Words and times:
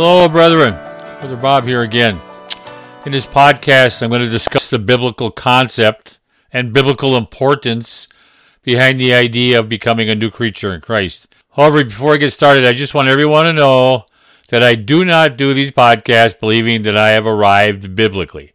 Hello, 0.00 0.28
brethren. 0.28 0.74
Brother 1.18 1.34
Bob 1.34 1.64
here 1.64 1.82
again. 1.82 2.20
In 3.04 3.10
this 3.10 3.26
podcast, 3.26 4.00
I'm 4.00 4.10
going 4.10 4.22
to 4.22 4.28
discuss 4.28 4.70
the 4.70 4.78
biblical 4.78 5.32
concept 5.32 6.20
and 6.52 6.72
biblical 6.72 7.16
importance 7.16 8.06
behind 8.62 9.00
the 9.00 9.12
idea 9.12 9.58
of 9.58 9.68
becoming 9.68 10.08
a 10.08 10.14
new 10.14 10.30
creature 10.30 10.72
in 10.72 10.82
Christ. 10.82 11.34
However, 11.50 11.82
before 11.82 12.14
I 12.14 12.18
get 12.18 12.32
started, 12.32 12.64
I 12.64 12.74
just 12.74 12.94
want 12.94 13.08
everyone 13.08 13.46
to 13.46 13.52
know 13.52 14.06
that 14.50 14.62
I 14.62 14.76
do 14.76 15.04
not 15.04 15.36
do 15.36 15.52
these 15.52 15.72
podcasts 15.72 16.38
believing 16.38 16.82
that 16.82 16.96
I 16.96 17.08
have 17.08 17.26
arrived 17.26 17.96
biblically 17.96 18.52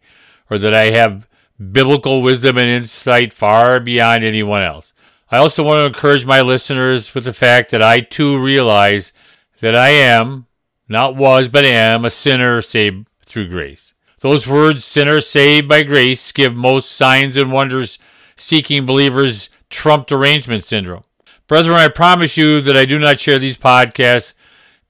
or 0.50 0.58
that 0.60 0.74
I 0.74 0.92
have 0.92 1.28
biblical 1.74 2.22
wisdom 2.22 2.58
and 2.58 2.72
insight 2.72 3.34
far 3.34 3.82
beyond 3.82 4.24
anyone 4.24 4.62
else. 4.62 4.94
I 5.30 5.40
also 5.40 5.62
want 5.62 5.80
to 5.80 5.88
encourage 5.88 6.26
my 6.26 6.40
listeners 6.40 7.14
with 7.14 7.26
the 7.26 7.34
fact 7.34 7.70
that 7.72 7.82
I 7.82 8.00
too 8.00 8.42
realize 8.42 9.12
that 9.60 9.76
I 9.76 9.90
am, 9.90 10.46
not 10.94 11.18
was, 11.18 11.50
but 11.50 11.66
am, 11.66 12.06
a 12.06 12.10
sinner 12.10 12.62
saved 12.62 13.08
through 13.26 13.50
grace. 13.50 13.94
Those 14.22 14.48
words, 14.48 14.86
sinner 14.86 15.20
saved 15.20 15.68
by 15.68 15.84
grace, 15.84 16.32
give 16.32 16.56
most 16.56 16.94
signs 16.94 17.36
and 17.36 17.52
wonders 17.52 18.00
seeking 18.38 18.86
believers 18.86 19.50
Trump 19.70 20.08
derangement 20.08 20.64
syndrome. 20.64 21.04
Brethren, 21.48 21.76
I 21.76 21.90
promise 21.90 22.38
you 22.38 22.62
that 22.62 22.78
I 22.78 22.86
do 22.86 22.98
not 22.98 23.20
share 23.20 23.38
these 23.38 23.58
podcasts 23.58 24.34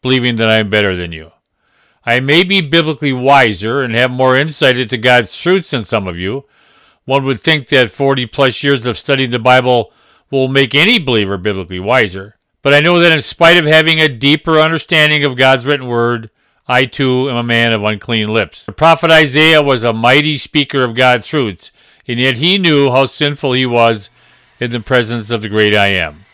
believing 0.03 0.35
that 0.35 0.51
I 0.51 0.57
am 0.57 0.69
better 0.69 0.95
than 0.95 1.11
you. 1.11 1.31
I 2.05 2.19
may 2.19 2.43
be 2.43 2.61
biblically 2.61 3.13
wiser 3.13 3.81
and 3.81 3.95
have 3.95 4.11
more 4.11 4.37
insight 4.37 4.77
into 4.77 4.97
God's 4.97 5.35
truths 5.35 5.71
than 5.71 5.85
some 5.85 6.07
of 6.07 6.17
you. 6.17 6.43
One 7.05 7.25
would 7.25 7.41
think 7.41 7.69
that 7.69 7.91
40 7.91 8.27
plus 8.27 8.61
years 8.61 8.85
of 8.85 8.97
studying 8.97 9.31
the 9.31 9.39
Bible 9.39 9.91
will 10.29 10.47
make 10.47 10.75
any 10.75 10.99
believer 10.99 11.37
biblically 11.37 11.79
wiser. 11.79 12.35
But 12.63 12.73
I 12.73 12.79
know 12.79 12.97
that 12.99 13.11
in 13.11 13.21
spite 13.21 13.57
of 13.57 13.65
having 13.65 13.99
a 13.99 14.07
deeper 14.07 14.57
understanding 14.59 15.23
of 15.25 15.35
God's 15.35 15.65
written 15.65 15.85
word, 15.85 16.31
I 16.65 16.85
too 16.85 17.29
am 17.29 17.35
a 17.35 17.43
man 17.43 17.73
of 17.73 17.83
unclean 17.83 18.29
lips. 18.29 18.65
The 18.65 18.71
prophet 18.71 19.11
Isaiah 19.11 19.61
was 19.61 19.83
a 19.83 19.91
mighty 19.91 20.37
speaker 20.37 20.81
of 20.83 20.95
God's 20.95 21.27
truths, 21.27 21.71
and 22.07 22.17
yet 22.19 22.37
he 22.37 22.57
knew 22.57 22.89
how 22.89 23.05
sinful 23.05 23.51
he 23.51 23.65
was 23.65 24.09
in 24.61 24.71
the 24.71 24.79
presence 24.79 25.29
of 25.29 25.41
the 25.41 25.49
great 25.49 25.75
I 25.75 25.87
am. 25.87 26.25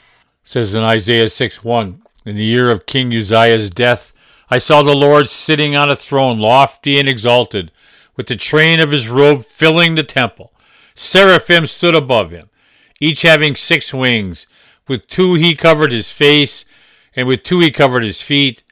It 0.44 0.47
says 0.47 0.75
in 0.75 0.83
Isaiah 0.83 1.30
6 1.30 1.63
1, 1.63 2.02
In 2.25 2.36
the 2.36 2.43
year 2.43 2.69
of 2.69 2.86
King 2.86 3.11
Uzziah's 3.11 3.71
death, 3.71 4.14
I 4.52 4.59
saw 4.59 4.83
the 4.83 4.95
Lord 4.95 5.30
sitting 5.30 5.75
on 5.75 5.89
a 5.89 5.95
throne, 5.95 6.38
lofty 6.38 6.99
and 6.99 7.09
exalted, 7.09 7.71
with 8.16 8.27
the 8.27 8.36
train 8.36 8.80
of 8.80 8.91
his 8.91 9.09
robe 9.09 9.45
filling 9.45 9.95
the 9.95 10.03
temple. 10.03 10.53
Seraphim 10.93 11.66
stood 11.66 11.95
above 11.95 12.30
him, 12.30 12.49
each 12.99 13.23
having 13.23 13.55
six 13.55 13.95
wings. 13.95 14.45
With 14.90 15.06
two 15.06 15.36
he 15.36 15.56
covered 15.56 15.92
his 15.92 16.12
face, 16.12 16.66
and 17.16 17.28
with 17.28 17.44
two 17.44 17.59
he 17.59 17.70
covered 17.70 18.02
his 18.02 18.22
feet, 18.22 18.64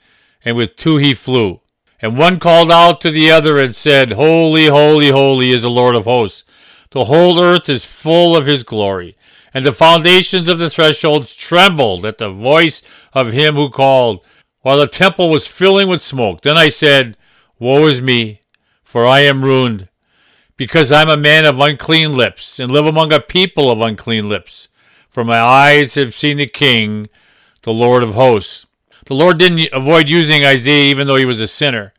and 0.44 0.58
with 0.58 0.76
two 0.76 0.98
he 0.98 1.14
flew. 1.14 1.62
And 2.02 2.18
one 2.18 2.40
called 2.40 2.72
out 2.72 3.02
to 3.02 3.12
the 3.12 3.30
other 3.30 3.60
and 3.60 3.76
said, 3.76 4.14
Holy, 4.14 4.66
holy, 4.66 5.12
holy 5.12 5.52
is 5.52 5.62
the 5.62 5.70
Lord 5.70 5.96
of 5.96 6.06
hosts. 6.06 6.44
The 6.90 7.06
whole 7.06 7.40
earth 7.40 7.70
is 7.70 7.86
full 7.86 8.36
of 8.36 8.48
his 8.48 8.64
glory. 8.64 9.16
And 9.54 9.64
the 9.64 9.74
foundations 9.74 10.50
of 10.50 10.58
the 10.58 10.72
thresholds 10.72 11.36
trembled 11.36 12.04
at 12.04 12.18
the 12.18 12.32
voice 12.32 12.82
of 13.14 13.32
him 13.32 13.54
who 13.54 13.70
called, 13.70 14.26
while 14.64 14.80
the 14.80 14.88
temple 14.88 15.30
was 15.30 15.46
filling 15.46 15.88
with 15.88 16.02
smoke. 16.02 16.42
Then 16.42 16.58
I 16.58 16.70
said, 16.70 17.16
Woe 17.60 17.86
is 17.86 18.02
me, 18.02 18.42
for 18.84 19.06
I 19.06 19.20
am 19.20 19.44
ruined, 19.44 19.88
because 20.56 20.92
I'm 20.92 21.10
a 21.10 21.18
man 21.18 21.46
of 21.46 21.60
unclean 21.60 22.16
lips, 22.16 22.60
and 22.60 22.72
live 22.72 22.88
among 22.88 23.14
a 23.14 23.20
people 23.20 23.70
of 23.70 23.82
unclean 23.82 24.28
lips 24.28 24.68
for 25.18 25.24
my 25.24 25.40
eyes 25.40 25.96
have 25.96 26.14
seen 26.14 26.38
the 26.38 26.46
King, 26.46 27.10
the 27.64 27.74
Lord 27.74 28.04
of 28.04 28.14
hosts. 28.14 28.68
The 29.08 29.16
Lord 29.16 29.40
didn't 29.40 29.68
avoid 29.74 30.10
using 30.10 30.46
Isaiah 30.46 30.92
even 30.92 31.08
though 31.08 31.16
he 31.16 31.26
was 31.26 31.42
a 31.42 31.48
sinner. 31.48 31.92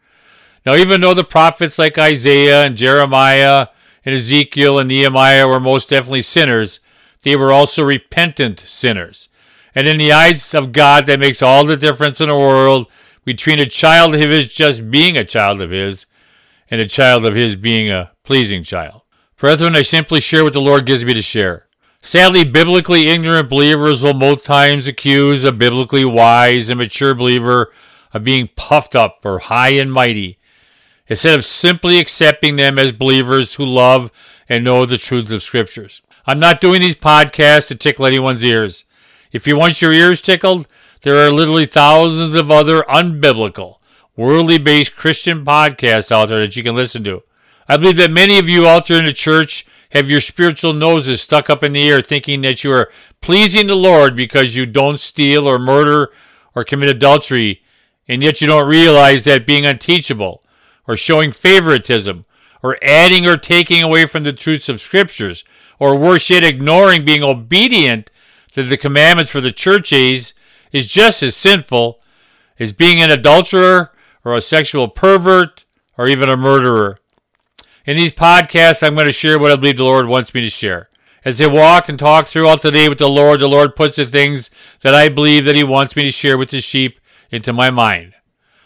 Now, 0.65 0.77
even 0.77 1.01
though 1.01 1.15
the 1.15 1.25
prophets 1.25 1.81
like 1.81 1.99
Isaiah 1.99 2.63
and 2.63 2.77
Jeremiah 2.77 3.67
and 4.05 4.15
Ezekiel 4.15 4.79
and 4.79 4.87
Nehemiah 4.89 5.49
were 5.49 5.59
most 5.59 5.91
definitely 5.91 6.23
sinners, 6.23 6.79
they 7.23 7.35
were 7.35 7.51
also 7.51 7.83
repentant 7.83 8.61
sinners. 8.61 9.29
And 9.75 9.89
in 9.89 9.97
the 9.97 10.13
eyes 10.13 10.55
of 10.55 10.71
God, 10.71 11.07
that 11.07 11.19
makes 11.19 11.43
all 11.43 11.67
the 11.67 11.77
difference 11.77 12.21
in 12.21 12.29
the 12.29 12.37
world 12.37 12.87
between 13.25 13.59
a 13.59 13.67
child 13.67 14.15
of 14.15 14.21
his 14.21 14.53
just 14.55 14.93
being 14.93 15.17
a 15.17 15.25
child 15.25 15.61
of 15.61 15.73
his 15.73 16.07
and 16.71 16.81
a 16.81 16.87
child 16.87 17.25
of 17.25 17.35
his 17.35 17.57
being 17.57 17.91
a 17.91 18.13
pleasing 18.23 18.63
child. 18.63 19.03
Brethren, 19.37 19.75
I 19.75 19.83
simply 19.83 20.21
share 20.21 20.45
what 20.45 20.53
the 20.53 20.61
Lord 20.61 20.87
gives 20.87 21.05
me 21.05 21.15
to 21.15 21.23
share. 21.23 21.68
Sadly, 22.01 22.45
biblically 22.45 23.09
ignorant 23.09 23.49
believers 23.49 24.03
will 24.03 24.15
most 24.15 24.45
times 24.45 24.87
accuse 24.87 25.45
a 25.45 25.53
biblically 25.53 26.05
wise 26.05 26.71
and 26.71 26.79
mature 26.79 27.15
believer 27.15 27.73
of 28.15 28.25
being 28.25 28.49
puffed 28.57 28.97
up 28.97 29.21
or 29.25 29.41
high 29.41 29.71
and 29.71 29.93
mighty, 29.93 30.39
instead 31.09 31.37
of 31.37 31.45
simply 31.45 31.99
accepting 31.99 32.57
them 32.57 32.79
as 32.79 32.93
believers 32.93 33.55
who 33.55 33.65
love 33.65 34.11
and 34.49 34.65
know 34.65 34.87
the 34.87 34.97
truths 34.97 35.33
of 35.33 35.43
scriptures. 35.43 36.01
I'm 36.27 36.39
not 36.39 36.61
doing 36.61 36.81
these 36.81 36.95
podcasts 36.95 37.69
to 37.69 37.75
tickle 37.75 38.07
anyone's 38.07 38.45
ears. 38.45 38.85
If 39.33 39.47
you 39.47 39.59
want 39.59 39.83
your 39.83 39.93
ears 39.93 40.23
tickled, 40.23 40.67
there 41.03 41.17
are 41.27 41.31
literally 41.31 41.67
thousands 41.67 42.35
of 42.35 42.51
other 42.51 42.83
unbiblical, 42.83 43.77
worldly 44.17 44.59
based 44.59 44.97
Christian 44.97 45.45
podcasts 45.45 46.13
out 46.13 46.31
there 46.31 46.41
that 46.41 46.57
you 46.57 46.63
can 46.63 46.75
listen 46.75 47.05
to. 47.05 47.23
I 47.69 47.77
believe 47.77 47.99
that 47.99 48.11
many 48.11 48.39
of 48.39 48.49
you 48.49 48.67
out 48.67 48.87
there 48.87 48.99
in 48.99 49.05
the 49.05 49.13
church 49.13 49.67
have 49.91 50.11
your 50.11 50.21
spiritual 50.21 50.73
noses 50.73 51.21
stuck 51.21 51.49
up 51.49 51.63
in 51.63 51.73
the 51.73 51.89
air 51.89 52.03
thinking 52.03 52.43
that 52.43 52.63
you 52.63 52.73
are 52.73 52.91
pleasing 53.21 53.67
the 53.67 53.75
Lord 53.75 54.15
because 54.15 54.57
you 54.57 54.67
don't 54.67 55.01
steal 55.01 55.47
or 55.47 55.59
murder 55.59 56.11
or 56.55 56.65
commit 56.65 56.89
adultery, 56.89 57.63
and 58.07 58.23
yet 58.23 58.41
you 58.41 58.47
don't 58.47 58.69
realize 58.69 59.25
that 59.25 59.47
being 59.47 59.65
unteachable 59.65 60.43
or 60.87 60.97
showing 60.97 61.33
favoritism 61.33 62.25
or 62.63 62.79
adding 62.83 63.27
or 63.27 63.37
taking 63.37 63.83
away 63.83 64.07
from 64.07 64.25
the 64.25 64.33
truths 64.33 64.69
of 64.69 64.81
scriptures 64.81 65.45
or 65.79 65.97
worse 65.97 66.29
yet 66.29 66.45
ignoring 66.45 67.05
being 67.05 67.23
obedient 67.23 68.11
to 68.53 68.63
the 68.63 68.77
commandments 68.77 69.31
for 69.31 69.41
the 69.41 69.53
church 69.53 69.93
age 69.93 70.35
is 70.73 70.87
just 70.87 71.23
as 71.23 71.37
sinful 71.37 72.01
as 72.59 72.73
being 72.73 73.01
an 73.01 73.11
adulterer 73.11 73.93
or 74.25 74.35
a 74.35 74.41
sexual 74.41 74.89
pervert 74.89 75.65
or 75.97 76.09
even 76.09 76.29
a 76.29 76.37
murderer. 76.37 76.99
In 77.89 77.97
these 77.97 78.13
podcasts, 78.13 78.87
I'm 78.87 78.95
going 78.95 79.07
to 79.07 79.13
share 79.13 79.39
what 79.39 79.51
I 79.51 79.57
believe 79.57 79.79
the 79.79 79.85
Lord 79.85 80.09
wants 80.09 80.35
me 80.35 80.43
to 80.43 80.51
share. 80.51 80.91
As 81.25 81.41
I 81.41 81.47
walk 81.47 81.89
and 81.89 81.99
talk 81.99 82.27
throughout 82.27 82.61
the 82.61 82.71
day 82.71 82.87
with 82.87 82.99
the 82.99 83.09
Lord, 83.09 83.41
the 83.41 83.49
Lord 83.49 83.75
puts 83.75 83.97
the 83.97 84.05
things 84.05 84.51
that 84.83 84.95
I 84.95 85.09
believe 85.09 85.47
that 85.47 85.57
He 85.57 85.65
wants 85.65 85.97
me 85.97 86.03
to 86.03 86.11
share 86.11 86.37
with 86.37 86.51
His 86.51 86.65
sheep 86.65 87.01
into 87.31 87.51
my 87.51 87.71
mind. 87.71 88.13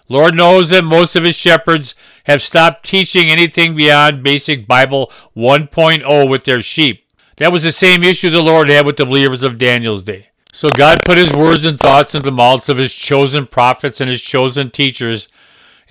Lord 0.09 0.34
knows 0.34 0.71
that 0.71 0.82
most 0.82 1.15
of 1.15 1.22
His 1.22 1.37
shepherds 1.37 1.94
have 2.25 2.43
stopped 2.43 2.84
teaching 2.84 3.31
anything 3.31 3.77
beyond 3.77 4.25
basic 4.25 4.66
Bible 4.66 5.12
1.0 5.37 6.28
with 6.28 6.43
their 6.43 6.61
sheep. 6.61 7.06
That 7.37 7.53
was 7.53 7.62
the 7.62 7.71
same 7.71 8.03
issue 8.03 8.28
the 8.28 8.43
Lord 8.43 8.71
had 8.71 8.84
with 8.84 8.97
the 8.97 9.06
believers 9.06 9.44
of 9.44 9.56
Daniel's 9.56 10.03
day. 10.03 10.31
So 10.53 10.69
God 10.69 10.99
put 11.05 11.16
His 11.16 11.32
words 11.32 11.65
and 11.65 11.78
thoughts 11.78 12.16
into 12.16 12.28
the 12.28 12.34
mouths 12.34 12.69
of 12.69 12.77
His 12.77 12.93
chosen 12.93 13.47
prophets 13.47 14.00
and 14.00 14.11
His 14.11 14.21
chosen 14.21 14.72
teachers 14.72 15.28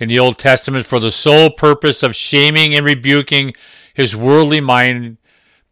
in 0.02 0.08
the 0.08 0.18
Old 0.18 0.36
Testament 0.36 0.84
for 0.84 0.98
the 0.98 1.12
sole 1.12 1.48
purpose 1.48 2.02
of 2.02 2.16
shaming 2.16 2.74
and 2.74 2.84
rebuking 2.84 3.54
his 3.94 4.16
worldly 4.16 4.60
mind, 4.60 5.16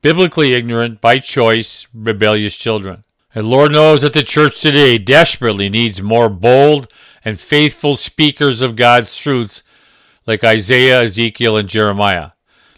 biblically 0.03 0.53
ignorant, 0.53 1.01
by 1.01 1.19
choice, 1.19 1.89
rebellious 1.93 2.55
children. 2.55 3.03
And 3.35 3.49
Lord 3.49 3.73
knows 3.73 4.03
that 4.03 4.13
the 4.13 4.23
church 4.23 4.61
today 4.61 4.99
desperately 4.99 5.69
needs 5.69 6.01
more 6.01 6.29
bold 6.29 6.87
and 7.25 7.41
faithful 7.41 7.97
speakers 7.97 8.63
of 8.63 8.77
God's 8.77 9.19
truths 9.19 9.65
like 10.29 10.45
Isaiah, 10.45 11.03
Ezekiel, 11.03 11.57
and 11.57 11.69
Jeremiah. 11.69 12.31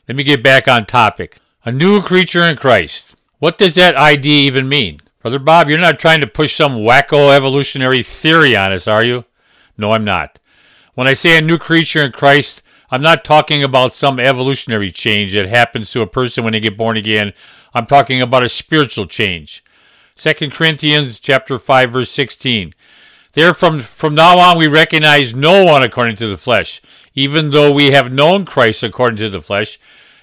Let 0.09 0.17
me 0.17 0.25
get 0.25 0.43
back 0.43 0.67
on 0.67 0.87
topic. 0.87 1.37
A 1.67 1.71
new 1.71 2.01
creature 2.01 2.45
in 2.45 2.57
Christ. 2.57 3.15
What 3.41 3.59
does 3.59 3.75
that 3.75 3.95
idea 3.97 4.47
even 4.47 4.71
mean? 4.71 5.01
Brother 5.21 5.39
Bob, 5.39 5.69
you're 5.69 5.79
not 5.79 5.99
trying 5.99 6.23
to 6.23 6.27
push 6.27 6.57
some 6.57 6.79
wacko 6.79 7.31
evolutionary 7.37 8.03
theory 8.03 8.57
on 8.57 8.73
us, 8.73 8.89
are 8.89 9.05
you? 9.05 9.27
No, 9.77 9.93
I'm 9.93 10.05
not. 10.05 10.39
When 10.95 11.07
I 11.07 11.15
say 11.15 11.39
a 11.39 11.41
new 11.41 11.57
creature 11.57 12.05
in 12.05 12.13
Christ, 12.13 12.61
I'm 12.91 13.01
not 13.01 13.25
talking 13.25 13.65
about 13.65 13.95
some 13.95 14.21
evolutionary 14.21 14.91
change 14.91 15.33
that 15.33 15.47
happens 15.47 15.91
to 15.91 16.03
a 16.03 16.07
person 16.07 16.45
when 16.45 16.53
they 16.53 16.61
get 16.61 16.77
born 16.77 16.99
again. 16.99 17.33
I'm 17.73 17.87
talking 17.87 18.21
about 18.21 18.43
a 18.43 18.49
spiritual 18.51 19.07
change. 19.07 19.65
2 20.17 20.51
Corinthians 20.51 21.19
chapter 21.19 21.59
5 21.59 21.91
verse 21.91 22.11
16. 22.11 22.75
There 23.33 23.55
from, 23.55 23.81
from 23.81 24.15
now 24.15 24.37
on 24.37 24.59
we 24.59 24.69
recognize 24.69 25.35
no 25.35 25.65
one 25.65 25.83
according 25.83 26.17
to 26.17 26.27
the 26.27 26.37
flesh, 26.37 26.83
even 27.15 27.49
though 27.49 27.73
we 27.73 27.93
have 27.93 28.13
known 28.13 28.45
Christ 28.45 28.83
according 28.83 29.17
to 29.17 29.31
the 29.31 29.41
flesh, 29.41 29.79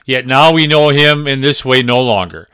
yet 0.05 0.27
now 0.27 0.53
we 0.53 0.67
know 0.67 0.89
him 0.89 1.27
in 1.27 1.41
this 1.41 1.65
way 1.65 1.81
no 1.81 1.99
longer. 1.99 2.47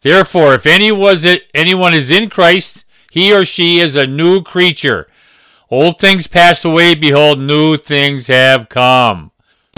Therefore, 0.00 0.54
if 0.54 0.64
any 0.64 0.90
was 0.90 1.26
it, 1.26 1.42
anyone 1.52 1.92
is 1.92 2.10
in 2.10 2.30
Christ, 2.30 2.86
he 3.10 3.34
or 3.34 3.44
she 3.44 3.78
is 3.78 3.94
a 3.94 4.06
new 4.06 4.42
creature. 4.42 5.06
Old 5.70 5.98
things 5.98 6.26
pass 6.26 6.64
away, 6.64 6.94
behold, 6.94 7.38
new 7.38 7.76
things 7.76 8.28
have 8.28 8.70
come. 8.70 9.32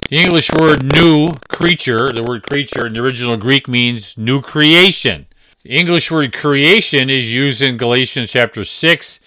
The 0.07 0.17
English 0.17 0.49
word 0.53 0.83
new, 0.83 1.31
creature, 1.49 2.11
the 2.13 2.23
word 2.23 2.43
creature 2.43 2.87
in 2.87 2.93
the 2.93 3.01
original 3.01 3.35
Greek 3.35 3.67
means 3.67 4.17
new 4.17 4.41
creation. 4.41 5.27
The 5.63 5.71
English 5.71 6.09
word 6.09 6.33
creation 6.33 7.09
is 7.09 7.35
used 7.35 7.61
in 7.61 7.75
Galatians 7.77 8.31
chapter 8.31 8.63
6, 8.63 9.19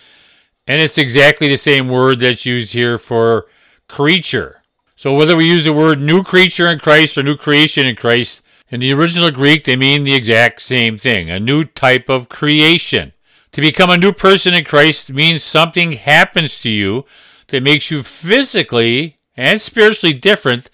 and 0.67 0.81
it's 0.81 0.97
exactly 0.99 1.49
the 1.49 1.57
same 1.57 1.89
word 1.89 2.21
that's 2.21 2.47
used 2.47 2.73
here 2.73 2.97
for 2.97 3.47
creature. 3.89 4.63
So 4.97 5.15
whether 5.15 5.37
we 5.37 5.47
use 5.47 5.65
the 5.65 5.73
word 5.73 6.01
new 6.01 6.23
creature 6.23 6.69
in 6.69 6.79
Christ 6.79 7.19
or 7.19 7.23
new 7.23 7.37
creation 7.37 7.87
in 7.87 7.97
Christ, 7.97 8.43
in 8.71 8.81
the 8.81 8.93
original 8.93 9.31
Greek, 9.31 9.65
they 9.65 9.77
mean 9.77 10.05
the 10.05 10.15
exact 10.15 10.63
same 10.63 10.99
thing 10.99 11.31
a 11.31 11.39
new 11.39 11.65
type 11.65 12.09
of 12.09 12.29
creation. 12.29 13.14
To 13.55 13.61
become 13.61 13.89
a 13.89 13.97
new 13.97 14.13
person 14.13 14.53
in 14.53 14.65
Christ 14.65 15.13
means 15.13 15.45
something 15.45 15.93
happens 15.93 16.61
to 16.63 16.69
you 16.69 17.05
that 17.49 17.63
makes 17.63 17.89
you 17.89 18.03
physically 18.03 19.15
and 19.37 19.63
spiritually 19.63 20.13
different 20.13 20.71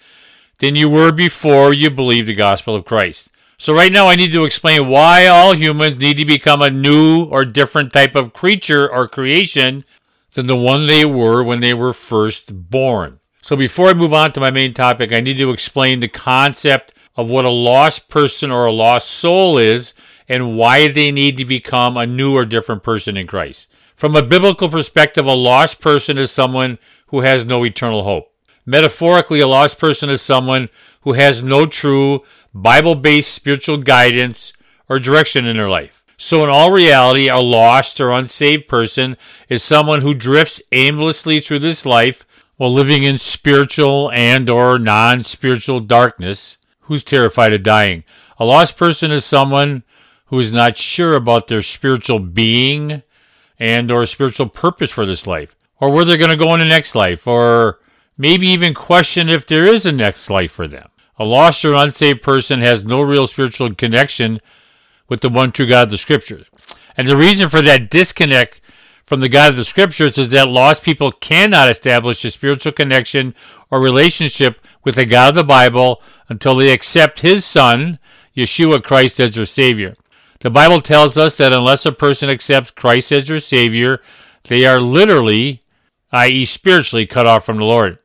than 0.60 0.76
you 0.76 0.88
were 0.88 1.12
before 1.12 1.74
you 1.74 1.90
believed 1.90 2.26
the 2.26 2.34
gospel 2.34 2.74
of 2.74 2.86
Christ. 2.86 3.28
So, 3.58 3.74
right 3.74 3.92
now, 3.92 4.06
I 4.06 4.16
need 4.16 4.32
to 4.32 4.46
explain 4.46 4.88
why 4.88 5.26
all 5.26 5.54
humans 5.54 5.98
need 5.98 6.16
to 6.16 6.24
become 6.24 6.62
a 6.62 6.70
new 6.70 7.24
or 7.24 7.44
different 7.44 7.92
type 7.92 8.14
of 8.14 8.32
creature 8.32 8.90
or 8.90 9.06
creation 9.06 9.84
than 10.32 10.46
the 10.46 10.56
one 10.56 10.86
they 10.86 11.04
were 11.04 11.44
when 11.44 11.60
they 11.60 11.74
were 11.74 11.92
first 11.92 12.70
born. 12.70 13.20
So, 13.42 13.56
before 13.56 13.90
I 13.90 13.92
move 13.92 14.14
on 14.14 14.32
to 14.32 14.40
my 14.40 14.50
main 14.50 14.72
topic, 14.72 15.12
I 15.12 15.20
need 15.20 15.36
to 15.36 15.50
explain 15.50 16.00
the 16.00 16.08
concept 16.08 16.94
of 17.14 17.28
what 17.28 17.44
a 17.44 17.50
lost 17.50 18.08
person 18.08 18.50
or 18.50 18.64
a 18.64 18.72
lost 18.72 19.10
soul 19.10 19.58
is 19.58 19.92
and 20.30 20.56
why 20.56 20.86
they 20.86 21.10
need 21.10 21.36
to 21.36 21.44
become 21.44 21.96
a 21.96 22.06
new 22.06 22.34
or 22.36 22.46
different 22.46 22.84
person 22.84 23.16
in 23.16 23.26
Christ. 23.26 23.68
From 23.96 24.14
a 24.14 24.22
biblical 24.22 24.68
perspective, 24.68 25.26
a 25.26 25.32
lost 25.32 25.80
person 25.80 26.16
is 26.16 26.30
someone 26.30 26.78
who 27.08 27.22
has 27.22 27.44
no 27.44 27.64
eternal 27.66 28.04
hope. 28.04 28.32
Metaphorically, 28.64 29.40
a 29.40 29.48
lost 29.48 29.78
person 29.80 30.08
is 30.08 30.22
someone 30.22 30.68
who 31.00 31.14
has 31.14 31.42
no 31.42 31.66
true 31.66 32.22
Bible 32.54 32.94
based 32.94 33.34
spiritual 33.34 33.78
guidance 33.78 34.52
or 34.88 35.00
direction 35.00 35.46
in 35.46 35.56
their 35.56 35.68
life. 35.68 36.04
So, 36.16 36.44
in 36.44 36.50
all 36.50 36.70
reality, 36.70 37.28
a 37.28 37.38
lost 37.38 38.00
or 38.00 38.12
unsaved 38.12 38.68
person 38.68 39.16
is 39.48 39.64
someone 39.64 40.02
who 40.02 40.14
drifts 40.14 40.62
aimlessly 40.70 41.40
through 41.40 41.60
this 41.60 41.84
life 41.84 42.24
while 42.56 42.72
living 42.72 43.02
in 43.02 43.18
spiritual 43.18 44.12
and 44.12 44.48
or 44.48 44.78
non-spiritual 44.78 45.80
darkness 45.80 46.56
who's 46.82 47.02
terrified 47.02 47.52
of 47.52 47.64
dying. 47.64 48.04
A 48.38 48.44
lost 48.44 48.76
person 48.76 49.10
is 49.10 49.24
someone 49.24 49.82
who 50.30 50.38
is 50.38 50.52
not 50.52 50.76
sure 50.76 51.14
about 51.14 51.48
their 51.48 51.60
spiritual 51.60 52.20
being 52.20 53.02
and 53.58 53.90
or 53.90 54.06
spiritual 54.06 54.48
purpose 54.48 54.90
for 54.90 55.04
this 55.04 55.26
life 55.26 55.56
or 55.80 55.90
where 55.90 56.04
they're 56.04 56.16
going 56.16 56.30
to 56.30 56.36
go 56.36 56.54
in 56.54 56.60
the 56.60 56.66
next 56.66 56.94
life 56.94 57.26
or 57.26 57.80
maybe 58.16 58.46
even 58.46 58.72
question 58.72 59.28
if 59.28 59.44
there 59.44 59.66
is 59.66 59.84
a 59.84 59.92
next 59.92 60.30
life 60.30 60.52
for 60.52 60.68
them. 60.68 60.88
A 61.18 61.24
lost 61.24 61.64
or 61.64 61.74
unsaved 61.74 62.22
person 62.22 62.60
has 62.60 62.84
no 62.84 63.02
real 63.02 63.26
spiritual 63.26 63.74
connection 63.74 64.40
with 65.08 65.20
the 65.20 65.28
one 65.28 65.50
true 65.50 65.66
God 65.66 65.84
of 65.84 65.90
the 65.90 65.98
scriptures. 65.98 66.46
And 66.96 67.08
the 67.08 67.16
reason 67.16 67.48
for 67.48 67.60
that 67.62 67.90
disconnect 67.90 68.60
from 69.04 69.20
the 69.20 69.28
God 69.28 69.50
of 69.50 69.56
the 69.56 69.64
scriptures 69.64 70.16
is 70.16 70.30
that 70.30 70.48
lost 70.48 70.84
people 70.84 71.10
cannot 71.10 71.68
establish 71.68 72.24
a 72.24 72.30
spiritual 72.30 72.70
connection 72.70 73.34
or 73.68 73.80
relationship 73.80 74.64
with 74.84 74.94
the 74.94 75.06
God 75.06 75.30
of 75.30 75.34
the 75.34 75.44
Bible 75.44 76.00
until 76.28 76.54
they 76.54 76.72
accept 76.72 77.20
his 77.20 77.44
son, 77.44 77.98
Yeshua 78.36 78.80
Christ, 78.80 79.18
as 79.18 79.34
their 79.34 79.44
Savior. 79.44 79.96
The 80.40 80.50
Bible 80.50 80.80
tells 80.80 81.18
us 81.18 81.36
that 81.36 81.52
unless 81.52 81.84
a 81.84 81.92
person 81.92 82.30
accepts 82.30 82.70
Christ 82.70 83.12
as 83.12 83.28
their 83.28 83.40
Savior, 83.40 84.00
they 84.44 84.66
are 84.66 84.80
literally, 84.80 85.60
i.e., 86.12 86.46
spiritually, 86.46 87.06
cut 87.06 87.26
off 87.26 87.44
from 87.44 87.58
the 87.58 87.64
Lord. 87.64 87.98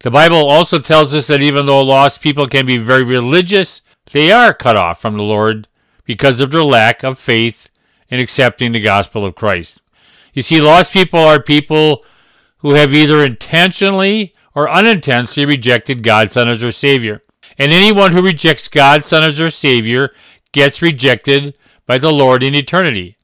The 0.00 0.10
Bible 0.10 0.48
also 0.48 0.80
tells 0.80 1.14
us 1.14 1.28
that 1.28 1.40
even 1.40 1.66
though 1.66 1.82
lost 1.82 2.20
people 2.20 2.48
can 2.48 2.66
be 2.66 2.76
very 2.76 3.04
religious, 3.04 3.82
they 4.12 4.32
are 4.32 4.52
cut 4.52 4.76
off 4.76 5.00
from 5.00 5.16
the 5.16 5.22
Lord 5.22 5.68
because 6.04 6.40
of 6.40 6.50
their 6.50 6.64
lack 6.64 7.04
of 7.04 7.18
faith 7.18 7.68
in 8.08 8.18
accepting 8.18 8.72
the 8.72 8.80
gospel 8.80 9.24
of 9.24 9.36
Christ. 9.36 9.80
You 10.32 10.42
see, 10.42 10.60
lost 10.60 10.92
people 10.92 11.20
are 11.20 11.40
people 11.40 12.04
who 12.58 12.72
have 12.72 12.92
either 12.92 13.24
intentionally 13.24 14.34
or 14.54 14.68
unintentionally 14.68 15.46
rejected 15.46 16.02
God's 16.02 16.34
Son 16.34 16.48
as 16.48 16.60
their 16.60 16.72
Savior. 16.72 17.22
And 17.58 17.72
anyone 17.72 18.12
who 18.12 18.22
rejects 18.22 18.68
God's 18.68 19.06
Son 19.06 19.22
as 19.22 19.38
their 19.38 19.50
Savior 19.50 20.12
gets 20.52 20.82
rejected 20.82 21.56
by 21.86 21.98
the 21.98 22.12
Lord 22.12 22.42
in 22.42 22.54
eternity. 22.54 23.16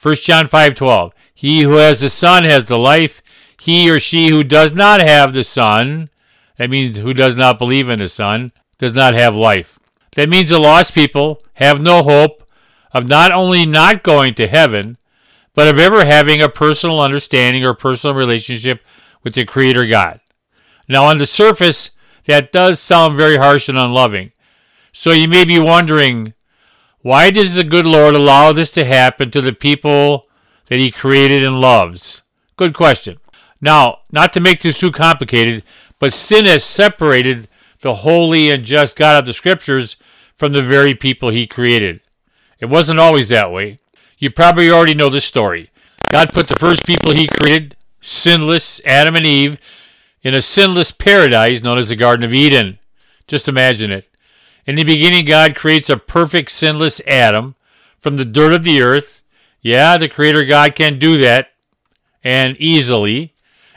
1 0.00 0.16
John 0.16 0.46
5:12 0.46 1.12
He 1.34 1.62
who 1.62 1.76
has 1.76 2.00
the 2.00 2.10
Son 2.10 2.44
has 2.44 2.64
the 2.64 2.78
life. 2.78 3.20
He 3.60 3.90
or 3.90 3.98
she 3.98 4.28
who 4.28 4.44
does 4.44 4.72
not 4.72 5.00
have 5.00 5.32
the 5.32 5.44
Son, 5.44 6.10
that 6.58 6.70
means 6.70 6.98
who 6.98 7.14
does 7.14 7.36
not 7.36 7.58
believe 7.58 7.88
in 7.88 7.98
the 7.98 8.08
Son, 8.08 8.52
does 8.78 8.92
not 8.92 9.14
have 9.14 9.34
life. 9.34 9.78
That 10.16 10.28
means 10.28 10.50
the 10.50 10.58
lost 10.58 10.94
people 10.94 11.42
have 11.54 11.80
no 11.80 12.02
hope 12.02 12.44
of 12.92 13.08
not 13.08 13.32
only 13.32 13.66
not 13.66 14.02
going 14.02 14.34
to 14.34 14.46
heaven, 14.46 14.98
but 15.54 15.68
of 15.68 15.78
ever 15.78 16.04
having 16.04 16.42
a 16.42 16.48
personal 16.48 17.00
understanding 17.00 17.64
or 17.64 17.74
personal 17.74 18.14
relationship 18.14 18.84
with 19.22 19.34
the 19.34 19.44
Creator 19.44 19.86
God. 19.86 20.20
Now, 20.88 21.04
on 21.04 21.18
the 21.18 21.26
surface, 21.26 21.90
that 22.26 22.52
does 22.52 22.80
sound 22.80 23.16
very 23.16 23.36
harsh 23.36 23.68
and 23.68 23.78
unloving. 23.78 24.32
So 24.92 25.12
you 25.12 25.28
may 25.28 25.44
be 25.44 25.58
wondering, 25.58 26.34
why 27.04 27.30
does 27.30 27.54
the 27.54 27.64
good 27.64 27.86
Lord 27.86 28.14
allow 28.14 28.52
this 28.52 28.70
to 28.70 28.82
happen 28.82 29.30
to 29.30 29.42
the 29.42 29.52
people 29.52 30.26
that 30.68 30.78
He 30.78 30.90
created 30.90 31.44
and 31.44 31.60
loves? 31.60 32.22
Good 32.56 32.72
question. 32.72 33.18
Now, 33.60 33.98
not 34.10 34.32
to 34.32 34.40
make 34.40 34.62
this 34.62 34.78
too 34.78 34.90
complicated, 34.90 35.64
but 35.98 36.14
sin 36.14 36.46
has 36.46 36.64
separated 36.64 37.46
the 37.82 37.96
holy 37.96 38.50
and 38.50 38.64
just 38.64 38.96
God 38.96 39.18
of 39.18 39.26
the 39.26 39.34
Scriptures 39.34 39.96
from 40.38 40.54
the 40.54 40.62
very 40.62 40.94
people 40.94 41.28
He 41.28 41.46
created. 41.46 42.00
It 42.58 42.70
wasn't 42.70 43.00
always 43.00 43.28
that 43.28 43.52
way. 43.52 43.80
You 44.16 44.30
probably 44.30 44.70
already 44.70 44.94
know 44.94 45.10
this 45.10 45.26
story. 45.26 45.68
God 46.10 46.32
put 46.32 46.48
the 46.48 46.58
first 46.58 46.86
people 46.86 47.12
He 47.12 47.26
created, 47.26 47.76
sinless 48.00 48.80
Adam 48.86 49.14
and 49.14 49.26
Eve, 49.26 49.60
in 50.22 50.32
a 50.32 50.40
sinless 50.40 50.90
paradise 50.90 51.62
known 51.62 51.76
as 51.76 51.90
the 51.90 51.96
Garden 51.96 52.24
of 52.24 52.32
Eden. 52.32 52.78
Just 53.26 53.46
imagine 53.46 53.90
it. 53.90 54.08
In 54.66 54.76
the 54.76 54.84
beginning, 54.84 55.24
God 55.24 55.54
creates 55.54 55.90
a 55.90 55.96
perfect, 55.96 56.50
sinless 56.50 57.00
Adam 57.06 57.54
from 57.98 58.16
the 58.16 58.24
dirt 58.24 58.52
of 58.52 58.64
the 58.64 58.80
earth. 58.82 59.22
Yeah, 59.60 59.96
the 59.96 60.08
Creator 60.08 60.44
God 60.44 60.74
can 60.74 60.98
do 60.98 61.18
that, 61.18 61.52
and 62.22 62.56
easily. 62.58 63.32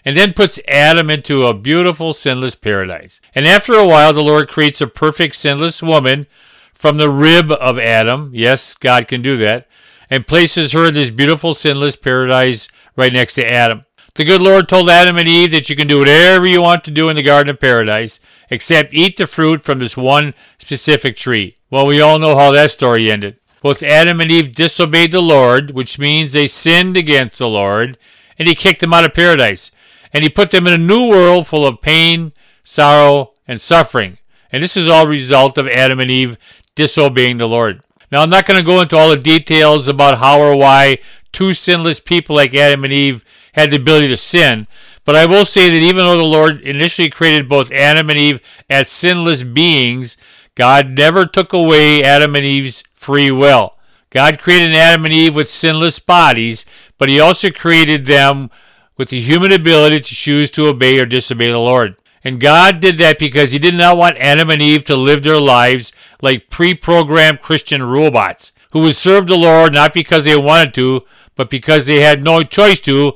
And 0.06 0.16
then 0.16 0.32
puts 0.32 0.60
Adam 0.70 1.10
into 1.10 1.46
a 1.46 1.54
beautiful, 1.54 2.14
sinless 2.14 2.56
paradise. 2.56 3.20
And 3.36 3.46
after 3.46 3.74
a 3.74 3.86
while, 3.86 4.14
the 4.14 4.24
Lord 4.24 4.48
creates 4.48 4.80
a 4.80 4.88
perfect, 4.88 5.36
sinless 5.36 5.84
woman 5.84 6.28
from 6.74 6.96
the 6.96 7.10
rib 7.10 7.52
of 7.52 7.78
Adam. 7.78 8.32
Yes, 8.34 8.74
God 8.74 9.10
can 9.10 9.22
do 9.22 9.36
that. 9.38 9.68
And 10.10 10.26
places 10.26 10.72
her 10.72 10.86
in 10.86 10.94
this 10.94 11.10
beautiful, 11.10 11.54
sinless 11.54 11.98
paradise 11.98 12.70
right 12.96 13.12
next 13.12 13.34
to 13.34 13.46
Adam. 13.46 13.84
The 14.16 14.24
good 14.24 14.42
Lord 14.42 14.70
told 14.70 14.90
Adam 14.90 15.18
and 15.18 15.28
Eve 15.28 15.52
that 15.52 15.70
you 15.70 15.76
can 15.76 15.88
do 15.88 16.00
whatever 16.00 16.46
you 16.46 16.62
want 16.62 16.86
to 16.86 16.92
do 16.92 17.10
in 17.10 17.18
the 17.18 17.22
Garden 17.22 17.50
of 17.50 17.60
Paradise, 17.60 18.22
except 18.50 18.94
eat 18.94 19.18
the 19.18 19.28
fruit 19.28 19.64
from 19.64 19.80
this 19.80 19.98
one 19.98 20.34
specific 20.60 21.18
tree. 21.18 21.58
Well, 21.70 21.86
we 21.86 22.02
all 22.02 22.20
know 22.20 22.38
how 22.38 22.52
that 22.52 22.72
story 22.72 23.12
ended. 23.12 23.38
Both 23.62 23.84
Adam 23.84 24.22
and 24.22 24.32
Eve 24.32 24.56
disobeyed 24.56 25.12
the 25.12 25.22
Lord, 25.22 25.72
which 25.72 26.00
means 26.00 26.34
they 26.34 26.48
sinned 26.48 26.96
against 26.96 27.40
the 27.40 27.50
Lord, 27.50 27.98
and 28.38 28.48
he 28.48 28.56
kicked 28.56 28.82
them 28.82 28.94
out 28.94 29.06
of 29.06 29.14
paradise. 29.14 29.72
And 30.14 30.24
he 30.24 30.30
put 30.30 30.52
them 30.52 30.68
in 30.68 30.74
a 30.74 30.78
new 30.78 31.10
world 31.10 31.48
full 31.48 31.66
of 31.66 31.82
pain, 31.82 32.32
sorrow, 32.64 33.34
and 33.48 33.60
suffering. 33.60 34.18
And 34.52 34.64
this 34.64 34.78
is 34.78 34.88
all 34.88 35.08
result 35.08 35.58
of 35.58 35.68
Adam 35.68 36.00
and 36.00 36.10
Eve 36.10 36.38
disobeying 36.76 37.38
the 37.38 37.48
Lord. 37.48 37.82
Now, 38.12 38.22
I'm 38.22 38.30
not 38.30 38.46
going 38.46 38.60
to 38.60 38.66
go 38.66 38.80
into 38.80 38.96
all 38.96 39.10
the 39.10 39.18
details 39.18 39.88
about 39.88 40.20
how 40.20 40.40
or 40.40 40.56
why 40.56 41.00
two 41.34 41.54
sinless 41.54 42.00
people 42.00 42.36
like 42.36 42.54
Adam 42.54 42.86
and 42.86 42.94
Eve 42.94 43.26
had 43.54 43.72
the 43.72 43.78
ability 43.78 44.08
to 44.08 44.18
sin. 44.18 44.68
But 45.08 45.16
I 45.16 45.26
will 45.26 45.46
say 45.46 45.70
that 45.70 45.86
even 45.86 46.06
though 46.06 46.18
the 46.18 46.24
Lord 46.24 46.60
initially 46.60 47.10
created 47.10 47.48
both 47.48 47.72
Adam 47.72 48.10
and 48.10 48.20
Eve 48.20 48.42
as 48.70 48.90
sinless 48.90 49.42
beings, 49.42 50.18
God 50.54 50.90
never 50.90 51.26
took 51.26 51.54
away 51.54 52.04
Adam 52.04 52.36
and 52.36 52.44
Eve's 52.44 52.84
free 52.94 53.32
will. 53.32 53.76
God 54.10 54.38
created 54.38 54.76
Adam 54.76 55.06
and 55.06 55.14
Eve 55.14 55.34
with 55.34 55.50
sinless 55.50 55.98
bodies, 56.00 56.66
but 56.98 57.08
He 57.08 57.22
also 57.22 57.52
created 57.52 58.06
them 58.06 58.52
with 58.98 59.08
the 59.08 59.22
human 59.22 59.54
ability 59.54 60.02
to 60.02 60.14
choose 60.14 60.52
to 60.52 60.68
obey 60.68 61.00
or 61.00 61.06
disobey 61.06 61.52
the 61.52 61.58
Lord. 61.58 61.96
And 62.22 62.42
God 62.42 62.82
did 62.82 62.98
that 62.98 63.18
because 63.18 63.54
He 63.54 63.60
did 63.60 63.76
not 63.76 63.96
want 63.96 64.18
Adam 64.18 64.50
and 64.50 64.62
Eve 64.62 64.84
to 64.86 64.98
live 64.98 65.24
their 65.24 65.40
lives 65.40 65.94
like 66.22 66.50
pre 66.50 66.74
programmed 66.74 67.42
Christian 67.42 67.82
robots 67.82 68.52
who 68.72 68.82
would 68.82 68.96
serve 68.96 69.28
the 69.28 69.38
Lord 69.38 69.72
not 69.72 69.94
because 69.94 70.26
they 70.26 70.36
wanted 70.36 70.74
to, 70.74 71.06
but 71.38 71.50
because 71.50 71.86
they 71.86 72.02
had 72.02 72.26
no 72.26 72.44
choice 72.44 72.82
to, 72.82 73.14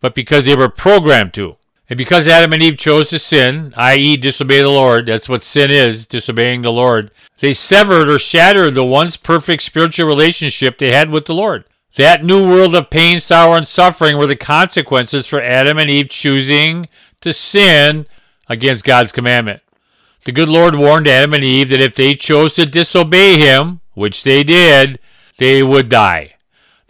but 0.00 0.14
because 0.14 0.44
they 0.44 0.56
were 0.56 0.68
programmed 0.68 1.34
to. 1.34 1.56
And 1.90 1.96
because 1.96 2.28
Adam 2.28 2.52
and 2.52 2.62
Eve 2.62 2.76
chose 2.76 3.08
to 3.08 3.18
sin, 3.18 3.72
i.e., 3.76 4.16
disobey 4.16 4.60
the 4.60 4.68
Lord, 4.68 5.06
that's 5.06 5.28
what 5.28 5.42
sin 5.42 5.70
is, 5.70 6.06
disobeying 6.06 6.60
the 6.60 6.72
Lord, 6.72 7.10
they 7.40 7.54
severed 7.54 8.08
or 8.08 8.18
shattered 8.18 8.74
the 8.74 8.84
once 8.84 9.16
perfect 9.16 9.62
spiritual 9.62 10.06
relationship 10.06 10.76
they 10.76 10.92
had 10.92 11.08
with 11.08 11.24
the 11.24 11.34
Lord. 11.34 11.64
That 11.96 12.22
new 12.22 12.46
world 12.46 12.74
of 12.74 12.90
pain, 12.90 13.20
sorrow, 13.20 13.54
and 13.54 13.66
suffering 13.66 14.18
were 14.18 14.26
the 14.26 14.36
consequences 14.36 15.26
for 15.26 15.40
Adam 15.40 15.78
and 15.78 15.88
Eve 15.88 16.10
choosing 16.10 16.88
to 17.22 17.32
sin 17.32 18.06
against 18.48 18.84
God's 18.84 19.10
commandment. 19.10 19.62
The 20.24 20.32
good 20.32 20.48
Lord 20.48 20.74
warned 20.74 21.08
Adam 21.08 21.32
and 21.32 21.42
Eve 21.42 21.70
that 21.70 21.80
if 21.80 21.94
they 21.94 22.14
chose 22.14 22.54
to 22.54 22.66
disobey 22.66 23.38
him, 23.38 23.80
which 23.94 24.24
they 24.24 24.44
did, 24.44 24.98
they 25.38 25.62
would 25.62 25.88
die. 25.88 26.34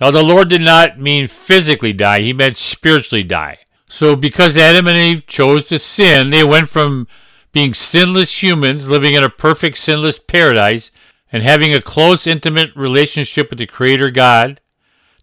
Now, 0.00 0.11
the 0.11 0.23
Lord 0.23 0.49
did 0.49 0.61
not 0.61 0.99
mean 0.99 1.26
physically 1.26 1.93
die, 1.93 2.21
he 2.21 2.33
meant 2.33 2.57
spiritually 2.57 3.25
die. 3.25 3.59
So, 3.87 4.14
because 4.14 4.57
Adam 4.57 4.87
and 4.87 4.97
Eve 4.97 5.26
chose 5.26 5.64
to 5.67 5.78
sin, 5.78 6.31
they 6.31 6.45
went 6.45 6.69
from 6.69 7.09
being 7.52 7.75
sinless 7.75 8.43
humans 8.43 8.88
living 8.88 9.14
in 9.14 9.25
a 9.25 9.31
perfect 9.31 9.78
sinless 9.78 10.19
paradise 10.19 10.90
and 11.33 11.43
having 11.43 11.75
a 11.75 11.83
close, 11.83 12.26
intimate 12.26 12.71
relationship 12.76 13.50
with 13.50 13.59
the 13.59 13.67
Creator 13.67 14.11
God 14.11 14.61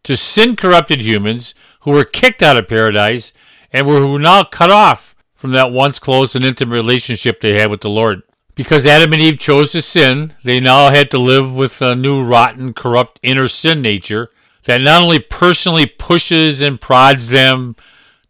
to 0.04 0.18
sin 0.18 0.56
corrupted 0.56 1.02
humans 1.02 1.54
who 1.82 1.92
were 1.92 2.04
kicked 2.04 2.44
out 2.44 2.58
of 2.58 2.68
paradise 2.68 3.32
and 3.72 3.88
were 3.88 4.20
now 4.20 4.44
cut 4.44 4.72
off 4.72 5.16
from 5.34 5.52
that 5.52 5.72
once 5.72 6.00
close 6.00 6.36
and 6.36 6.44
intimate 6.44 6.76
relationship 6.76 7.40
they 7.40 7.60
had 7.60 7.70
with 7.70 7.82
the 7.82 7.90
Lord. 7.90 8.24
Because 8.56 8.86
Adam 8.86 9.14
and 9.14 9.22
Eve 9.22 9.38
chose 9.38 9.72
to 9.72 9.82
sin, 9.82 10.34
they 10.44 10.60
now 10.60 10.90
had 10.90 11.12
to 11.12 11.18
live 11.18 11.54
with 11.54 11.82
a 11.82 11.96
new 11.96 12.24
rotten, 12.24 12.74
corrupt 12.74 13.20
inner 13.22 13.48
sin 13.48 13.82
nature 13.82 14.30
that 14.66 14.82
not 14.82 15.02
only 15.02 15.20
personally 15.20 15.86
pushes 15.86 16.62
and 16.62 16.82
prods 16.82 17.30
them 17.30 17.76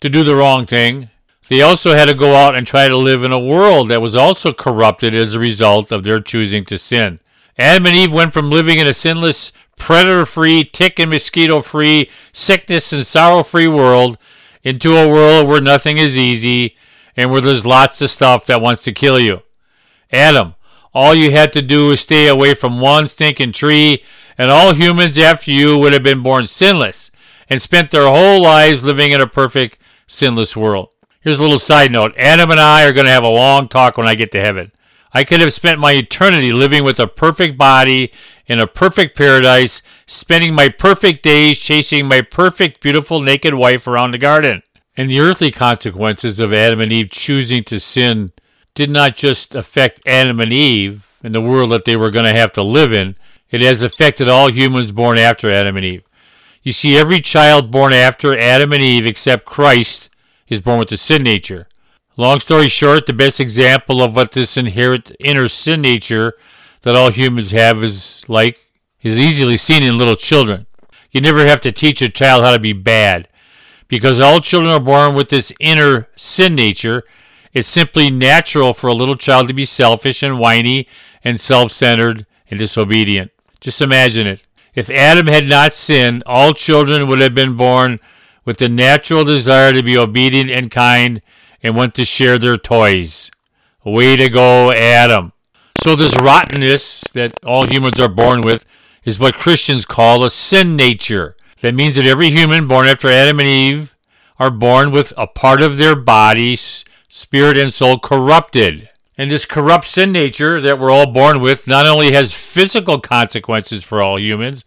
to 0.01 0.10
do 0.10 0.24
the 0.24 0.36
wrong 0.36 0.65
thing, 0.65 1.10
they 1.48 1.62
also 1.62 1.94
had 1.94 2.06
to 2.06 2.13
go 2.13 2.34
out 2.34 2.56
and 2.56 2.65
try 2.65 2.88
to 2.88 2.98
live 2.98 3.24
in 3.24 3.32
a 3.32 3.39
world 3.39 3.89
that 3.89 4.01
was 4.01 4.15
also 4.15 4.51
corrupted 4.54 5.13
as 5.13 5.34
a 5.34 5.39
result 5.39 5.92
of 5.92 6.04
their 6.04 6.20
choosing 6.20 6.65
to 6.65 6.77
sin. 6.77 7.20
Adam 7.58 7.86
and 7.86 7.96
Eve 7.96 8.13
went 8.13 8.34
from 8.34 8.50
living 8.50 8.80
in 8.80 8.88
a 8.88 8.94
sinless, 8.94 9.51
predator 9.77 10.25
free, 10.25 10.63
tick 10.63 11.00
and 11.00 11.12
mosquito 11.12 11.62
free, 11.62 12.10
sickness 12.34 12.92
and 12.92 13.06
sorrow 13.06 13.44
free 13.44 13.68
world 13.68 14.18
into 14.63 14.96
a 14.96 15.08
world 15.08 15.48
where 15.48 15.62
nothing 15.62 15.98
is 15.98 16.18
easy 16.18 16.75
and 17.15 17.32
where 17.32 17.42
there's 17.42 17.65
lots 17.65 18.01
of 18.01 18.10
stuff 18.10 18.46
that 18.48 18.62
wants 18.62 18.82
to 18.84 18.92
kill 18.92 19.20
you. 19.20 19.42
Adam, 20.12 20.56
all 20.94 21.13
you 21.13 21.32
had 21.32 21.54
to 21.54 21.62
do 21.62 21.88
was 21.88 22.01
stay 22.01 22.27
away 22.27 22.56
from 22.56 22.80
one 22.80 23.08
stinking 23.08 23.51
tree, 23.51 24.04
and 24.38 24.51
all 24.51 24.74
humans 24.74 25.18
after 25.18 25.51
you 25.51 25.77
would 25.77 25.94
have 25.94 26.04
been 26.04 26.24
born 26.24 26.48
sinless 26.48 27.12
and 27.50 27.62
spent 27.62 27.92
their 27.92 28.08
whole 28.08 28.42
lives 28.42 28.84
living 28.84 29.12
in 29.12 29.22
a 29.22 29.27
perfect, 29.27 29.77
sinless 30.08 30.56
world. 30.56 30.89
Here's 31.22 31.39
a 31.39 31.42
little 31.42 31.60
side 31.60 31.92
note 31.92 32.13
Adam 32.18 32.51
and 32.51 32.60
I 32.60 32.86
are 32.86 32.94
going 32.94 33.06
to 33.06 33.12
have 33.12 33.24
a 33.24 33.30
long 33.30 33.68
talk 33.68 33.98
when 33.98 34.08
I 34.08 34.15
get 34.15 34.32
to 34.34 34.42
heaven. 34.42 34.72
I 35.13 35.24
could 35.24 35.39
have 35.39 35.54
spent 35.54 35.80
my 35.80 35.94
eternity 35.94 36.51
living 36.51 36.84
with 36.84 37.00
a 37.00 37.08
perfect 37.08 37.58
body 37.58 38.12
in 38.48 38.60
a 38.60 38.68
perfect 38.68 39.18
paradise, 39.18 39.82
spending 40.06 40.54
my 40.54 40.70
perfect 40.70 41.24
days 41.24 41.60
chasing 41.60 42.08
my 42.08 42.22
perfect, 42.22 42.82
beautiful, 42.82 43.22
naked 43.22 43.54
wife 43.54 43.88
around 43.88 44.12
the 44.12 44.18
garden. 44.18 44.62
And 44.98 45.10
the 45.10 45.20
earthly 45.20 45.51
consequences 45.51 46.39
of 46.39 46.54
Adam 46.54 46.80
and 46.80 46.92
Eve 46.92 47.10
choosing 47.12 47.63
to 47.65 47.80
sin 47.80 48.34
did 48.74 48.89
not 48.89 49.15
just 49.15 49.56
affect 49.56 50.06
Adam 50.06 50.39
and 50.39 50.54
Eve 50.54 51.13
and 51.24 51.34
the 51.34 51.42
world 51.42 51.72
that 51.72 51.86
they 51.86 51.96
were 51.96 52.12
going 52.12 52.25
to 52.25 52.39
have 52.39 52.51
to 52.51 52.62
live 52.62 52.94
in, 52.94 53.15
it 53.50 53.62
has 53.62 53.84
affected 53.84 54.28
all 54.28 54.52
humans 54.52 54.92
born 54.92 55.18
after 55.18 55.52
Adam 55.52 55.78
and 55.78 55.86
Eve. 55.86 56.04
You 56.64 56.74
see, 56.74 56.98
every 56.98 57.22
child 57.22 57.70
born 57.70 57.94
after 57.94 58.38
Adam 58.38 58.74
and 58.74 58.82
Eve 58.82 59.06
except 59.06 59.46
Christ 59.46 60.10
is 60.48 60.62
born 60.62 60.80
with 60.80 60.90
the 60.90 60.98
sin 60.98 61.24
nature. 61.24 61.68
Long 62.18 62.40
story 62.40 62.70
short, 62.70 63.06
the 63.06 63.14
best 63.14 63.40
example 63.40 64.02
of 64.02 64.16
what 64.16 64.32
this 64.32 64.58
inherent 64.58 65.12
inner 65.20 65.48
sin 65.48 65.82
nature 65.82 66.34
that 66.84 66.96
all 66.96 67.12
humans 67.12 67.52
have 67.52 67.84
is 67.84 68.28
like 68.28 68.58
is 69.02 69.20
easily 69.20 69.58
seen 69.58 69.84
in 69.84 69.98
little 69.98 70.16
children. 70.16 70.66
You 71.12 71.22
never 71.22 71.46
have 71.46 71.62
to 71.62 71.72
teach 71.72 72.02
a 72.02 72.10
child 72.10 72.44
how 72.44 72.54
to 72.54 72.60
be 72.60 72.74
bad 72.74 73.28
because 73.88 74.20
all 74.20 74.40
children 74.40 74.74
are 74.74 74.80
born 74.80 75.14
with 75.14 75.30
this 75.30 75.54
inner 75.60 76.08
sin 76.16 76.56
nature. 76.56 77.04
It's 77.54 77.70
simply 77.70 78.10
natural 78.10 78.74
for 78.74 78.88
a 78.88 78.94
little 78.94 79.16
child 79.16 79.48
to 79.48 79.54
be 79.54 79.66
selfish 79.66 80.24
and 80.24 80.40
whiny 80.40 80.88
and 81.24 81.40
self-centered 81.40 82.25
and 82.50 82.60
disobedient. 82.60 83.32
Just 83.62 83.82
imagine 83.82 84.28
it. 84.28 84.42
If 84.74 84.90
Adam 84.90 85.28
had 85.28 85.48
not 85.48 85.74
sinned, 85.74 86.24
all 86.26 86.54
children 86.54 87.08
would 87.08 87.20
have 87.20 87.34
been 87.34 87.56
born 87.56 88.00
with 88.44 88.58
the 88.58 88.70
natural 88.70 89.24
desire 89.24 89.74
to 89.74 89.82
be 89.82 89.98
obedient 89.98 90.52
and 90.52 90.70
kind 90.70 91.22
and 91.64 91.76
want 91.76 91.96
to 91.96 92.06
share 92.06 92.38
their 92.38 92.58
toys. 92.58 93.32
Way 93.84 94.18
to 94.18 94.30
go, 94.30 94.72
Adam. 94.72 95.34
So, 95.82 95.96
this 95.96 96.18
rottenness 96.18 97.04
that 97.14 97.44
all 97.44 97.68
humans 97.68 98.00
are 98.00 98.10
born 98.10 98.42
with 98.42 98.66
is 99.04 99.20
what 99.20 99.36
Christians 99.36 99.86
call 99.86 100.24
a 100.24 100.30
sin 100.30 100.76
nature. 100.76 101.36
That 101.62 101.76
means 101.76 101.96
that 101.96 102.06
every 102.06 102.32
human 102.32 102.68
born 102.68 102.88
after 102.88 103.08
Adam 103.10 103.40
and 103.40 103.48
Eve 103.48 103.96
are 104.40 104.52
born 104.52 104.92
with 104.92 105.14
a 105.18 105.28
part 105.28 105.62
of 105.62 105.78
their 105.78 105.96
body, 105.96 106.56
spirit, 106.56 107.58
and 107.58 107.74
soul 107.74 108.00
corrupted. 108.00 108.90
And 109.18 109.32
this 109.32 109.46
corrupt 109.46 109.86
sin 109.86 110.12
nature 110.12 110.60
that 110.60 110.78
we're 110.78 110.92
all 110.92 111.12
born 111.12 111.40
with 111.40 111.68
not 111.68 111.86
only 111.86 112.12
has 112.12 112.34
physical 112.34 113.00
consequences 113.00 113.84
for 113.84 114.02
all 114.02 114.20
humans, 114.20 114.66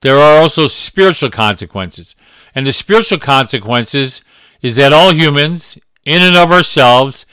there 0.00 0.18
are 0.18 0.40
also 0.40 0.66
spiritual 0.66 1.30
consequences. 1.30 2.16
And 2.54 2.66
the 2.66 2.72
spiritual 2.72 3.18
consequences 3.18 4.22
is 4.62 4.76
that 4.76 4.92
all 4.92 5.14
humans, 5.14 5.78
in 6.04 6.22
and 6.22 6.36
of 6.36 6.50
ourselves, 6.50 7.26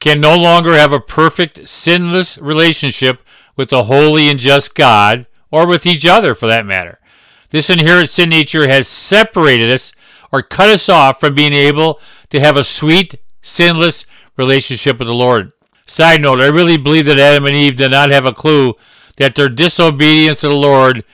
can 0.00 0.20
no 0.20 0.36
longer 0.36 0.74
have 0.74 0.92
a 0.92 1.00
perfect, 1.00 1.66
sinless 1.68 2.36
relationship 2.38 3.20
with 3.56 3.70
the 3.70 3.84
holy 3.84 4.28
and 4.28 4.38
just 4.38 4.74
God, 4.74 5.26
or 5.50 5.66
with 5.66 5.86
each 5.86 6.06
other 6.06 6.34
for 6.34 6.46
that 6.46 6.66
matter. 6.66 6.98
This 7.50 7.70
inherent 7.70 8.10
sin 8.10 8.28
nature 8.28 8.68
has 8.68 8.88
separated 8.88 9.70
us 9.70 9.92
or 10.32 10.42
cut 10.42 10.68
us 10.68 10.88
off 10.88 11.20
from 11.20 11.34
being 11.34 11.52
able 11.52 12.00
to 12.30 12.40
have 12.40 12.56
a 12.56 12.64
sweet, 12.64 13.14
sinless 13.40 14.06
relationship 14.36 14.98
with 14.98 15.06
the 15.06 15.14
Lord. 15.14 15.52
Side 15.86 16.22
note, 16.22 16.40
I 16.40 16.46
really 16.46 16.78
believe 16.78 17.06
that 17.06 17.18
Adam 17.18 17.44
and 17.44 17.54
Eve 17.54 17.76
did 17.76 17.90
not 17.90 18.10
have 18.10 18.24
a 18.24 18.32
clue 18.32 18.74
that 19.16 19.34
their 19.34 19.48
disobedience 19.48 20.40
to 20.40 20.48
the 20.48 20.54
Lord 20.54 21.04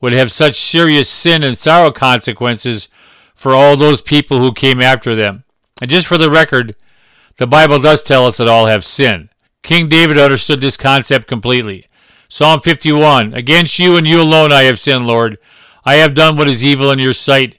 would 0.00 0.12
have 0.12 0.32
such 0.32 0.60
serious 0.60 1.08
sin 1.08 1.42
and 1.42 1.56
sorrow 1.56 1.90
consequences 1.90 2.88
for 3.34 3.52
all 3.54 3.76
those 3.76 4.00
people 4.00 4.40
who 4.40 4.52
came 4.52 4.80
after 4.80 5.14
them. 5.14 5.44
And 5.80 5.90
just 5.90 6.06
for 6.06 6.18
the 6.18 6.30
record, 6.30 6.74
the 7.36 7.46
Bible 7.46 7.78
does 7.78 8.02
tell 8.02 8.26
us 8.26 8.38
that 8.38 8.48
all 8.48 8.66
have 8.66 8.84
sinned. 8.84 9.28
King 9.62 9.88
David 9.88 10.18
understood 10.18 10.60
this 10.60 10.76
concept 10.76 11.26
completely. 11.26 11.86
Psalm 12.28 12.60
51 12.60 13.34
Against 13.34 13.78
you 13.78 13.96
and 13.96 14.06
you 14.06 14.20
alone 14.20 14.52
I 14.52 14.62
have 14.62 14.80
sinned, 14.80 15.06
Lord. 15.06 15.38
I 15.84 15.96
have 15.96 16.14
done 16.14 16.36
what 16.36 16.48
is 16.48 16.64
evil 16.64 16.90
in 16.90 16.98
your 16.98 17.14
sight. 17.14 17.58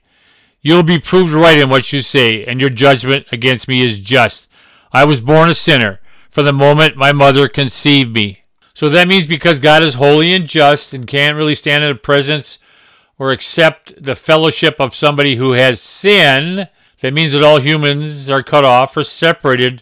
You 0.61 0.75
will 0.75 0.83
be 0.83 0.99
proved 0.99 1.31
right 1.31 1.59
in 1.59 1.69
what 1.69 1.93
you 1.93 2.01
say, 2.01 2.43
and 2.43 2.59
your 2.59 2.71
judgment 2.71 3.27
against 3.31 3.67
me 3.67 3.81
is 3.81 3.99
just. 3.99 4.47
I 4.91 5.05
was 5.05 5.21
born 5.21 5.49
a 5.49 5.55
sinner 5.55 5.99
from 6.35 6.43
the 6.43 6.51
moment 6.51 6.97
my 6.97 7.13
mother 7.13 7.47
conceived 7.47 8.13
me. 8.13 8.41
So 8.73 8.89
that 8.89 9.07
means 9.07 9.25
because 9.25 9.61
God 9.61 9.81
is 9.81 9.93
holy 9.93 10.33
and 10.33 10.45
just 10.45 10.93
and 10.93 11.07
can't 11.07 11.37
really 11.37 11.55
stand 11.55 11.85
in 11.85 11.91
the 11.91 11.95
presence 11.95 12.59
or 13.17 13.31
accept 13.31 14.03
the 14.03 14.17
fellowship 14.17 14.81
of 14.81 14.93
somebody 14.93 15.37
who 15.37 15.53
has 15.53 15.79
sin, 15.79 16.67
that 16.99 17.13
means 17.13 17.31
that 17.31 17.41
all 17.41 17.61
humans 17.61 18.29
are 18.29 18.43
cut 18.43 18.65
off 18.65 18.97
or 18.97 19.03
separated 19.03 19.81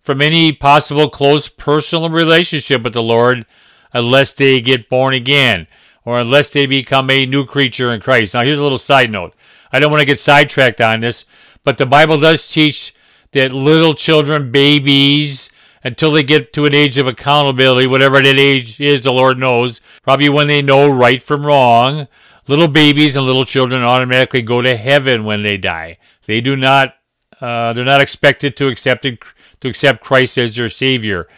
from 0.00 0.20
any 0.20 0.52
possible 0.52 1.08
close 1.08 1.46
personal 1.46 2.10
relationship 2.10 2.82
with 2.82 2.92
the 2.92 3.00
Lord 3.00 3.46
unless 3.92 4.32
they 4.32 4.60
get 4.60 4.88
born 4.88 5.14
again 5.14 5.68
or 6.04 6.18
unless 6.18 6.48
they 6.48 6.66
become 6.66 7.08
a 7.08 7.24
new 7.24 7.46
creature 7.46 7.94
in 7.94 8.00
Christ. 8.00 8.34
Now, 8.34 8.42
here's 8.42 8.58
a 8.58 8.64
little 8.64 8.78
side 8.78 9.12
note. 9.12 9.32
I 9.70 9.78
don't 9.78 9.92
want 9.92 10.00
to 10.00 10.06
get 10.06 10.18
sidetracked 10.18 10.80
on 10.80 11.02
this, 11.02 11.24
but 11.62 11.78
the 11.78 11.86
Bible 11.86 12.18
does 12.18 12.50
teach 12.50 12.96
that 13.30 13.52
little 13.52 13.94
children, 13.94 14.50
babies, 14.50 15.52
until 15.84 16.10
they 16.10 16.22
get 16.22 16.52
to 16.54 16.64
an 16.64 16.74
age 16.74 16.96
of 16.96 17.06
accountability, 17.06 17.86
whatever 17.86 18.20
that 18.20 18.38
age 18.38 18.80
is, 18.80 19.02
the 19.02 19.12
Lord 19.12 19.38
knows, 19.38 19.82
probably 20.02 20.30
when 20.30 20.46
they 20.46 20.62
know 20.62 20.88
right 20.88 21.22
from 21.22 21.44
wrong, 21.44 22.08
little 22.48 22.68
babies 22.68 23.16
and 23.16 23.26
little 23.26 23.44
children 23.44 23.82
automatically 23.82 24.42
go 24.42 24.62
to 24.62 24.76
heaven 24.76 25.24
when 25.24 25.42
they 25.42 25.58
die. 25.58 25.98
They 26.26 26.40
do 26.40 26.56
not, 26.56 26.94
uh, 27.40 27.74
they're 27.74 27.84
not 27.84 28.00
expected 28.00 28.56
to 28.56 28.68
accept 28.68 29.04
it, 29.04 29.22
to 29.60 29.68
accept 29.68 30.02
Christ 30.02 30.38
as 30.38 30.56
their 30.56 30.70
Savior. 30.70 31.28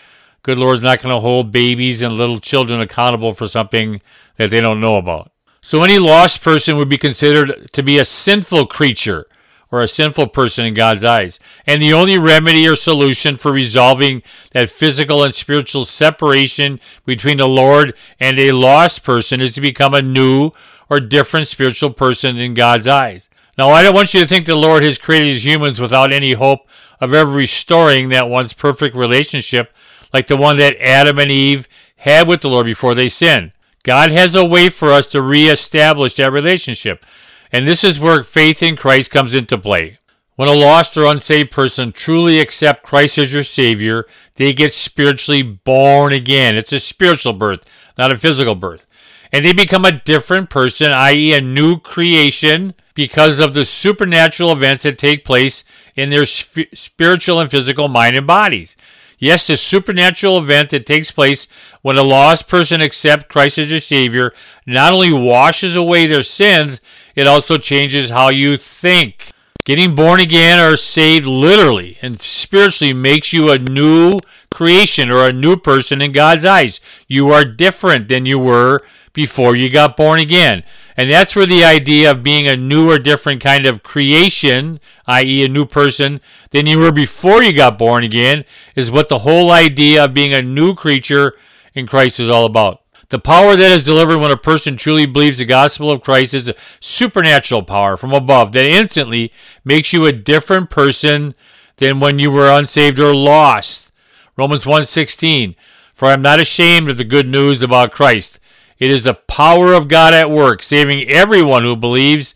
Good 0.45 0.59
Lord's 0.59 0.83
not 0.83 1.03
going 1.03 1.15
to 1.15 1.21
hold 1.21 1.51
babies 1.51 2.03
and 2.03 2.15
little 2.15 2.39
children 2.39 2.81
accountable 2.81 3.35
for 3.35 3.49
something 3.49 4.01
that 4.37 4.51
they 4.51 4.61
don't 4.61 4.81
know 4.81 4.97
about. 4.97 5.33
So 5.61 5.83
any 5.83 5.99
lost 5.99 6.45
person 6.45 6.77
would 6.77 6.89
be 6.89 6.99
considered 6.99 7.69
to 7.73 7.83
be 7.83 7.99
a 7.99 8.05
sinful 8.05 8.67
creature 8.67 9.27
or 9.71 9.83
a 9.83 9.89
sinful 9.89 10.29
person 10.29 10.65
in 10.65 10.75
God's 10.75 11.05
eyes. 11.05 11.41
And 11.67 11.83
the 11.83 11.93
only 11.93 12.19
remedy 12.19 12.69
or 12.69 12.77
solution 12.77 13.37
for 13.37 13.53
resolving 13.53 14.23
that 14.53 14.71
physical 14.71 15.23
and 15.23 15.35
spiritual 15.35 15.85
separation 15.85 16.81
between 17.05 17.39
the 17.39 17.49
Lord 17.49 17.95
and 18.21 18.39
a 18.39 18.53
lost 18.53 19.05
person 19.05 19.41
is 19.41 19.55
to 19.55 19.61
become 19.61 19.95
a 19.95 20.03
new 20.03 20.53
or 20.89 21.01
different 21.01 21.49
spiritual 21.49 21.93
person 21.93 22.37
in 22.37 22.55
God's 22.55 22.87
eyes. 22.87 23.29
Now, 23.59 23.71
I 23.71 23.83
don't 23.83 23.95
want 23.95 24.15
you 24.15 24.21
to 24.21 24.27
think 24.27 24.47
the 24.47 24.55
Lord 24.55 24.83
has 24.83 24.99
created 24.99 25.43
humans 25.43 25.81
without 25.81 26.13
any 26.13 26.35
hope 26.35 26.61
of 27.01 27.13
ever 27.13 27.31
restoring 27.31 28.09
that 28.11 28.29
once 28.29 28.53
perfect 28.53 28.95
relationship 28.95 29.75
like 30.13 30.27
the 30.29 30.37
one 30.37 30.57
that 30.59 30.77
Adam 30.81 31.19
and 31.19 31.31
Eve 31.31 31.67
had 31.97 32.29
with 32.29 32.43
the 32.43 32.49
Lord 32.49 32.67
before 32.67 32.95
they 32.95 33.09
sinned. 33.09 33.53
God 33.83 34.11
has 34.11 34.35
a 34.35 34.45
way 34.45 34.69
for 34.69 34.91
us 34.91 35.07
to 35.09 35.23
reestablish 35.23 36.15
that 36.15 36.33
relationship. 36.33 37.05
And 37.53 37.67
this 37.67 37.85
is 37.85 38.01
where 38.01 38.23
faith 38.23 38.63
in 38.63 38.77
Christ 38.77 39.11
comes 39.11 39.35
into 39.35 39.57
play. 39.59 39.95
When 40.35 40.49
a 40.49 40.53
lost 40.53 40.97
or 40.97 41.07
unsaved 41.07 41.51
person 41.51 41.93
truly 41.93 42.41
accept 42.41 42.83
Christ 42.83 43.17
as 43.17 43.33
your 43.33 43.43
Savior, 43.43 44.05
they 44.35 44.53
get 44.53 44.75
spiritually 44.75 45.43
born 45.43 46.13
again. 46.13 46.57
It's 46.57 46.73
a 46.75 46.81
spiritual 46.81 47.33
birth, 47.33 47.65
not 47.97 48.13
a 48.13 48.19
physical 48.19 48.55
birth. 48.55 48.85
and 49.33 49.45
they 49.45 49.53
become 49.53 49.85
a 49.85 50.01
different 50.05 50.51
person, 50.51 50.93
i.e., 50.93 51.35
a 51.35 51.41
new 51.41 51.79
creation, 51.81 52.75
because 52.95 53.41
of 53.41 53.55
the 53.55 53.65
supernatural 53.65 54.53
events 54.53 54.85
that 54.85 54.99
take 54.99 55.25
place 55.25 55.65
in 55.97 56.11
their 56.11 56.25
sp- 56.29 56.71
spiritual 56.75 57.41
and 57.41 57.51
physical 57.51 57.89
mind 57.89 58.17
and 58.17 58.27
bodies. 58.27 58.77
Yes, 59.19 59.47
the 59.47 59.57
supernatural 59.57 60.39
event 60.39 60.71
that 60.71 60.87
takes 60.87 61.11
place 61.11 61.49
when 61.83 61.97
a 61.97 62.03
lost 62.03 62.49
person 62.49 62.83
accepts 62.83 63.27
Christ 63.29 63.59
as 63.59 63.71
their 63.71 63.81
Savior 63.81 64.33
not 64.67 64.93
only 64.93 65.13
washes 65.13 65.75
away 65.75 66.07
their 66.07 66.23
sins, 66.23 66.81
it 67.17 67.27
also 67.27 67.59
changes 67.59 68.11
how 68.11 68.29
you 68.29 68.57
think. 68.57 69.33
Getting 69.65 69.97
born 69.97 70.21
again 70.21 70.61
or 70.61 70.77
saved 70.77 71.27
literally 71.27 71.99
and 72.01 72.21
spiritually 72.21 72.93
makes 72.93 73.33
you 73.33 73.51
a 73.51 73.59
new 73.59 74.21
creation 74.49 75.11
or 75.11 75.27
a 75.27 75.33
new 75.33 75.57
person 75.57 76.01
in 76.01 76.13
God's 76.13 76.45
eyes. 76.45 76.81
You 77.09 77.31
are 77.31 77.45
different 77.45 78.07
than 78.07 78.27
you 78.27 78.39
were 78.39 78.83
before 79.13 79.57
you 79.57 79.69
got 79.69 79.97
born 79.97 80.21
again. 80.21 80.63
And 80.97 81.11
that's 81.11 81.35
where 81.35 81.47
the 81.47 81.65
idea 81.65 82.13
of 82.13 82.23
being 82.23 82.47
a 82.47 82.57
new 82.57 82.91
or 82.91 83.01
different 83.01 83.43
kind 83.43 83.67
of 83.67 83.83
creation, 83.83 84.79
i.e., 85.07 85.45
a 85.45 85.49
new 85.49 85.67
person, 85.67 86.21
than 86.53 86.67
you 86.67 86.79
were 86.79 86.93
before 86.93 87.43
you 87.43 87.53
got 87.53 87.77
born 87.77 88.05
again, 88.05 88.45
is 88.77 88.91
what 88.91 89.09
the 89.09 89.21
whole 89.21 89.51
idea 89.51 90.05
of 90.05 90.15
being 90.15 90.33
a 90.33 90.43
new 90.43 90.75
creature 90.75 91.35
in 91.75 91.87
Christ 91.87 92.21
is 92.21 92.31
all 92.31 92.45
about. 92.45 92.83
The 93.09 93.19
power 93.19 93.55
that 93.55 93.73
is 93.73 93.85
delivered 93.85 94.19
when 94.19 94.31
a 94.31 94.37
person 94.37 94.77
truly 94.77 95.07
believes 95.07 95.39
the 95.39 95.45
gospel 95.45 95.91
of 95.91 96.03
Christ 96.03 96.35
is 96.35 96.49
a 96.49 96.55
supernatural 96.81 97.63
power 97.63 97.97
from 97.97 98.13
above 98.13 98.53
that 98.53 98.65
instantly 98.65 99.33
makes 99.65 99.93
you 99.93 100.07
a 100.07 100.13
different 100.13 100.71
person 100.71 101.35
than 101.77 102.01
when 102.01 102.19
you 102.19 102.31
were 102.31 102.51
unsaved 102.51 102.99
or 102.99 103.15
lost. 103.15 103.91
Romans 104.37 104.65
1:16 104.65 105.55
For 105.95 106.09
I 106.09 106.15
am 106.15 106.23
not 106.23 106.41
ashamed 106.41 106.91
of 106.91 106.97
the 106.97 107.05
good 107.05 107.29
news 107.29 107.63
about 107.63 107.93
Christ 107.93 108.41
it 108.79 108.91
is 108.91 109.05
the 109.05 109.15
power 109.15 109.73
of 109.73 109.89
God 109.89 110.13
at 110.13 110.31
work, 110.31 110.63
saving 110.63 111.09
everyone 111.09 111.65
who 111.65 111.77
believes, 111.77 112.35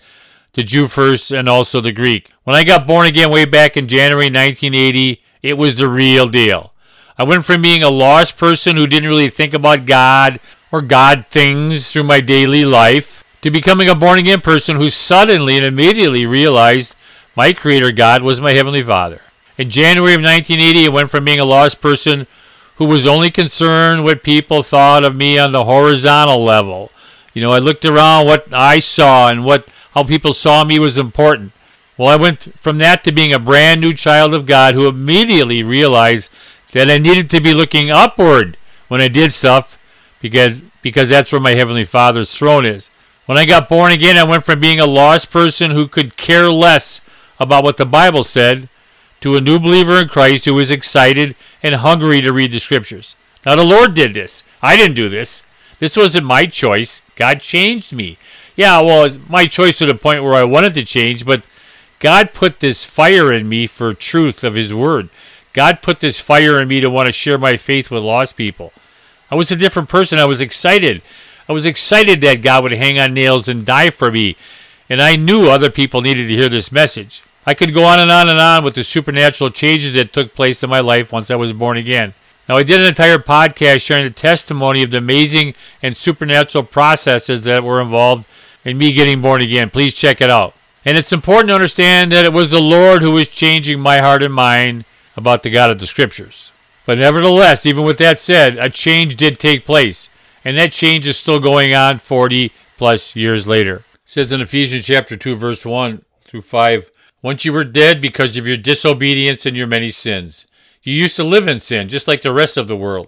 the 0.55 0.63
Jew 0.63 0.87
first 0.87 1.31
and 1.31 1.49
also 1.49 1.81
the 1.81 1.93
Greek. 1.93 2.31
When 2.45 2.57
I 2.57 2.65
got 2.65 2.87
born 2.87 3.07
again 3.07 3.31
way 3.31 3.45
back 3.45 3.77
in 3.77 3.89
January 3.89 4.27
1980, 4.27 5.23
it 5.43 5.59
was 5.59 5.77
the 5.77 5.89
real 5.89 6.29
deal. 6.29 6.73
I 7.19 7.25
went 7.25 7.45
from 7.45 7.61
being 7.61 7.83
a 7.83 7.91
lost 7.91 8.39
person 8.39 8.77
who 8.77 8.87
didn't 8.87 9.09
really 9.09 9.29
think 9.29 9.53
about 9.53 9.85
God 9.85 10.41
or 10.73 10.83
God 10.83 11.27
things 11.31 11.91
through 11.91 12.05
my 12.05 12.21
daily 12.21 12.65
life 12.65 13.25
to 13.43 13.51
becoming 13.51 13.89
a 13.89 13.95
born 13.95 14.19
again 14.19 14.41
person 14.41 14.77
who 14.77 14.91
suddenly 14.91 15.57
and 15.57 15.65
immediately 15.65 16.27
realized 16.27 16.95
my 17.37 17.53
Creator 17.53 17.93
God 17.93 18.23
was 18.23 18.41
my 18.41 18.53
Heavenly 18.53 18.83
Father. 18.83 19.21
In 19.57 19.71
January 19.71 20.15
of 20.15 20.23
1980, 20.23 20.87
I 20.87 20.89
went 20.89 21.11
from 21.11 21.25
being 21.25 21.41
a 21.41 21.45
lost 21.45 21.81
person 21.81 22.27
who 22.77 22.87
was 22.87 23.07
only 23.07 23.31
concerned 23.31 24.05
what 24.05 24.23
people 24.23 24.63
thought 24.63 25.05
of 25.05 25.15
me 25.15 25.39
on 25.39 25.53
the 25.53 25.65
horizontal 25.65 26.43
level. 26.43 26.91
You 27.35 27.43
know, 27.43 27.53
I 27.53 27.59
looked 27.59 27.85
around 27.85 28.27
what 28.27 28.53
I 28.53 28.81
saw 28.81 29.29
and 29.29 29.45
what 29.45 29.69
how 29.93 30.05
people 30.05 30.33
saw 30.33 30.65
me 30.65 30.79
was 30.79 30.97
important. 30.97 31.53
Well, 31.97 32.09
I 32.09 32.17
went 32.17 32.59
from 32.59 32.79
that 32.79 33.05
to 33.05 33.13
being 33.13 33.33
a 33.33 33.39
brand 33.39 33.81
new 33.81 33.93
child 33.93 34.33
of 34.33 34.47
God 34.47 34.75
who 34.75 34.89
immediately 34.89 35.63
realized 35.63 36.31
that 36.73 36.89
I 36.91 36.99
needed 36.99 37.29
to 37.31 37.43
be 37.43 37.53
looking 37.53 37.91
upward 37.91 38.57
when 38.89 39.01
I 39.01 39.09
did 39.09 39.33
stuff 39.33 39.77
because 40.21 40.61
because 40.83 41.11
that's 41.11 41.33
where 41.33 41.41
my 41.41 41.53
heavenly 41.53 41.85
Father's 41.85 42.35
throne 42.35 42.65
is. 42.65 42.91
When 43.27 43.39
I 43.39 43.45
got 43.45 43.69
born 43.69 43.93
again, 43.93 44.17
I 44.17 44.25
went 44.25 44.45
from 44.45 44.61
being 44.61 44.81
a 44.81 44.87
lost 44.87 45.31
person 45.31 45.71
who 45.71 45.87
could 45.87 46.17
care 46.17 46.51
less 46.51 47.01
about 47.39 47.65
what 47.65 47.77
the 47.77 47.87
Bible 47.87 48.25
said 48.25 48.69
to 49.21 49.37
a 49.37 49.41
new 49.41 49.59
believer 49.59 50.01
in 50.01 50.09
Christ 50.09 50.47
who 50.47 50.55
was 50.55 50.71
excited 50.71 51.37
and 51.63 51.75
hungry 51.77 52.21
to 52.23 52.33
read 52.33 52.53
the 52.53 52.59
scriptures. 52.59 53.17
Now, 53.45 53.57
the 53.57 53.65
Lord 53.65 53.95
did 53.95 54.15
this. 54.15 54.43
I 54.63 54.77
didn't 54.77 54.97
do 54.97 55.09
this. 55.09 55.43
This 55.79 55.97
wasn't 55.97 56.27
my 56.27 56.47
choice. 56.47 57.03
God 57.17 57.41
changed 57.41 57.93
me. 57.93 58.19
Yeah, 58.57 58.81
well, 58.81 59.05
it's 59.05 59.19
my 59.29 59.47
choice 59.47 59.79
to 59.79 59.87
the 59.87 59.95
point 59.95 60.23
where 60.23 60.35
I 60.35 60.45
wanted 60.45 60.75
to 60.75 60.85
change, 60.85 61.25
but 61.25 61.43
God 61.99 62.35
put 62.35 62.61
this 62.61 62.85
fire 62.85 63.33
in 63.33 63.49
me 63.49 63.67
for 63.67 63.95
truth 63.95 64.45
of 64.45 64.55
His 64.55 64.75
Word. 64.75 65.09
God 65.53 65.83
put 65.83 66.01
this 66.01 66.21
fire 66.21 66.61
in 66.61 66.69
me 66.69 66.81
to 66.81 66.91
want 66.91 67.07
to 67.07 67.13
share 67.13 67.39
my 67.39 67.57
faith 67.57 67.91
with 67.91 68.03
lost 68.03 68.37
people. 68.37 68.73
I 69.31 69.37
was 69.37 69.51
a 69.51 69.57
different 69.57 69.89
person. 69.89 70.19
I 70.19 70.25
was 70.25 70.41
excited. 70.41 71.03
I 71.49 71.53
was 71.53 71.65
excited 71.65 72.21
that 72.21 72.43
God 72.43 72.63
would 72.63 72.73
hang 72.73 72.99
on 72.99 73.15
nails 73.15 73.49
and 73.49 73.65
die 73.65 73.91
for 73.91 74.11
me. 74.11 74.37
And 74.89 75.01
I 75.01 75.17
knew 75.17 75.49
other 75.49 75.71
people 75.71 76.01
needed 76.01 76.29
to 76.29 76.35
hear 76.35 76.49
this 76.49 76.73
message. 76.73 77.23
I 77.47 77.55
could 77.55 77.73
go 77.73 77.85
on 77.85 78.01
and 78.01 78.11
on 78.11 78.29
and 78.29 78.41
on 78.41 78.65
with 78.65 78.75
the 78.75 78.85
supernatural 78.85 79.51
changes 79.51 79.95
that 79.95 80.13
took 80.13 80.35
place 80.35 80.63
in 80.63 80.71
my 80.71 80.81
life 80.81 81.13
once 81.13 81.31
I 81.31 81.37
was 81.37 81.53
born 81.53 81.77
again. 81.77 82.15
Now, 82.49 82.57
I 82.57 82.65
did 82.65 82.81
an 82.81 82.87
entire 82.87 83.19
podcast 83.19 83.83
sharing 83.83 84.05
the 84.05 84.11
testimony 84.11 84.83
of 84.83 84.91
the 84.91 84.99
amazing 84.99 85.55
and 85.83 85.97
supernatural 85.97 86.65
processes 86.65 87.45
that 87.45 87.63
were 87.63 87.81
involved 87.81 88.27
in 88.65 88.77
me 88.77 88.93
getting 88.93 89.23
born 89.23 89.41
again. 89.41 89.71
Please 89.71 89.95
check 89.95 90.21
it 90.21 90.31
out. 90.31 90.55
And 90.85 90.97
it's 90.97 91.13
important 91.13 91.49
to 91.49 91.55
understand 91.55 92.11
that 92.13 92.25
it 92.25 92.33
was 92.33 92.51
the 92.51 92.61
Lord 92.61 93.03
who 93.03 93.13
was 93.13 93.29
changing 93.29 93.81
my 93.81 93.99
heart 93.99 94.23
and 94.23 94.35
mind 94.35 94.85
about 95.17 95.43
the 95.43 95.51
God 95.51 95.71
of 95.71 95.79
the 95.79 95.87
Scriptures. 95.87 96.51
But 96.91 96.99
nevertheless, 96.99 97.67
even 97.67 97.85
with 97.85 97.99
that 97.99 98.19
said, 98.19 98.59
a 98.59 98.69
change 98.69 99.15
did 99.15 99.39
take 99.39 99.65
place. 99.65 100.11
And 100.45 100.59
that 100.59 100.73
change 100.73 101.07
is 101.07 101.17
still 101.17 101.39
going 101.39 101.73
on 101.73 102.01
40 102.01 102.51
plus 102.77 103.15
years 103.15 103.47
later. 103.47 103.85
It 103.95 104.01
says 104.07 104.33
in 104.33 104.41
Ephesians 104.41 104.87
chapter 104.87 105.17
2, 105.17 105.37
verse 105.37 105.65
1 105.65 106.05
through 106.25 106.43
5 106.43 106.91
once 107.23 107.45
you 107.45 107.53
were 107.53 107.63
dead 107.63 108.01
because 108.01 108.37
of 108.37 108.45
your 108.45 108.57
disobedience 108.57 109.47
and 109.47 109.57
your 109.57 109.69
many 109.69 109.93
sins. 109.93 110.49
You 110.83 110.93
used 110.93 111.15
to 111.15 111.23
live 111.23 111.47
in 111.47 111.61
sin, 111.61 111.89
just 111.89 112.09
like 112.09 112.23
the 112.23 112.33
rest 112.33 112.57
of 112.57 112.67
the 112.67 112.77
world, 112.77 113.07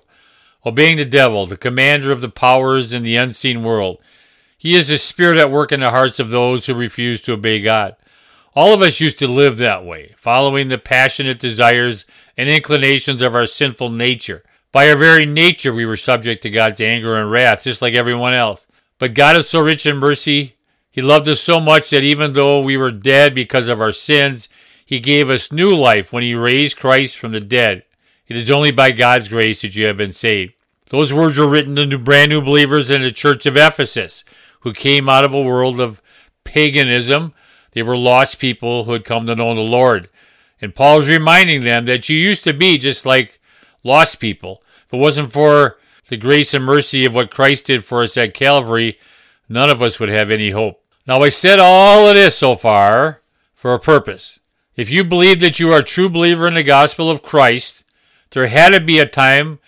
obeying 0.65 0.97
the 0.97 1.05
devil, 1.05 1.45
the 1.45 1.57
commander 1.57 2.13
of 2.13 2.21
the 2.21 2.29
powers 2.29 2.95
in 2.95 3.03
the 3.03 3.17
unseen 3.17 3.65
world. 3.65 3.99
He 4.57 4.77
is 4.77 4.87
the 4.87 4.97
spirit 4.97 5.39
at 5.39 5.51
work 5.51 5.73
in 5.73 5.81
the 5.81 5.91
hearts 5.91 6.21
of 6.21 6.31
those 6.31 6.67
who 6.67 6.75
refuse 6.75 7.21
to 7.23 7.33
obey 7.33 7.61
God. 7.61 7.97
All 8.55 8.75
of 8.75 8.81
us 8.81 9.01
used 9.01 9.19
to 9.19 9.27
live 9.27 9.59
that 9.59 9.85
way, 9.85 10.15
following 10.17 10.69
the 10.69 10.79
passionate 10.79 11.41
desires 11.41 12.05
and 12.37 12.49
inclinations 12.49 13.23
of 13.23 13.35
our 13.35 13.47
sinful 13.47 13.91
nature. 13.91 14.43
By 14.71 14.89
our 14.89 14.97
very 14.97 15.27
nature, 15.27 15.75
we 15.75 15.85
were 15.85 15.97
subject 15.97 16.43
to 16.43 16.51
God's 16.51 16.81
anger 16.81 17.17
and 17.17 17.31
wrath, 17.31 17.65
just 17.65 17.83
like 17.83 17.95
everyone 17.95 18.35
else. 18.35 18.67
But 18.99 19.15
God 19.15 19.37
is 19.37 19.49
so 19.49 19.61
rich 19.61 19.85
in 19.85 19.97
mercy, 19.99 20.57
he 20.93 21.01
loved 21.01 21.27
us 21.27 21.41
so 21.41 21.59
much 21.59 21.89
that 21.89 22.03
even 22.03 22.35
though 22.35 22.61
we 22.61 22.77
were 22.77 22.91
dead 22.91 23.35
because 23.35 23.69
of 23.69 23.81
our 23.81 23.93
sins, 23.93 24.51
He 24.85 25.01
gave 25.01 25.31
us 25.31 25.51
new 25.51 25.75
life 25.75 26.13
when 26.13 26.23
He 26.23 26.35
raised 26.35 26.79
Christ 26.79 27.17
from 27.17 27.33
the 27.33 27.41
dead. 27.41 27.85
It 28.29 28.37
is 28.37 28.51
only 28.51 28.73
by 28.73 28.91
God's 28.91 29.29
grace 29.29 29.63
that 29.63 29.75
you 29.75 29.87
have 29.87 29.97
been 29.97 30.13
saved. 30.13 30.53
Those 30.91 31.13
words 31.13 31.39
were 31.39 31.49
written 31.49 31.75
to 31.77 31.99
brand 31.99 32.31
new 32.31 32.43
believers 32.43 32.91
in 32.91 33.01
the 33.01 33.11
church 33.11 33.47
of 33.47 33.57
Ephesus, 33.57 34.23
who 34.61 34.75
came 34.75 35.09
out 35.09 35.25
of 35.25 35.33
a 35.33 35.43
world 35.43 35.81
of 35.81 36.03
paganism. 36.45 37.33
They 37.73 37.83
were 37.83 37.97
lost 37.97 38.39
people 38.39 38.85
who 38.85 38.93
had 38.93 39.07
come 39.07 39.27
to 39.27 39.35
know 39.35 39.55
the 39.55 39.63
Lord. 39.63 40.11
And 40.63 40.75
Paul 40.75 41.01
is 41.01 41.09
reminding 41.09 41.65
them 41.65 41.87
that 41.87 42.09
you 42.09 42.17
used 42.17 42.45
to 42.45 42.53
be 42.53 42.79
just 42.79 43.05
like 43.05 43.41
lost 43.83 44.21
people. 44.21 44.63
If 44.87 44.95
it 44.95 44.99
wasn't 44.99 45.33
for 45.33 45.77
the 46.09 46.17
grace 46.17 46.55
and 46.55 46.65
mercy 46.65 47.05
of 47.05 47.15
what 47.15 47.33
Christ 47.33 47.67
did 47.67 47.85
for 47.85 48.03
us 48.03 48.17
at 48.17 48.33
Calvary, 48.33 48.99
none 49.49 49.71
of 49.71 49.83
us 49.83 49.99
would 49.99 50.09
have 50.09 50.31
any 50.31 50.51
hope. 50.51 50.81
Now, 51.05 51.21
I 51.21 51.31
said 51.31 51.59
all 51.59 52.09
of 52.09 52.15
this 52.15 52.39
so 52.39 52.55
far 52.55 53.21
for 53.55 53.75
a 53.75 53.81
purpose. 53.81 54.39
If 54.77 54.89
you 54.89 55.03
believe 55.03 55.41
that 55.41 55.59
you 55.59 55.73
are 55.73 55.81
a 55.81 55.85
true 55.85 56.09
believer 56.09 56.47
in 56.47 56.55
the 56.55 56.63
gospel 56.63 57.11
of 57.11 57.23
Christ, 57.23 57.83
there 58.31 58.47
had 58.47 58.71
to 58.71 58.81
be 58.81 59.01
a 59.01 59.07
time 59.07 59.59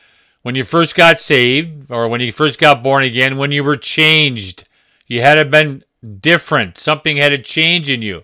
when 0.42 0.54
you 0.54 0.62
first 0.62 0.94
got 0.94 1.20
saved 1.20 1.90
or 1.90 2.08
when 2.08 2.20
you 2.20 2.30
first 2.30 2.60
got 2.60 2.82
born 2.84 3.02
again 3.02 3.36
when 3.36 3.50
you 3.50 3.64
were 3.64 3.76
changed. 3.76 4.68
You 5.08 5.22
had 5.22 5.34
to 5.34 5.40
have 5.40 5.50
been 5.50 5.82
different. 6.20 6.78
Something 6.78 7.16
had 7.16 7.30
to 7.30 7.38
change 7.38 7.90
in 7.90 8.00
you. 8.00 8.22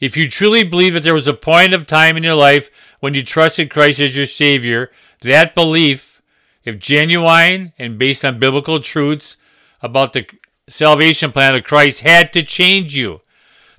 If 0.00 0.16
you 0.16 0.28
truly 0.28 0.64
believe 0.64 0.94
that 0.94 1.02
there 1.02 1.14
was 1.14 1.28
a 1.28 1.34
point 1.34 1.74
of 1.74 1.86
time 1.86 2.16
in 2.16 2.22
your 2.22 2.34
life 2.34 2.96
when 3.00 3.14
you 3.14 3.22
trusted 3.22 3.70
Christ 3.70 4.00
as 4.00 4.16
your 4.16 4.26
Savior, 4.26 4.90
that 5.20 5.54
belief, 5.54 6.22
if 6.64 6.78
genuine 6.78 7.72
and 7.78 7.98
based 7.98 8.24
on 8.24 8.38
biblical 8.38 8.80
truths 8.80 9.36
about 9.82 10.14
the 10.14 10.26
salvation 10.68 11.32
plan 11.32 11.54
of 11.54 11.64
Christ 11.64 12.00
had 12.00 12.32
to 12.32 12.42
change 12.42 12.96
you. 12.96 13.20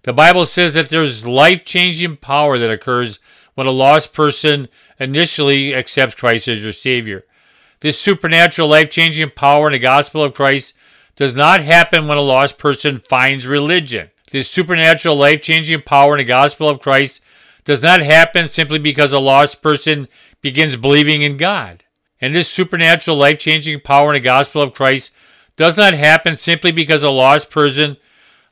The 0.03 0.13
Bible 0.13 0.45
says 0.45 0.73
that 0.73 0.89
there's 0.89 1.25
life 1.25 1.63
changing 1.63 2.17
power 2.17 2.57
that 2.57 2.71
occurs 2.71 3.19
when 3.55 3.67
a 3.67 3.71
lost 3.71 4.13
person 4.13 4.67
initially 4.99 5.75
accepts 5.75 6.15
Christ 6.15 6.47
as 6.47 6.63
your 6.63 6.73
Savior. 6.73 7.23
This 7.79 7.99
supernatural 7.99 8.67
life 8.67 8.89
changing 8.89 9.31
power 9.31 9.67
in 9.67 9.73
the 9.73 9.79
gospel 9.79 10.23
of 10.23 10.33
Christ 10.33 10.75
does 11.15 11.35
not 11.35 11.61
happen 11.61 12.07
when 12.07 12.17
a 12.17 12.21
lost 12.21 12.57
person 12.57 12.99
finds 12.99 13.47
religion. 13.47 14.09
This 14.31 14.49
supernatural 14.49 15.15
life 15.15 15.41
changing 15.41 15.81
power 15.81 16.15
in 16.15 16.19
the 16.19 16.23
gospel 16.23 16.69
of 16.69 16.81
Christ 16.81 17.21
does 17.65 17.83
not 17.83 18.01
happen 18.01 18.49
simply 18.49 18.79
because 18.79 19.13
a 19.13 19.19
lost 19.19 19.61
person 19.61 20.07
begins 20.41 20.75
believing 20.75 21.21
in 21.21 21.37
God. 21.37 21.83
And 22.19 22.33
this 22.33 22.49
supernatural 22.49 23.17
life 23.17 23.39
changing 23.39 23.81
power 23.81 24.13
in 24.13 24.21
the 24.21 24.25
gospel 24.25 24.61
of 24.61 24.73
Christ 24.73 25.13
does 25.57 25.77
not 25.77 25.93
happen 25.93 26.37
simply 26.37 26.71
because 26.71 27.03
a 27.03 27.09
lost 27.09 27.49
person 27.49 27.97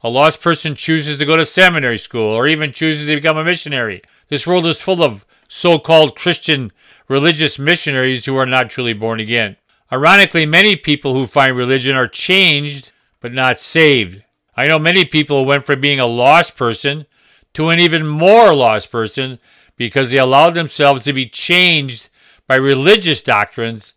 a 0.02 0.10
lost 0.10 0.42
person 0.42 0.76
chooses 0.76 1.18
to 1.18 1.26
go 1.26 1.36
to 1.36 1.44
seminary 1.44 1.98
school 1.98 2.34
or 2.34 2.48
even 2.48 2.72
chooses 2.72 3.06
to 3.08 3.16
become 3.16 3.36
a 3.38 3.44
missionary. 3.44 4.02
This 4.30 4.48
world 4.48 4.66
is 4.66 4.82
full 4.82 5.04
of 5.04 5.26
so-called 5.50 6.16
Christian 6.16 6.72
religious 7.10 7.60
missionaries 7.60 8.26
who 8.26 8.38
are 8.38 8.46
not 8.46 8.70
truly 8.70 8.94
born 8.94 9.20
again. 9.20 9.58
Ironically, 9.92 10.46
many 10.46 10.78
people 10.78 11.14
who 11.14 11.28
find 11.28 11.56
religion 11.56 11.98
are 11.98 12.08
changed 12.08 12.94
but 13.20 13.34
not 13.34 13.60
saved. 13.60 14.24
I 14.60 14.68
know 14.68 14.78
many 14.78 15.06
people 15.06 15.46
went 15.46 15.66
from 15.66 15.80
being 15.80 16.02
a 16.02 16.06
lost 16.06 16.58
person 16.58 17.06
to 17.54 17.70
an 17.70 17.80
even 17.80 18.06
more 18.06 18.54
lost 18.54 18.92
person 18.92 19.40
because 19.78 20.12
they 20.12 20.18
allowed 20.18 20.54
themselves 20.54 21.06
to 21.06 21.14
be 21.14 21.30
changed 21.30 22.10
by 22.46 22.58
religious 22.58 23.22
doctrines 23.22 23.94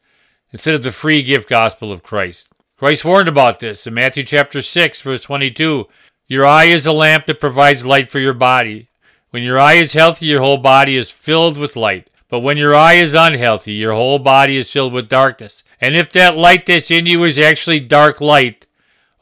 instead 0.53 0.77
of 0.77 0.85
the 0.85 0.92
free 0.92 1.25
gift 1.25 1.48
gospel 1.48 1.90
of 1.90 2.05
Christ. 2.05 2.48
Christ 2.77 3.05
warned 3.05 3.29
about 3.29 3.59
this 3.59 3.88
in 3.88 3.94
Matthew 3.94 4.22
chapter 4.22 4.62
6 4.62 5.03
verse 5.03 5.22
22. 5.22 5.88
Your 6.29 6.46
eye 6.46 6.66
is 6.66 6.87
a 6.87 6.92
lamp 6.92 7.27
that 7.27 7.40
provides 7.40 7.85
light 7.85 8.09
for 8.09 8.20
your 8.20 8.33
body. 8.33 8.88
When 9.31 9.42
your 9.42 9.59
eye 9.59 9.75
is 9.75 9.94
healthy, 9.94 10.27
your 10.27 10.42
whole 10.42 10.59
body 10.59 10.94
is 10.96 11.11
filled 11.11 11.59
with 11.59 11.75
light. 11.75 12.09
But 12.29 12.38
when 12.38 12.57
your 12.57 12.72
eye 12.72 12.94
is 12.94 13.14
unhealthy, 13.14 13.72
your 13.72 13.94
whole 13.94 14.20
body 14.20 14.59
is 14.59 14.70
filled 14.70 14.92
with 14.92 15.09
darkness. 15.09 15.64
And 15.81 15.96
if 15.96 16.12
that 16.12 16.37
light 16.37 16.66
that's 16.66 16.92
in 16.92 17.07
you 17.07 17.25
is 17.25 17.37
actually 17.37 17.81
dark 17.81 18.20
light, 18.20 18.64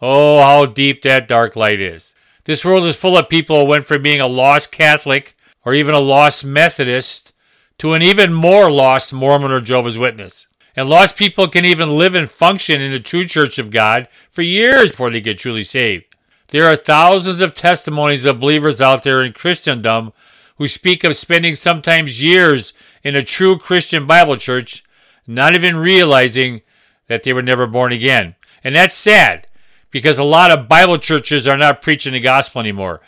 oh, 0.00 0.42
how 0.42 0.66
deep 0.66 1.02
that 1.02 1.28
dark 1.28 1.56
light 1.56 1.80
is. 1.80 2.14
This 2.44 2.64
world 2.64 2.84
is 2.84 2.96
full 2.96 3.16
of 3.16 3.28
people 3.28 3.60
who 3.60 3.66
went 3.66 3.86
from 3.86 4.02
being 4.02 4.20
a 4.20 4.26
lost 4.26 4.72
Catholic 4.72 5.36
or 5.64 5.74
even 5.74 5.94
a 5.94 6.00
lost 6.00 6.44
Methodist 6.44 7.32
to 7.78 7.92
an 7.92 8.02
even 8.02 8.32
more 8.32 8.70
lost 8.70 9.12
Mormon 9.12 9.50
or 9.50 9.60
Jehovah's 9.60 9.98
Witness. 9.98 10.46
And 10.76 10.88
lost 10.88 11.16
people 11.16 11.48
can 11.48 11.64
even 11.64 11.98
live 11.98 12.14
and 12.14 12.30
function 12.30 12.80
in 12.80 12.92
the 12.92 13.00
true 13.00 13.26
church 13.26 13.58
of 13.58 13.70
God 13.70 14.08
for 14.30 14.42
years 14.42 14.90
before 14.90 15.10
they 15.10 15.20
get 15.20 15.38
truly 15.38 15.64
saved. 15.64 16.04
There 16.48 16.66
are 16.66 16.76
thousands 16.76 17.40
of 17.40 17.54
testimonies 17.54 18.26
of 18.26 18.40
believers 18.40 18.80
out 18.80 19.04
there 19.04 19.22
in 19.22 19.32
Christendom 19.32 20.12
who 20.56 20.68
speak 20.68 21.04
of 21.04 21.16
spending 21.16 21.54
sometimes 21.54 22.22
years 22.22 22.72
in 23.02 23.16
a 23.16 23.22
true 23.22 23.58
Christian 23.58 24.06
Bible 24.06 24.36
church, 24.36 24.84
not 25.26 25.54
even 25.54 25.76
realizing 25.76 26.62
that 27.08 27.22
they 27.22 27.32
were 27.32 27.42
never 27.42 27.66
born 27.66 27.92
again. 27.92 28.34
And 28.62 28.74
that's 28.74 28.94
sad 28.94 29.46
because 29.90 30.18
a 30.18 30.24
lot 30.24 30.50
of 30.50 30.68
Bible 30.68 30.98
churches 30.98 31.48
are 31.48 31.56
not 31.56 31.82
preaching 31.82 32.12
the 32.12 32.20
gospel 32.20 32.60
anymore. 32.60 33.00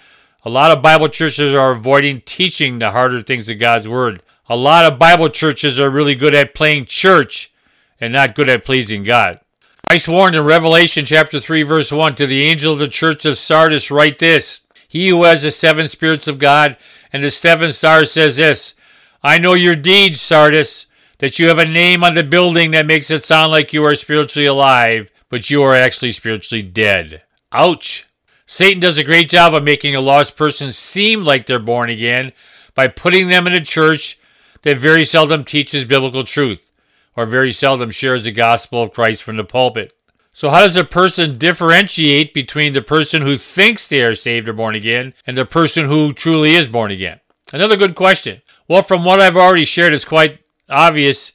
A 0.45 0.51
lot 0.51 0.73
of 0.73 0.83
Bible 0.83 1.09
churches 1.09 1.55
are 1.55 1.71
avoiding 1.71 2.21
teaching 2.23 2.79
the 2.79 2.91
harder 2.91 3.23
things 3.23 3.49
of 3.49 3.59
God's 3.59 3.87
Word. 3.87 4.23
A 4.49 4.57
lot 4.57 4.85
of 4.85 4.99
Bible 4.99 5.29
churches 5.29 5.79
are 5.79 5.89
really 5.89 6.17
good 6.17 6.35
at 6.35 6.55
playing 6.55 6.87
church 6.87 7.53
and 8.01 8.13
not 8.13 8.35
good 8.35 8.49
at 8.49 8.65
pleasing 8.65 9.05
God. 9.05 9.39
Christ 9.87 10.09
warned 10.09 10.35
in 10.35 10.45
Revelation 10.45 11.07
chapter 11.07 11.39
3 11.39 11.63
verse 11.63 11.93
1 11.93 12.17
to 12.17 12.27
the 12.27 12.43
angel 12.43 12.73
of 12.73 12.79
the 12.81 12.89
church 12.89 13.25
of 13.25 13.39
Sardis 13.39 13.91
write 13.91 14.19
this, 14.19 14.67
He 14.89 15.09
who 15.09 15.23
has 15.25 15.43
the 15.43 15.51
seven 15.53 15.87
spirits 15.87 16.27
of 16.27 16.39
God 16.41 16.77
and 17.13 17.23
the 17.23 17.31
seven 17.31 17.73
stars 17.73 18.11
says 18.11 18.39
this, 18.39 18.75
I 19.23 19.39
know 19.39 19.55
your 19.55 19.77
deeds, 19.77 20.21
Sardis, 20.21 20.87
that 21.19 21.39
you 21.39 21.47
have 21.47 21.59
a 21.59 21.67
name 21.67 22.03
on 22.03 22.15
the 22.15 22.25
building 22.25 22.73
that 22.73 22.87
makes 22.87 23.11
it 23.11 23.25
sound 23.25 23.53
like 23.53 23.73
you 23.73 23.85
are 23.85 23.95
spiritually 23.95 24.47
alive, 24.47 25.12
but 25.33 25.49
you 25.49 25.63
are 25.63 25.75
actually 25.75 26.13
spiritually 26.13 26.63
dead. 26.63 27.23
Ouch. 27.53 28.05
Satan 28.45 28.81
does 28.81 28.99
a 28.99 29.03
great 29.03 29.31
job 29.31 29.55
of 29.55 29.65
making 29.65 29.97
a 29.97 30.01
lost 30.03 30.37
person 30.37 30.71
seem 30.71 31.23
like 31.23 31.47
they're 31.47 31.59
born 31.59 31.89
again 31.89 32.33
by 32.75 32.87
putting 32.87 33.29
them 33.29 33.47
in 33.47 33.55
a 33.55 33.63
church 33.63 34.19
that 34.61 34.77
very 34.77 35.07
seldom 35.07 35.43
teaches 35.43 35.87
biblical 35.87 36.23
truth 36.23 36.71
or 37.17 37.25
very 37.25 37.51
seldom 37.51 37.91
shares 37.91 38.25
the 38.25 38.31
gospel 38.31 38.83
of 38.83 38.93
Christ 38.93 39.23
from 39.23 39.39
the 39.39 39.45
pulpit. 39.45 39.95
So, 40.35 40.51
how 40.51 40.61
does 40.61 40.77
a 40.77 40.85
person 40.85 41.39
differentiate 41.39 42.35
between 42.35 42.75
the 42.75 42.83
person 42.83 43.23
who 43.23 43.39
thinks 43.39 43.89
they 43.89 44.03
are 44.03 44.15
saved 44.15 44.51
or 44.51 44.53
born 44.53 44.75
again 44.75 45.15
and 45.27 45.35
the 45.35 45.47
person 45.47 45.87
who 45.87 46.13
truly 46.13 46.55
is 46.55 46.69
born 46.69 46.91
again? 46.91 47.21
Another 47.55 47.79
good 47.79 47.95
question. 47.95 48.43
Well, 48.69 48.83
from 48.83 49.03
what 49.03 49.19
I've 49.19 49.39
already 49.39 49.65
shared, 49.65 49.95
it's 49.95 50.05
quite 50.05 50.41
obvious 50.69 51.33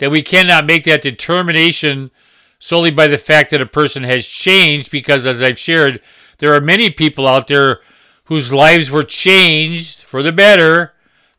that 0.00 0.10
we 0.10 0.20
cannot 0.20 0.66
make 0.66 0.84
that 0.84 1.00
determination 1.00 2.10
solely 2.58 2.90
by 2.90 3.06
the 3.06 3.18
fact 3.18 3.50
that 3.50 3.60
a 3.60 3.66
person 3.66 4.02
has 4.02 4.26
changed, 4.26 4.90
because 4.90 5.26
as 5.26 5.42
I've 5.42 5.58
shared, 5.58 6.00
there 6.38 6.54
are 6.54 6.60
many 6.60 6.90
people 6.90 7.26
out 7.26 7.48
there 7.48 7.80
whose 8.24 8.52
lives 8.52 8.90
were 8.90 9.04
changed 9.04 10.02
for 10.02 10.22
the 10.22 10.32
better 10.32 10.94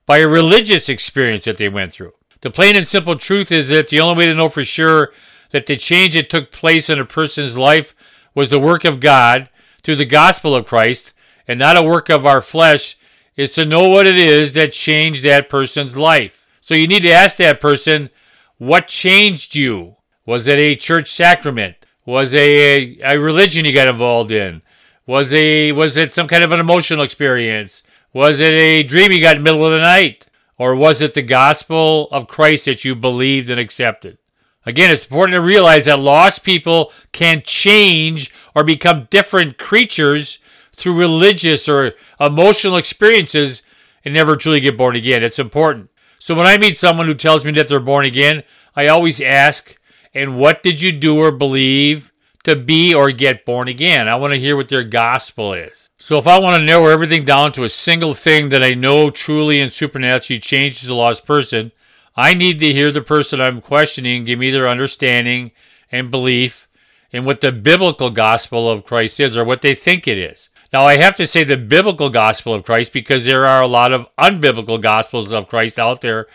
by 0.06 0.20
a 0.20 0.28
religious 0.28 0.90
experience 0.90 1.46
that 1.46 1.58
they 1.58 1.70
went 1.70 1.94
through. 1.94 2.14
The 2.42 2.50
plain 2.50 2.76
and 2.76 2.88
simple 2.88 3.16
truth 3.16 3.52
is 3.52 3.70
that 3.70 3.90
the 3.90 4.00
only 4.00 4.18
way 4.18 4.26
to 4.28 4.34
know 4.34 4.50
for 4.50 4.64
sure 4.64 5.12
that 5.52 5.66
the 5.66 5.76
change 5.76 6.16
that 6.16 6.30
took 6.30 6.52
place 6.52 6.90
in 6.90 7.00
a 7.00 7.06
person's 7.06 7.58
life 7.58 7.94
was 8.34 8.50
the 8.50 8.60
work 8.60 8.86
of 8.86 9.00
God 9.00 9.50
through 9.84 9.98
the 9.98 10.06
gospel 10.06 10.56
of 10.56 10.66
Christ 10.66 11.14
and 11.48 11.60
not 11.60 11.78
a 11.78 11.84
work 11.84 12.10
of 12.10 12.26
our 12.26 12.42
flesh 12.42 12.98
is 13.36 13.52
to 13.54 13.66
know 13.66 13.88
what 13.90 14.08
it 14.08 14.18
is 14.18 14.54
that 14.54 14.74
changed 14.74 15.24
that 15.24 15.50
person's 15.50 15.98
life. 15.98 16.48
So 16.62 16.76
you 16.76 16.88
need 16.88 17.04
to 17.04 17.12
ask 17.12 17.38
that 17.38 17.60
person, 17.60 18.10
what 18.58 18.88
changed 18.88 19.56
you? 19.56 19.96
Was 20.30 20.48
it 20.48 20.60
a 20.60 20.76
church 20.76 21.12
sacrament? 21.12 21.76
Was 22.06 22.34
it 22.34 22.40
a, 22.40 23.00
a 23.02 23.18
religion 23.20 23.66
you 23.66 23.74
got 23.74 23.88
involved 23.88 24.32
in? 24.32 24.62
Was 25.08 25.34
a 25.34 25.72
was 25.72 25.98
it 25.98 26.14
some 26.14 26.28
kind 26.28 26.44
of 26.44 26.52
an 26.52 26.60
emotional 26.60 27.02
experience? 27.02 27.82
Was 28.14 28.40
it 28.40 28.54
a 28.54 28.84
dream 28.84 29.12
you 29.12 29.22
got 29.22 29.38
in 29.38 29.44
the 29.44 29.52
middle 29.52 29.66
of 29.66 29.72
the 29.72 29.80
night? 29.80 30.28
Or 30.56 30.76
was 30.76 31.02
it 31.02 31.16
the 31.16 31.24
gospel 31.24 32.10
of 32.12 32.28
Christ 32.28 32.66
that 32.66 32.86
you 32.86 32.94
believed 32.94 33.50
and 33.50 33.60
accepted? 33.60 34.20
Again, 34.68 34.92
it's 34.92 35.06
important 35.06 35.34
to 35.34 35.42
realize 35.42 35.86
that 35.86 35.98
lost 35.98 36.44
people 36.44 36.92
can 37.12 37.42
change 37.44 38.32
or 38.54 38.64
become 38.64 39.08
different 39.10 39.58
creatures 39.58 40.38
through 40.76 40.94
religious 40.94 41.68
or 41.68 41.94
emotional 42.20 42.78
experiences 42.78 43.64
and 44.06 44.14
never 44.14 44.36
truly 44.36 44.60
get 44.60 44.78
born 44.78 44.96
again. 44.96 45.24
It's 45.24 45.40
important. 45.40 45.90
So 46.20 46.36
when 46.36 46.46
I 46.46 46.60
meet 46.60 46.78
someone 46.78 47.08
who 47.08 47.16
tells 47.16 47.46
me 47.46 47.52
that 47.54 47.68
they're 47.68 47.80
born 47.80 48.06
again, 48.06 48.44
I 48.76 48.90
always 48.90 49.22
ask, 49.22 49.76
and 50.14 50.38
what 50.38 50.64
did 50.64 50.82
you 50.82 50.92
do 50.92 51.20
or 51.20 51.32
believe 51.32 52.12
to 52.44 52.56
be 52.56 52.94
or 52.94 53.12
get 53.12 53.46
born 53.46 53.68
again? 53.68 54.08
I 54.08 54.16
want 54.16 54.34
to 54.34 54.40
hear 54.40 54.56
what 54.56 54.70
their 54.70 54.84
gospel 54.84 55.54
is. 55.54 55.88
So 55.98 56.18
if 56.18 56.28
I 56.28 56.40
want 56.40 56.60
to 56.60 56.66
narrow 56.66 56.88
everything 56.88 57.26
down 57.26 57.52
to 57.54 57.64
a 57.64 57.70
single 57.70 58.14
thing 58.14 58.50
that 58.50 58.64
I 58.64 58.74
know 58.74 59.10
truly 59.10 59.60
and 59.60 59.72
supernaturally 59.72 60.40
changes 60.40 60.90
a 60.90 60.96
lost 60.96 61.26
person, 61.26 61.72
I 62.16 62.34
need 62.34 62.60
to 62.60 62.74
hear 62.74 62.92
the 62.92 63.02
person 63.02 63.40
I'm 63.40 63.62
questioning 63.62 64.26
give 64.26 64.40
me 64.40 64.52
their 64.52 64.68
understanding 64.68 65.52
and 65.92 66.12
belief 66.12 66.68
in 67.12 67.26
what 67.26 67.42
the 67.42 67.52
biblical 67.52 68.10
gospel 68.10 68.70
of 68.70 68.86
Christ 68.86 69.20
is 69.20 69.38
or 69.38 69.46
what 69.46 69.62
they 69.62 69.76
think 69.76 70.08
it 70.08 70.18
is. 70.18 70.50
Now, 70.72 70.86
I 70.86 70.98
have 70.98 71.16
to 71.16 71.26
say 71.26 71.44
the 71.44 71.58
biblical 71.58 72.10
gospel 72.10 72.54
of 72.54 72.64
Christ 72.64 72.94
because 72.94 73.26
there 73.26 73.46
are 73.48 73.62
a 73.62 73.68
lot 73.68 73.92
of 73.92 74.08
unbiblical 74.18 74.80
gospels 74.80 75.32
of 75.32 75.48
Christ 75.48 75.80
out 75.80 76.02
there 76.02 76.28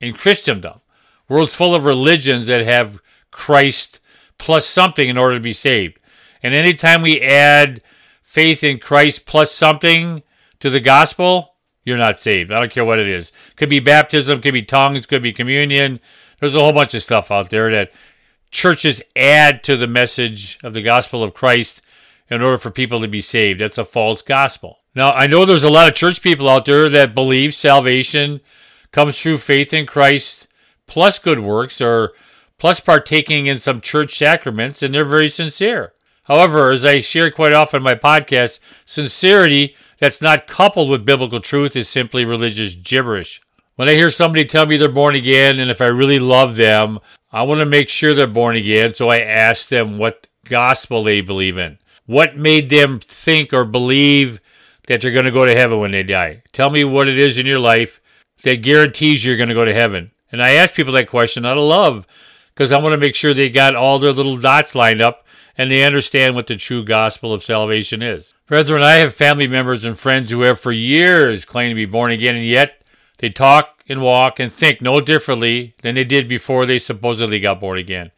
in 0.00 0.14
Christendom. 0.14 0.80
World's 1.28 1.54
full 1.54 1.74
of 1.74 1.84
religions 1.84 2.46
that 2.46 2.64
have 2.64 3.00
Christ 3.32 3.98
plus 4.38 4.66
something 4.66 5.08
in 5.08 5.18
order 5.18 5.34
to 5.34 5.40
be 5.40 5.52
saved. 5.52 5.98
And 6.42 6.54
anytime 6.54 7.02
we 7.02 7.20
add 7.20 7.82
faith 8.22 8.62
in 8.62 8.78
Christ 8.78 9.26
plus 9.26 9.52
something 9.52 10.22
to 10.60 10.70
the 10.70 10.80
gospel, 10.80 11.56
you're 11.84 11.98
not 11.98 12.20
saved. 12.20 12.52
I 12.52 12.60
don't 12.60 12.70
care 12.70 12.84
what 12.84 13.00
it 13.00 13.08
is. 13.08 13.32
Could 13.56 13.68
be 13.68 13.80
baptism, 13.80 14.40
could 14.40 14.54
be 14.54 14.62
tongues, 14.62 15.06
could 15.06 15.22
be 15.22 15.32
communion. 15.32 15.98
There's 16.38 16.54
a 16.54 16.60
whole 16.60 16.72
bunch 16.72 16.94
of 16.94 17.02
stuff 17.02 17.30
out 17.30 17.50
there 17.50 17.70
that 17.72 17.92
churches 18.50 19.02
add 19.16 19.64
to 19.64 19.76
the 19.76 19.86
message 19.86 20.58
of 20.62 20.74
the 20.74 20.82
gospel 20.82 21.24
of 21.24 21.34
Christ 21.34 21.82
in 22.28 22.42
order 22.42 22.58
for 22.58 22.70
people 22.70 23.00
to 23.00 23.08
be 23.08 23.20
saved. 23.20 23.60
That's 23.60 23.78
a 23.78 23.84
false 23.84 24.22
gospel. 24.22 24.78
Now, 24.94 25.12
I 25.12 25.26
know 25.26 25.44
there's 25.44 25.64
a 25.64 25.70
lot 25.70 25.88
of 25.88 25.94
church 25.94 26.22
people 26.22 26.48
out 26.48 26.66
there 26.66 26.88
that 26.88 27.14
believe 27.14 27.54
salvation 27.54 28.40
comes 28.90 29.20
through 29.20 29.38
faith 29.38 29.72
in 29.72 29.86
Christ 29.86 30.48
plus 30.86 31.18
good 31.18 31.40
works 31.40 31.80
or 31.80 32.12
plus 32.62 32.78
partaking 32.78 33.46
in 33.46 33.58
some 33.58 33.80
church 33.80 34.16
sacraments, 34.16 34.84
and 34.84 34.94
they're 34.94 35.04
very 35.04 35.28
sincere. 35.28 35.92
However, 36.26 36.70
as 36.70 36.84
I 36.84 37.00
share 37.00 37.28
quite 37.28 37.52
often 37.52 37.78
in 37.78 37.82
my 37.82 37.96
podcast, 37.96 38.60
sincerity 38.84 39.74
that's 39.98 40.22
not 40.22 40.46
coupled 40.46 40.88
with 40.88 41.04
biblical 41.04 41.40
truth 41.40 41.74
is 41.74 41.88
simply 41.88 42.24
religious 42.24 42.76
gibberish. 42.76 43.42
When 43.74 43.88
I 43.88 43.94
hear 43.94 44.10
somebody 44.10 44.44
tell 44.44 44.64
me 44.66 44.76
they're 44.76 44.88
born 44.88 45.16
again, 45.16 45.58
and 45.58 45.72
if 45.72 45.80
I 45.80 45.86
really 45.86 46.20
love 46.20 46.54
them, 46.54 47.00
I 47.32 47.42
want 47.42 47.58
to 47.62 47.66
make 47.66 47.88
sure 47.88 48.14
they're 48.14 48.28
born 48.28 48.54
again, 48.54 48.94
so 48.94 49.08
I 49.08 49.18
ask 49.18 49.68
them 49.68 49.98
what 49.98 50.28
gospel 50.44 51.02
they 51.02 51.20
believe 51.20 51.58
in. 51.58 51.78
What 52.06 52.36
made 52.36 52.70
them 52.70 53.00
think 53.00 53.52
or 53.52 53.64
believe 53.64 54.40
that 54.86 55.00
they're 55.00 55.10
going 55.10 55.24
to 55.24 55.32
go 55.32 55.44
to 55.44 55.56
heaven 55.56 55.80
when 55.80 55.90
they 55.90 56.04
die? 56.04 56.44
Tell 56.52 56.70
me 56.70 56.84
what 56.84 57.08
it 57.08 57.18
is 57.18 57.38
in 57.38 57.46
your 57.46 57.58
life 57.58 58.00
that 58.44 58.62
guarantees 58.62 59.24
you're 59.24 59.36
going 59.36 59.48
to 59.48 59.54
go 59.56 59.64
to 59.64 59.74
heaven. 59.74 60.12
And 60.30 60.40
I 60.40 60.52
ask 60.52 60.76
people 60.76 60.92
that 60.92 61.08
question 61.08 61.44
out 61.44 61.58
of 61.58 61.64
love 61.64 62.06
because 62.54 62.72
I 62.72 62.78
want 62.78 62.92
to 62.92 62.98
make 62.98 63.14
sure 63.14 63.34
they 63.34 63.50
got 63.50 63.74
all 63.74 63.98
their 63.98 64.12
little 64.12 64.36
dots 64.36 64.74
lined 64.74 65.00
up 65.00 65.26
and 65.56 65.70
they 65.70 65.84
understand 65.84 66.34
what 66.34 66.46
the 66.46 66.56
true 66.56 66.84
gospel 66.84 67.32
of 67.32 67.44
salvation 67.44 68.02
is. 68.02 68.34
Brethren, 68.46 68.82
I 68.82 68.94
have 68.94 69.14
family 69.14 69.46
members 69.46 69.84
and 69.84 69.98
friends 69.98 70.30
who 70.30 70.42
have 70.42 70.60
for 70.60 70.72
years 70.72 71.44
claimed 71.44 71.72
to 71.72 71.74
be 71.74 71.84
born 71.84 72.10
again, 72.10 72.36
and 72.36 72.44
yet 72.44 72.82
they 73.18 73.28
talk 73.28 73.82
and 73.88 74.00
walk 74.00 74.40
and 74.40 74.52
think 74.52 74.80
no 74.80 75.00
differently 75.00 75.74
than 75.82 75.94
they 75.94 76.04
did 76.04 76.28
before 76.28 76.66
they 76.66 76.78
supposedly 76.78 77.40
got 77.40 77.60
born 77.60 77.78
again. 77.78 78.10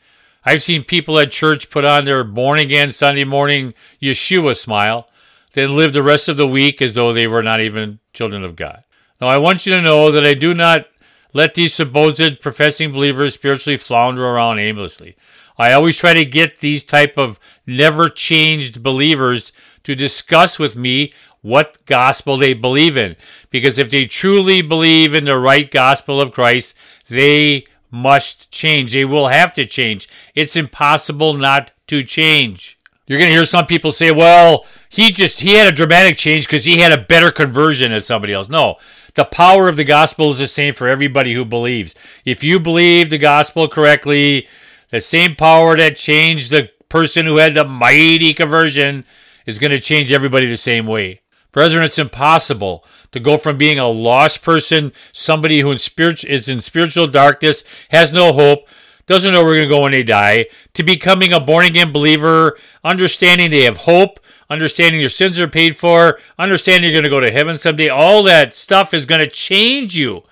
I've 0.45 0.63
seen 0.63 0.85
people 0.85 1.19
at 1.19 1.33
church 1.33 1.71
put 1.71 1.85
on 1.85 2.05
their 2.05 2.23
born 2.23 2.59
again 2.59 2.93
Sunday 2.93 3.25
morning 3.25 3.75
Yeshua 4.01 4.57
smile, 4.57 5.09
then 5.55 5.75
live 5.75 5.93
the 5.93 6.03
rest 6.03 6.29
of 6.29 6.37
the 6.37 6.49
week 6.49 6.83
as 6.83 6.95
though 6.95 7.13
they 7.13 7.27
were 7.27 7.43
not 7.43 7.61
even 7.61 7.99
children 8.13 8.45
of 8.45 8.57
God. 8.57 8.85
Now, 9.21 9.29
I 9.29 9.39
want 9.39 9.65
you 9.65 9.75
to 9.75 9.83
know 9.83 10.11
that 10.11 10.25
I 10.25 10.35
do 10.35 10.53
not 10.53 10.87
let 11.35 11.55
these 11.55 11.75
supposed 11.75 12.41
professing 12.41 12.93
believers 12.93 13.35
spiritually 13.35 13.77
flounder 13.77 14.25
around 14.25 14.59
aimlessly. 14.59 15.17
I 15.59 15.73
always 15.73 15.99
try 15.99 16.15
to 16.15 16.25
get 16.25 16.61
these 16.61 16.83
type 16.83 17.19
of 17.19 17.39
never 17.67 18.09
changed 18.09 18.83
believers 18.83 19.53
to 19.83 19.95
discuss 19.95 20.59
with 20.59 20.77
me 20.77 21.13
what 21.43 21.85
gospel 21.85 22.37
they 22.39 22.55
believe 22.55 22.97
in. 22.97 23.17
Because 23.51 23.79
if 23.79 23.91
they 23.91 24.07
truly 24.07 24.63
believe 24.63 25.13
in 25.13 25.27
the 25.27 25.37
right 25.37 25.71
gospel 25.71 26.21
of 26.21 26.33
Christ, 26.33 26.75
they 27.09 27.67
must 27.91 28.51
change. 28.51 28.93
They 28.93 29.05
will 29.05 29.29
have 29.29 29.53
to 29.55 29.67
change. 29.67 30.09
It's 30.35 30.57
impossible 30.57 31.35
not 31.35 31.71
to 31.89 32.03
change. 32.03 32.79
You're 33.07 33.19
going 33.19 33.29
to 33.29 33.35
hear 33.35 33.45
some 33.45 33.67
people 33.67 33.93
say, 33.93 34.11
well, 34.11 34.65
he 34.89 35.13
just, 35.13 35.41
he 35.41 35.55
had 35.55 35.69
a 35.69 35.73
dramatic 35.73 36.17
change 36.17 36.47
because 36.47 36.65
he 36.65 36.79
had 36.79 36.93
a 36.93 37.03
better 37.03 37.31
conversion 37.31 37.93
than 37.93 38.01
somebody 38.01 38.33
else. 38.33 38.49
No, 38.49 38.77
the 39.15 39.25
power 39.25 39.69
of 39.69 39.77
the 39.77 39.85
gospel 39.85 40.31
is 40.31 40.39
the 40.39 40.47
same 40.47 40.75
for 40.75 40.89
everybody 40.89 41.35
who 41.35 41.45
believes. 41.45 41.95
If 42.25 42.43
you 42.43 42.59
believe 42.59 43.11
the 43.11 43.19
gospel 43.19 43.69
correctly, 43.69 44.49
the 44.91 45.01
same 45.01 45.37
power 45.37 45.77
that 45.77 45.97
changed 45.97 46.51
the 46.51 46.71
person 46.89 47.27
who 47.27 47.37
had 47.37 47.55
the 47.55 47.65
mighty 47.65 48.35
conversion 48.35 49.05
is 49.47 49.59
going 49.59 49.71
to 49.71 49.81
change 49.81 50.13
everybody 50.13 50.47
the 50.47 50.57
same 50.57 50.87
way. 50.87 51.21
Brethren, 51.53 51.85
it's 51.85 51.99
impossible 51.99 52.85
to 53.13 53.21
go 53.21 53.39
from 53.39 53.57
being 53.57 53.79
a 53.79 53.89
lost 53.89 54.43
person, 54.43 54.93
somebody 55.13 55.61
who 55.61 55.71
is 55.71 56.49
in 56.49 56.61
spiritual 56.61 57.07
darkness, 57.07 57.63
has 57.91 58.13
no 58.13 58.33
hope, 58.33 58.69
doesn't 59.07 59.33
know 59.33 59.45
where 59.45 59.55
they're 59.55 59.69
going 59.69 59.69
to 59.69 59.75
go 59.77 59.83
when 59.83 59.93
they 59.93 60.03
die, 60.03 60.47
to 60.73 60.83
becoming 60.83 61.33
a 61.33 61.39
born 61.39 61.67
again 61.67 61.93
believer, 61.93 62.59
understanding 62.83 63.51
they 63.51 63.63
have 63.63 63.77
hope, 63.79 64.19
understanding 64.51 65.01
your 65.01 65.11
sins 65.11 65.39
are 65.39 65.49
paid 65.49 65.77
for, 65.77 66.19
understanding 66.39 66.85
you're 66.85 66.93
going 66.93 67.05
to 67.05 67.11
go 67.11 67.21
to 67.21 67.31
heaven 67.31 67.59
someday. 67.59 67.89
All 67.89 68.23
that 68.25 68.55
stuff 68.55 68.95
is 68.95 69.07
going 69.07 69.21
to 69.21 69.29
change 69.29 69.97
you. 69.97 70.23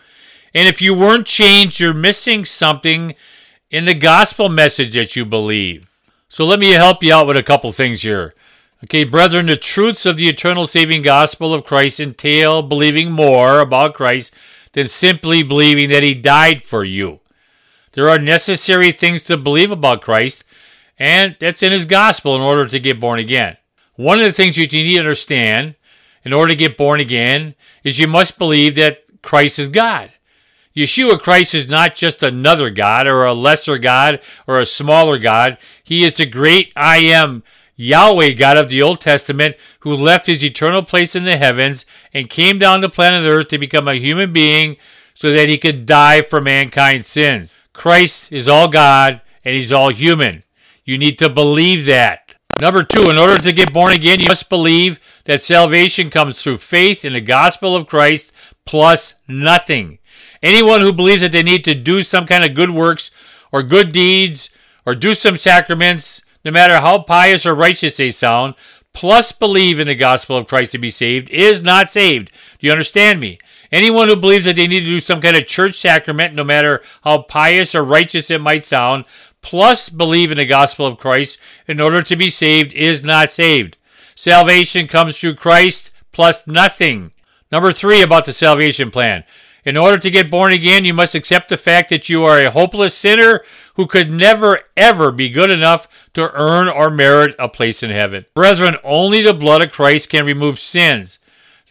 And 0.55 0.68
if 0.68 0.83
you 0.83 0.94
weren't 0.94 1.27
changed, 1.27 1.81
you're 1.81 1.94
missing 1.94 2.44
something 2.44 3.14
in 3.70 3.87
the 3.87 3.94
gospel 3.94 4.48
message 4.48 4.94
that 4.94 5.16
you 5.16 5.25
believe. 5.25 5.88
So 6.29 6.44
let 6.44 6.61
me 6.61 6.72
help 6.72 7.03
you 7.03 7.12
out 7.12 7.27
with 7.27 7.37
a 7.37 7.42
couple 7.42 7.72
things 7.72 8.03
here. 8.03 8.35
Okay, 8.85 9.05
brethren, 9.05 9.46
the 9.46 9.57
truths 9.57 10.07
of 10.07 10.16
the 10.16 10.29
eternal 10.29 10.66
saving 10.66 11.03
gospel 11.03 11.55
of 11.55 11.64
Christ 11.64 12.01
entail 12.01 12.62
believing 12.62 13.12
more 13.12 13.61
about 13.61 13.94
Christ 13.94 14.35
than 14.72 14.88
simply 14.88 15.42
believing 15.42 15.88
that 15.90 16.03
he 16.03 16.14
died 16.14 16.64
for 16.64 16.83
you. 16.83 17.20
There 17.92 18.09
are 18.09 18.18
necessary 18.18 18.90
things 18.90 19.22
to 19.25 19.37
believe 19.37 19.70
about 19.70 20.01
Christ, 20.01 20.44
and 20.98 21.37
that's 21.38 21.62
in 21.62 21.72
his 21.72 21.85
gospel 21.85 22.35
in 22.35 22.40
order 22.40 22.66
to 22.66 22.81
get 22.81 22.98
born 22.98 23.18
again. 23.18 23.57
One 23.96 24.18
of 24.18 24.24
the 24.24 24.33
things 24.33 24.57
you 24.57 24.66
need 24.66 24.94
to 24.94 25.00
understand 25.00 25.74
in 26.24 26.33
order 26.33 26.52
to 26.52 26.59
get 26.59 26.76
born 26.76 27.00
again 27.00 27.55
is 27.85 27.98
you 27.98 28.07
must 28.07 28.38
believe 28.38 28.74
that 28.76 29.05
Christ 29.22 29.59
is 29.59 29.68
God. 29.68 30.12
Yeshua 30.74 31.20
Christ 31.20 31.55
is 31.55 31.68
not 31.68 31.94
just 31.94 32.22
another 32.22 32.70
God 32.70 33.07
or 33.07 33.24
a 33.24 33.35
lesser 33.35 33.76
God 33.76 34.20
or 34.46 34.59
a 34.59 34.66
smaller 34.66 35.18
God. 35.18 35.59
He 35.85 36.05
is 36.05 36.16
the 36.16 36.26
great 36.26 36.72
I 36.74 36.98
am 36.98 37.42
Yahweh 37.76 38.33
God 38.33 38.57
of 38.57 38.68
the 38.68 38.81
Old 38.81 39.00
Testament, 39.00 39.57
who 39.81 39.94
left 39.94 40.26
his 40.26 40.44
eternal 40.44 40.83
place 40.83 41.14
in 41.14 41.24
the 41.24 41.37
heavens 41.37 41.85
and 42.14 42.31
came 42.31 42.59
down 42.59 42.81
to 42.81 42.88
planet 42.88 43.26
Earth 43.26 43.48
to 43.48 43.59
become 43.59 43.88
a 43.88 43.94
human 43.94 44.33
being 44.33 44.76
so 45.14 45.33
that 45.33 45.48
he 45.48 45.59
could 45.59 45.85
die 45.85 46.22
for 46.22 46.40
mankind's 46.40 47.09
sins. 47.09 47.55
Christ 47.72 48.33
is 48.33 48.48
all 48.48 48.68
God 48.68 49.20
and 49.44 49.55
he's 49.55 49.72
all 49.72 49.90
human. 49.90 50.42
You 50.85 50.96
need 50.96 51.18
to 51.18 51.28
believe 51.28 51.87
that. 51.87 52.32
Number 52.61 52.85
two, 52.85 53.11
in 53.11 53.19
order 53.19 53.38
to 53.38 53.53
get 53.53 53.73
born 53.73 53.93
again, 53.93 54.21
you 54.21 54.29
must 54.29 54.49
believe 54.49 55.01
that 55.25 55.43
salvation 55.43 56.11
comes 56.11 56.43
through 56.43 56.59
faith 56.59 57.05
in 57.05 57.12
the 57.12 57.21
gospel 57.21 57.75
of 57.75 57.87
Christ 57.87 58.33
plus 58.65 59.15
nothing. 59.27 59.99
Anyone 60.43 60.81
who 60.81 60.93
believes 60.93 61.23
that 61.23 61.33
they 61.33 61.43
need 61.43 61.65
to 61.65 61.75
do 61.75 62.03
some 62.03 62.27
kind 62.27 62.45
of 62.45 62.55
good 62.55 62.71
works 62.71 63.11
or 63.51 63.62
good 63.62 63.93
deeds 63.93 64.51
or 64.87 64.95
do 64.95 65.15
some 65.15 65.37
sacraments 65.37 66.23
no 66.45 66.51
matter 66.51 66.81
how 66.81 66.99
pious 66.99 67.47
or 67.47 67.55
righteous 67.55 67.97
they 67.97 68.11
sound, 68.11 68.55
plus 68.93 69.33
believe 69.33 69.79
in 69.79 69.87
the 69.87 69.95
gospel 69.95 70.37
of 70.37 70.47
Christ 70.47 70.73
to 70.73 70.79
be 70.79 70.91
saved, 70.91 71.31
is 71.31 71.62
not 71.62 71.91
saved. 71.91 72.31
Do 72.59 72.67
you 72.67 72.73
understand 72.73 73.21
me? 73.21 73.38
Anyone 73.71 74.09
who 74.09 74.17
believes 74.17 74.45
that 74.45 74.57
they 74.57 74.67
need 74.67 74.81
to 74.81 74.91
do 74.91 75.01
some 75.01 75.21
kind 75.21 75.37
of 75.37 75.47
church 75.47 75.79
sacrament, 75.79 76.35
no 76.35 76.45
matter 76.45 76.83
how 77.05 77.23
pious 77.23 77.75
or 77.75 77.85
righteous 77.85 78.31
it 78.31 78.41
might 78.41 78.67
sound, 78.67 79.05
plus 79.42 79.90
believe 79.90 80.33
in 80.33 80.38
the 80.38 80.46
gospel 80.46 80.87
of 80.87 80.98
Christ 80.98 81.38
in 81.66 81.81
order 81.81 82.02
to 82.02 82.16
be 82.16 82.31
saved, 82.31 82.72
is 82.72 83.05
not 83.05 83.31
saved. 83.31 83.76
Salvation 84.14 84.87
comes 84.87 85.18
through 85.18 85.35
Christ 85.35 85.92
plus 86.12 86.46
nothing. 86.46 87.11
Number 87.50 87.72
three 87.72 88.02
about 88.02 88.24
the 88.24 88.33
salvation 88.33 88.90
plan. 88.90 89.24
In 89.64 89.76
order 89.76 89.98
to 89.98 90.11
get 90.11 90.31
born 90.31 90.52
again, 90.52 90.85
you 90.85 90.92
must 90.92 91.14
accept 91.14 91.48
the 91.48 91.57
fact 91.57 91.88
that 91.90 92.09
you 92.09 92.24
are 92.24 92.40
a 92.40 92.50
hopeless 92.50 92.94
sinner 92.94 93.42
who 93.74 93.87
could 93.87 94.11
never 94.11 94.61
ever 94.76 95.12
be 95.12 95.28
good 95.28 95.50
enough 95.50 95.87
to 96.14 96.33
earn 96.33 96.68
or 96.68 96.90
merit 96.90 97.37
a 97.38 97.48
place 97.48 97.83
in 97.83 97.90
heaven. 97.90 98.26
Brethren, 98.35 98.76
only 98.83 99.22
the 99.22 99.35
blood 99.35 99.62
of 99.62 99.70
Christ 99.70 100.11
can 100.11 100.26
remove 100.26 100.59
sins. 100.59 101.20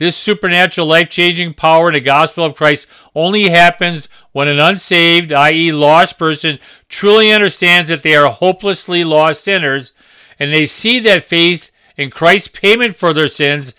This 0.02 0.18
supernatural 0.18 0.88
life 0.88 1.12
changing 1.12 1.54
power 1.54 1.90
in 1.90 1.94
the 1.94 2.00
gospel 2.00 2.44
of 2.44 2.56
Christ 2.56 2.88
only 3.14 3.50
happens 3.50 4.10
when 4.32 4.48
an 4.48 4.58
unsaved, 4.58 5.32
i.e., 5.32 5.72
lost 5.72 6.18
person, 6.18 6.58
truly 6.90 7.32
understands 7.32 7.88
that 7.92 8.02
they 8.02 8.16
are 8.16 8.32
hopelessly 8.32 9.04
lost 9.04 9.44
sinners 9.44 9.94
and 10.40 10.52
they 10.52 10.66
see 10.66 10.98
that 11.02 11.24
faith 11.24 11.70
in 11.98 12.10
Christ's 12.10 12.48
payment 12.48 12.96
for 12.96 13.14
their 13.14 13.28
sins 13.28 13.76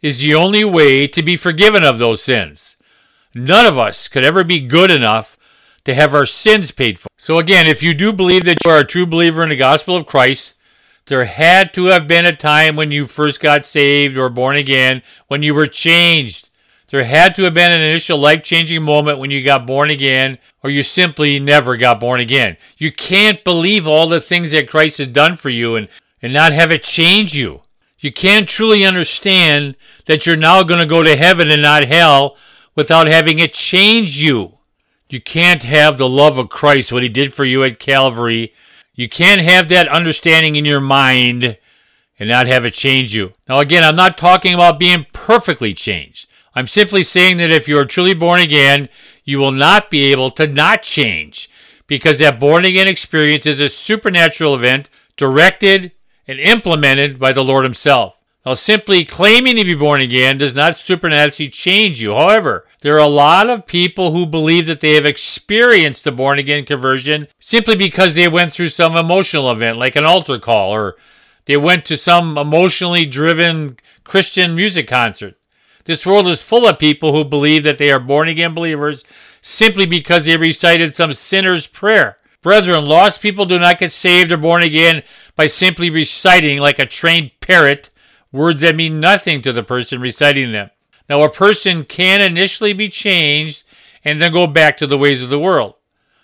is 0.00 0.18
the 0.18 0.34
only 0.34 0.64
way 0.64 1.06
to 1.06 1.22
be 1.22 1.36
forgiven 1.36 1.84
of 1.84 2.00
those 2.00 2.24
sins. 2.24 2.76
None 3.32 3.64
of 3.64 3.78
us 3.78 4.08
could 4.08 4.24
ever 4.24 4.42
be 4.42 4.66
good 4.66 4.90
enough 4.90 5.38
to 5.84 5.94
have 5.94 6.12
our 6.12 6.26
sins 6.26 6.72
paid 6.72 6.98
for. 6.98 7.06
So, 7.16 7.38
again, 7.38 7.68
if 7.68 7.84
you 7.84 7.94
do 7.94 8.12
believe 8.12 8.44
that 8.46 8.64
you 8.64 8.70
are 8.72 8.80
a 8.80 8.84
true 8.84 9.06
believer 9.06 9.44
in 9.44 9.50
the 9.50 9.54
gospel 9.54 9.94
of 9.94 10.06
Christ, 10.06 10.56
there 11.06 11.24
had 11.24 11.74
to 11.74 11.86
have 11.86 12.06
been 12.06 12.26
a 12.26 12.34
time 12.34 12.76
when 12.76 12.90
you 12.90 13.06
first 13.06 13.40
got 13.40 13.64
saved 13.64 14.16
or 14.16 14.28
born 14.28 14.56
again, 14.56 15.02
when 15.28 15.42
you 15.42 15.54
were 15.54 15.66
changed. 15.66 16.48
There 16.88 17.04
had 17.04 17.34
to 17.36 17.44
have 17.44 17.54
been 17.54 17.72
an 17.72 17.80
initial 17.80 18.18
life 18.18 18.42
changing 18.42 18.82
moment 18.82 19.18
when 19.18 19.30
you 19.30 19.42
got 19.42 19.66
born 19.66 19.90
again, 19.90 20.38
or 20.62 20.70
you 20.70 20.82
simply 20.82 21.40
never 21.40 21.76
got 21.76 21.98
born 21.98 22.20
again. 22.20 22.58
You 22.76 22.92
can't 22.92 23.42
believe 23.42 23.88
all 23.88 24.06
the 24.06 24.20
things 24.20 24.52
that 24.52 24.68
Christ 24.68 24.98
has 24.98 25.06
done 25.06 25.36
for 25.36 25.48
you 25.48 25.74
and, 25.74 25.88
and 26.20 26.32
not 26.32 26.52
have 26.52 26.70
it 26.70 26.82
change 26.82 27.34
you. 27.34 27.62
You 27.98 28.12
can't 28.12 28.48
truly 28.48 28.84
understand 28.84 29.76
that 30.06 30.26
you're 30.26 30.36
now 30.36 30.62
going 30.64 30.80
to 30.80 30.86
go 30.86 31.02
to 31.02 31.16
heaven 31.16 31.50
and 31.50 31.62
not 31.62 31.84
hell 31.84 32.36
without 32.74 33.06
having 33.06 33.38
it 33.38 33.54
change 33.54 34.22
you. 34.22 34.58
You 35.08 35.20
can't 35.20 35.62
have 35.62 35.98
the 35.98 36.08
love 36.08 36.36
of 36.36 36.48
Christ, 36.48 36.92
what 36.92 37.02
he 37.02 37.08
did 37.08 37.32
for 37.32 37.44
you 37.44 37.64
at 37.64 37.78
Calvary. 37.78 38.54
You 38.94 39.08
can't 39.08 39.40
have 39.40 39.68
that 39.68 39.88
understanding 39.88 40.56
in 40.56 40.64
your 40.64 40.80
mind 40.80 41.56
and 42.18 42.28
not 42.28 42.46
have 42.46 42.66
it 42.66 42.74
change 42.74 43.14
you. 43.14 43.32
Now, 43.48 43.60
again, 43.60 43.82
I'm 43.82 43.96
not 43.96 44.18
talking 44.18 44.54
about 44.54 44.78
being 44.78 45.06
perfectly 45.12 45.72
changed. 45.74 46.28
I'm 46.54 46.66
simply 46.66 47.02
saying 47.02 47.38
that 47.38 47.50
if 47.50 47.66
you 47.66 47.78
are 47.78 47.86
truly 47.86 48.14
born 48.14 48.40
again, 48.40 48.88
you 49.24 49.38
will 49.38 49.52
not 49.52 49.90
be 49.90 50.12
able 50.12 50.30
to 50.32 50.46
not 50.46 50.82
change 50.82 51.48
because 51.86 52.18
that 52.18 52.38
born 52.38 52.64
again 52.64 52.88
experience 52.88 53.46
is 53.46 53.60
a 53.60 53.68
supernatural 53.68 54.54
event 54.54 54.90
directed 55.16 55.92
and 56.28 56.38
implemented 56.38 57.18
by 57.18 57.32
the 57.32 57.44
Lord 57.44 57.64
Himself. 57.64 58.14
Now, 58.44 58.54
simply 58.54 59.04
claiming 59.04 59.56
to 59.56 59.64
be 59.64 59.76
born 59.76 60.00
again 60.00 60.36
does 60.36 60.54
not 60.54 60.76
supernaturally 60.76 61.48
change 61.48 62.02
you. 62.02 62.12
However, 62.12 62.66
there 62.80 62.96
are 62.96 62.98
a 62.98 63.06
lot 63.06 63.48
of 63.48 63.66
people 63.66 64.10
who 64.10 64.26
believe 64.26 64.66
that 64.66 64.80
they 64.80 64.94
have 64.94 65.06
experienced 65.06 66.02
the 66.02 66.10
born 66.10 66.40
again 66.40 66.64
conversion 66.64 67.28
simply 67.38 67.76
because 67.76 68.16
they 68.16 68.26
went 68.26 68.52
through 68.52 68.70
some 68.70 68.96
emotional 68.96 69.48
event, 69.50 69.78
like 69.78 69.94
an 69.94 70.04
altar 70.04 70.40
call, 70.40 70.74
or 70.74 70.96
they 71.44 71.56
went 71.56 71.84
to 71.84 71.96
some 71.96 72.36
emotionally 72.36 73.06
driven 73.06 73.78
Christian 74.02 74.56
music 74.56 74.88
concert. 74.88 75.36
This 75.84 76.04
world 76.04 76.26
is 76.26 76.42
full 76.42 76.66
of 76.66 76.80
people 76.80 77.12
who 77.12 77.24
believe 77.24 77.62
that 77.62 77.78
they 77.78 77.92
are 77.92 78.00
born 78.00 78.28
again 78.28 78.54
believers 78.54 79.04
simply 79.40 79.86
because 79.86 80.24
they 80.24 80.36
recited 80.36 80.96
some 80.96 81.12
sinner's 81.12 81.68
prayer. 81.68 82.18
Brethren, 82.42 82.84
lost 82.86 83.22
people 83.22 83.46
do 83.46 83.58
not 83.60 83.78
get 83.78 83.92
saved 83.92 84.32
or 84.32 84.36
born 84.36 84.64
again 84.64 85.04
by 85.36 85.46
simply 85.46 85.90
reciting 85.90 86.58
like 86.58 86.80
a 86.80 86.86
trained 86.86 87.30
parrot 87.40 87.90
words 88.32 88.62
that 88.62 88.74
mean 88.74 88.98
nothing 88.98 89.42
to 89.42 89.52
the 89.52 89.62
person 89.62 90.00
reciting 90.00 90.52
them. 90.52 90.70
Now, 91.08 91.22
a 91.22 91.30
person 91.30 91.84
can 91.84 92.20
initially 92.20 92.72
be 92.72 92.88
changed 92.88 93.64
and 94.04 94.20
then 94.20 94.32
go 94.32 94.46
back 94.46 94.76
to 94.78 94.86
the 94.86 94.98
ways 94.98 95.22
of 95.22 95.28
the 95.28 95.38
world. 95.38 95.74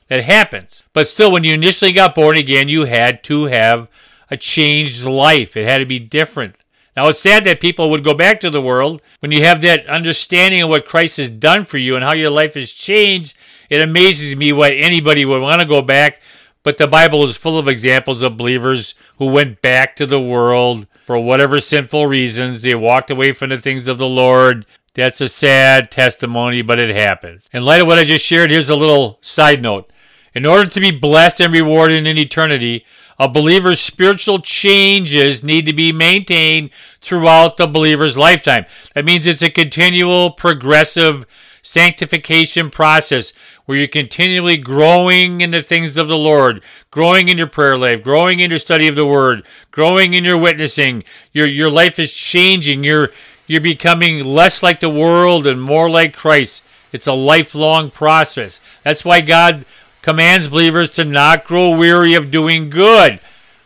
That 0.09 0.25
happens. 0.25 0.83
But 0.95 1.07
still, 1.07 1.31
when 1.31 1.45
you 1.45 1.53
initially 1.53 1.93
got 1.93 2.15
born 2.15 2.37
again, 2.37 2.69
you 2.69 2.87
had 2.87 3.23
to 3.25 3.45
have 3.45 3.89
a 4.31 4.37
changed 4.37 5.05
life. 5.05 5.57
It 5.57 5.67
had 5.67 5.79
to 5.79 5.87
be 5.87 5.99
different. 5.99 6.57
Now, 6.97 7.09
it's 7.09 7.21
sad 7.21 7.45
that 7.45 7.61
people 7.61 7.91
would 7.91 8.03
go 8.03 8.15
back 8.15 8.41
to 8.41 8.51
the 8.51 8.63
world. 8.63 9.03
When 9.21 9.31
you 9.31 9.45
have 9.45 9.61
that 9.61 9.87
understanding 9.87 10.63
of 10.63 10.69
what 10.69 10.85
Christ 10.85 11.19
has 11.19 11.31
done 11.31 11.65
for 11.65 11.79
you 11.79 11.95
and 11.95 12.05
how 12.05 12.13
your 12.13 12.31
life 12.31 12.55
has 12.55 12.73
changed, 12.73 13.37
it 13.71 13.81
amazes 13.81 14.35
me 14.35 14.53
why 14.53 14.71
anybody 14.73 15.25
would 15.25 15.41
want 15.41 15.61
to 15.61 15.69
go 15.69 15.81
back. 15.81 16.21
But 16.65 16.79
the 16.79 16.89
Bible 16.89 17.23
is 17.23 17.37
full 17.37 17.57
of 17.57 17.69
examples 17.69 18.23
of 18.23 18.37
believers 18.37 18.97
who 19.19 19.27
went 19.27 19.63
back 19.63 19.95
to 19.97 20.07
the 20.07 20.21
world 20.21 20.88
for 21.09 21.19
whatever 21.19 21.59
sinful 21.59 22.07
reasons. 22.07 22.61
They 22.61 22.75
walked 22.75 23.11
away 23.11 23.33
from 23.33 23.49
the 23.49 23.57
things 23.57 23.89
of 23.89 23.97
the 23.97 24.07
Lord. 24.07 24.67
That's 24.93 25.23
a 25.23 25.29
sad 25.31 25.91
testimony, 25.91 26.61
but 26.61 26.79
it 26.79 26.95
happens. 26.95 27.49
In 27.51 27.63
light 27.63 27.81
of 27.81 27.87
what 27.87 27.99
I 27.99 28.05
just 28.05 28.27
shared, 28.27 28.51
here's 28.51 28.69
a 28.69 28.77
little 28.77 29.17
side 29.23 29.63
note. 29.63 29.91
In 30.35 30.45
order 30.45 30.69
to 30.69 30.81
be 30.81 30.91
blessed 30.91 31.41
and 31.41 31.51
rewarded 31.51 32.07
in 32.07 32.19
eternity, 32.19 32.85
a 33.19 33.27
believer's 33.27 33.81
spiritual 33.81 34.41
changes 34.41 35.43
need 35.43 35.65
to 35.65 35.73
be 35.73 35.93
maintained 35.93 36.73
throughout 37.01 37.57
the 37.57 37.67
believer's 37.67 38.19
lifetime. 38.19 38.67
That 38.95 39.07
means 39.07 39.27
it's 39.27 39.41
a 39.41 39.49
continual, 39.49 40.33
progressive 40.33 41.27
sanctification 41.69 42.71
process 42.71 43.33
where 43.67 43.77
you're 43.77 43.89
continually 43.89 44.57
growing 44.57 45.41
in 45.41 45.51
the 45.51 45.63
things 45.63 45.99
of 45.99 46.09
the 46.09 46.17
Lord, 46.17 46.63
growing 46.91 47.29
in 47.29 47.37
your 47.37 47.47
prayer 47.47 47.77
life, 47.77 48.03
growing 48.03 48.41
in 48.41 48.51
your 48.51 48.59
study 48.59 48.89
of 48.89 48.97
the 48.97 49.07
Word, 49.07 49.45
growing 49.71 50.15
in 50.15 50.25
your 50.25 50.39
witnessing. 50.39 51.05
Your 51.33 51.47
your 51.47 51.71
life 51.71 51.99
is 51.99 52.13
changing. 52.13 52.85
You're 52.85 53.11
you're 53.47 53.61
becoming 53.61 54.25
less 54.25 54.63
like 54.63 54.81
the 54.81 54.89
world 54.89 55.47
and 55.47 55.61
more 55.61 55.91
like 55.91 56.15
Christ. 56.15 56.65
It's 56.93 57.07
a 57.07 57.13
lifelong 57.13 57.91
process. 57.91 58.61
That's 58.83 59.05
why 59.05 59.21
God 59.21 59.67
commands 60.01 60.49
believers 60.49 60.91
to 60.91 61.05
not 61.05 61.45
grow 61.45 61.77
weary 61.77 62.15
of 62.15 62.31
doing 62.31 62.71
good. 62.71 63.21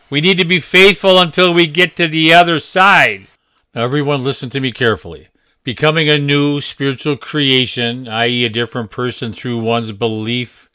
We 0.09 0.19
need 0.19 0.37
to 0.37 0.45
be 0.45 0.59
faithful 0.59 1.19
until 1.19 1.53
we 1.53 1.67
get 1.67 1.95
to 1.95 2.07
the 2.07 2.33
other 2.33 2.59
side. 2.59 3.27
Now, 3.73 3.83
everyone, 3.83 4.23
listen 4.23 4.49
to 4.51 4.59
me 4.59 4.71
carefully. 4.71 5.27
Becoming 5.63 6.09
a 6.09 6.17
new 6.17 6.59
spiritual 6.59 7.15
creation, 7.15 8.05
i.e., 8.09 8.43
a 8.43 8.49
different 8.49 8.91
person 8.91 9.31
through 9.31 9.59
one's 9.59 9.93
belief 9.93 10.69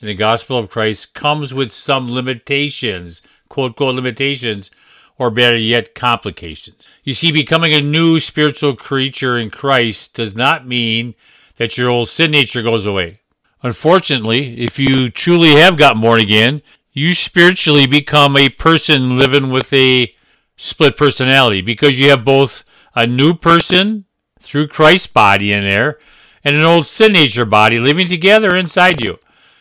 in 0.00 0.06
the 0.06 0.14
gospel 0.14 0.58
of 0.58 0.68
Christ, 0.68 1.14
comes 1.14 1.54
with 1.54 1.72
some 1.72 2.12
limitations, 2.12 3.22
quote, 3.48 3.74
quote, 3.74 3.94
limitations, 3.94 4.70
or 5.16 5.30
better 5.30 5.56
yet, 5.56 5.94
complications. 5.94 6.86
You 7.04 7.14
see, 7.14 7.32
becoming 7.32 7.72
a 7.72 7.80
new 7.80 8.20
spiritual 8.20 8.76
creature 8.76 9.38
in 9.38 9.48
Christ 9.48 10.14
does 10.14 10.36
not 10.36 10.68
mean 10.68 11.14
that 11.56 11.78
your 11.78 11.88
old 11.88 12.10
sin 12.10 12.32
nature 12.32 12.62
goes 12.62 12.84
away. 12.84 13.20
Unfortunately, 13.62 14.60
if 14.60 14.78
you 14.78 15.08
truly 15.08 15.52
have 15.52 15.78
got 15.78 15.98
born 15.98 16.20
again, 16.20 16.60
you 16.92 17.14
spiritually 17.14 17.86
become 17.86 18.36
a 18.36 18.50
person 18.50 19.16
living 19.16 19.48
with 19.48 19.72
a 19.72 20.12
split 20.58 20.98
personality 20.98 21.62
because 21.62 21.98
you 21.98 22.10
have 22.10 22.26
both 22.26 22.62
a 22.94 23.06
new 23.06 23.34
person 23.34 24.04
through 24.44 24.68
Christ's 24.68 25.08
body 25.08 25.52
in 25.52 25.64
there 25.64 25.98
and 26.44 26.54
an 26.54 26.62
old 26.62 26.86
sin 26.86 27.12
nature 27.12 27.44
body 27.44 27.78
living 27.78 28.06
together 28.06 28.54
inside 28.54 29.00
you. 29.00 29.18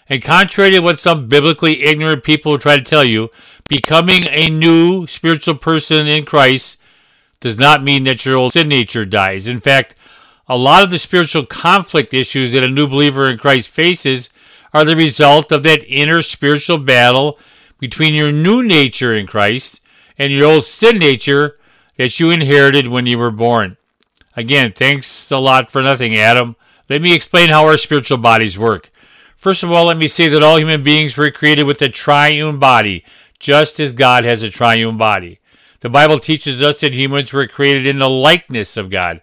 And 0.09 0.21
contrary 0.21 0.71
to 0.71 0.79
what 0.79 0.99
some 0.99 1.27
biblically 1.27 1.83
ignorant 1.83 2.23
people 2.23 2.59
try 2.59 2.77
to 2.77 2.83
tell 2.83 3.05
you, 3.05 3.29
becoming 3.67 4.25
a 4.27 4.49
new 4.49 5.07
spiritual 5.07 5.55
person 5.55 6.07
in 6.07 6.25
Christ 6.25 6.79
does 7.39 7.57
not 7.57 7.83
mean 7.83 8.03
that 8.03 8.25
your 8.25 8.35
old 8.35 8.53
sin 8.53 8.67
nature 8.67 9.05
dies. 9.05 9.47
In 9.47 9.59
fact, 9.59 9.95
a 10.47 10.57
lot 10.57 10.83
of 10.83 10.91
the 10.91 10.99
spiritual 10.99 11.45
conflict 11.45 12.13
issues 12.13 12.51
that 12.51 12.63
a 12.63 12.69
new 12.69 12.87
believer 12.87 13.29
in 13.29 13.37
Christ 13.37 13.69
faces 13.69 14.29
are 14.73 14.83
the 14.83 14.95
result 14.95 15.51
of 15.51 15.63
that 15.63 15.83
inner 15.87 16.21
spiritual 16.21 16.77
battle 16.77 17.39
between 17.79 18.13
your 18.13 18.31
new 18.31 18.61
nature 18.63 19.15
in 19.15 19.25
Christ 19.25 19.79
and 20.17 20.33
your 20.33 20.47
old 20.51 20.65
sin 20.65 20.97
nature 20.97 21.57
that 21.97 22.19
you 22.19 22.31
inherited 22.31 22.87
when 22.87 23.05
you 23.05 23.17
were 23.17 23.31
born. 23.31 23.77
Again, 24.35 24.73
thanks 24.73 25.31
a 25.31 25.37
lot 25.37 25.71
for 25.71 25.81
nothing, 25.81 26.15
Adam. 26.15 26.55
Let 26.89 27.01
me 27.01 27.15
explain 27.15 27.49
how 27.49 27.65
our 27.65 27.77
spiritual 27.77 28.17
bodies 28.17 28.57
work. 28.57 28.91
First 29.37 29.63
of 29.63 29.71
all, 29.71 29.85
let 29.85 29.97
me 29.97 30.07
say 30.07 30.27
that 30.29 30.43
all 30.43 30.57
human 30.57 30.83
beings 30.83 31.17
were 31.17 31.29
created 31.29 31.63
with 31.63 31.81
a 31.81 31.89
triune 31.89 32.59
body, 32.59 33.03
just 33.39 33.79
as 33.79 33.93
God 33.93 34.25
has 34.25 34.41
a 34.41 34.49
triune 34.49 34.97
body. 34.97 35.39
The 35.81 35.89
Bible 35.89 36.19
teaches 36.19 36.63
us 36.63 36.79
that 36.79 36.93
humans 36.93 37.33
were 37.33 37.47
created 37.47 37.85
in 37.85 37.99
the 37.99 38.09
likeness 38.09 38.77
of 38.77 38.89
God. 38.89 39.21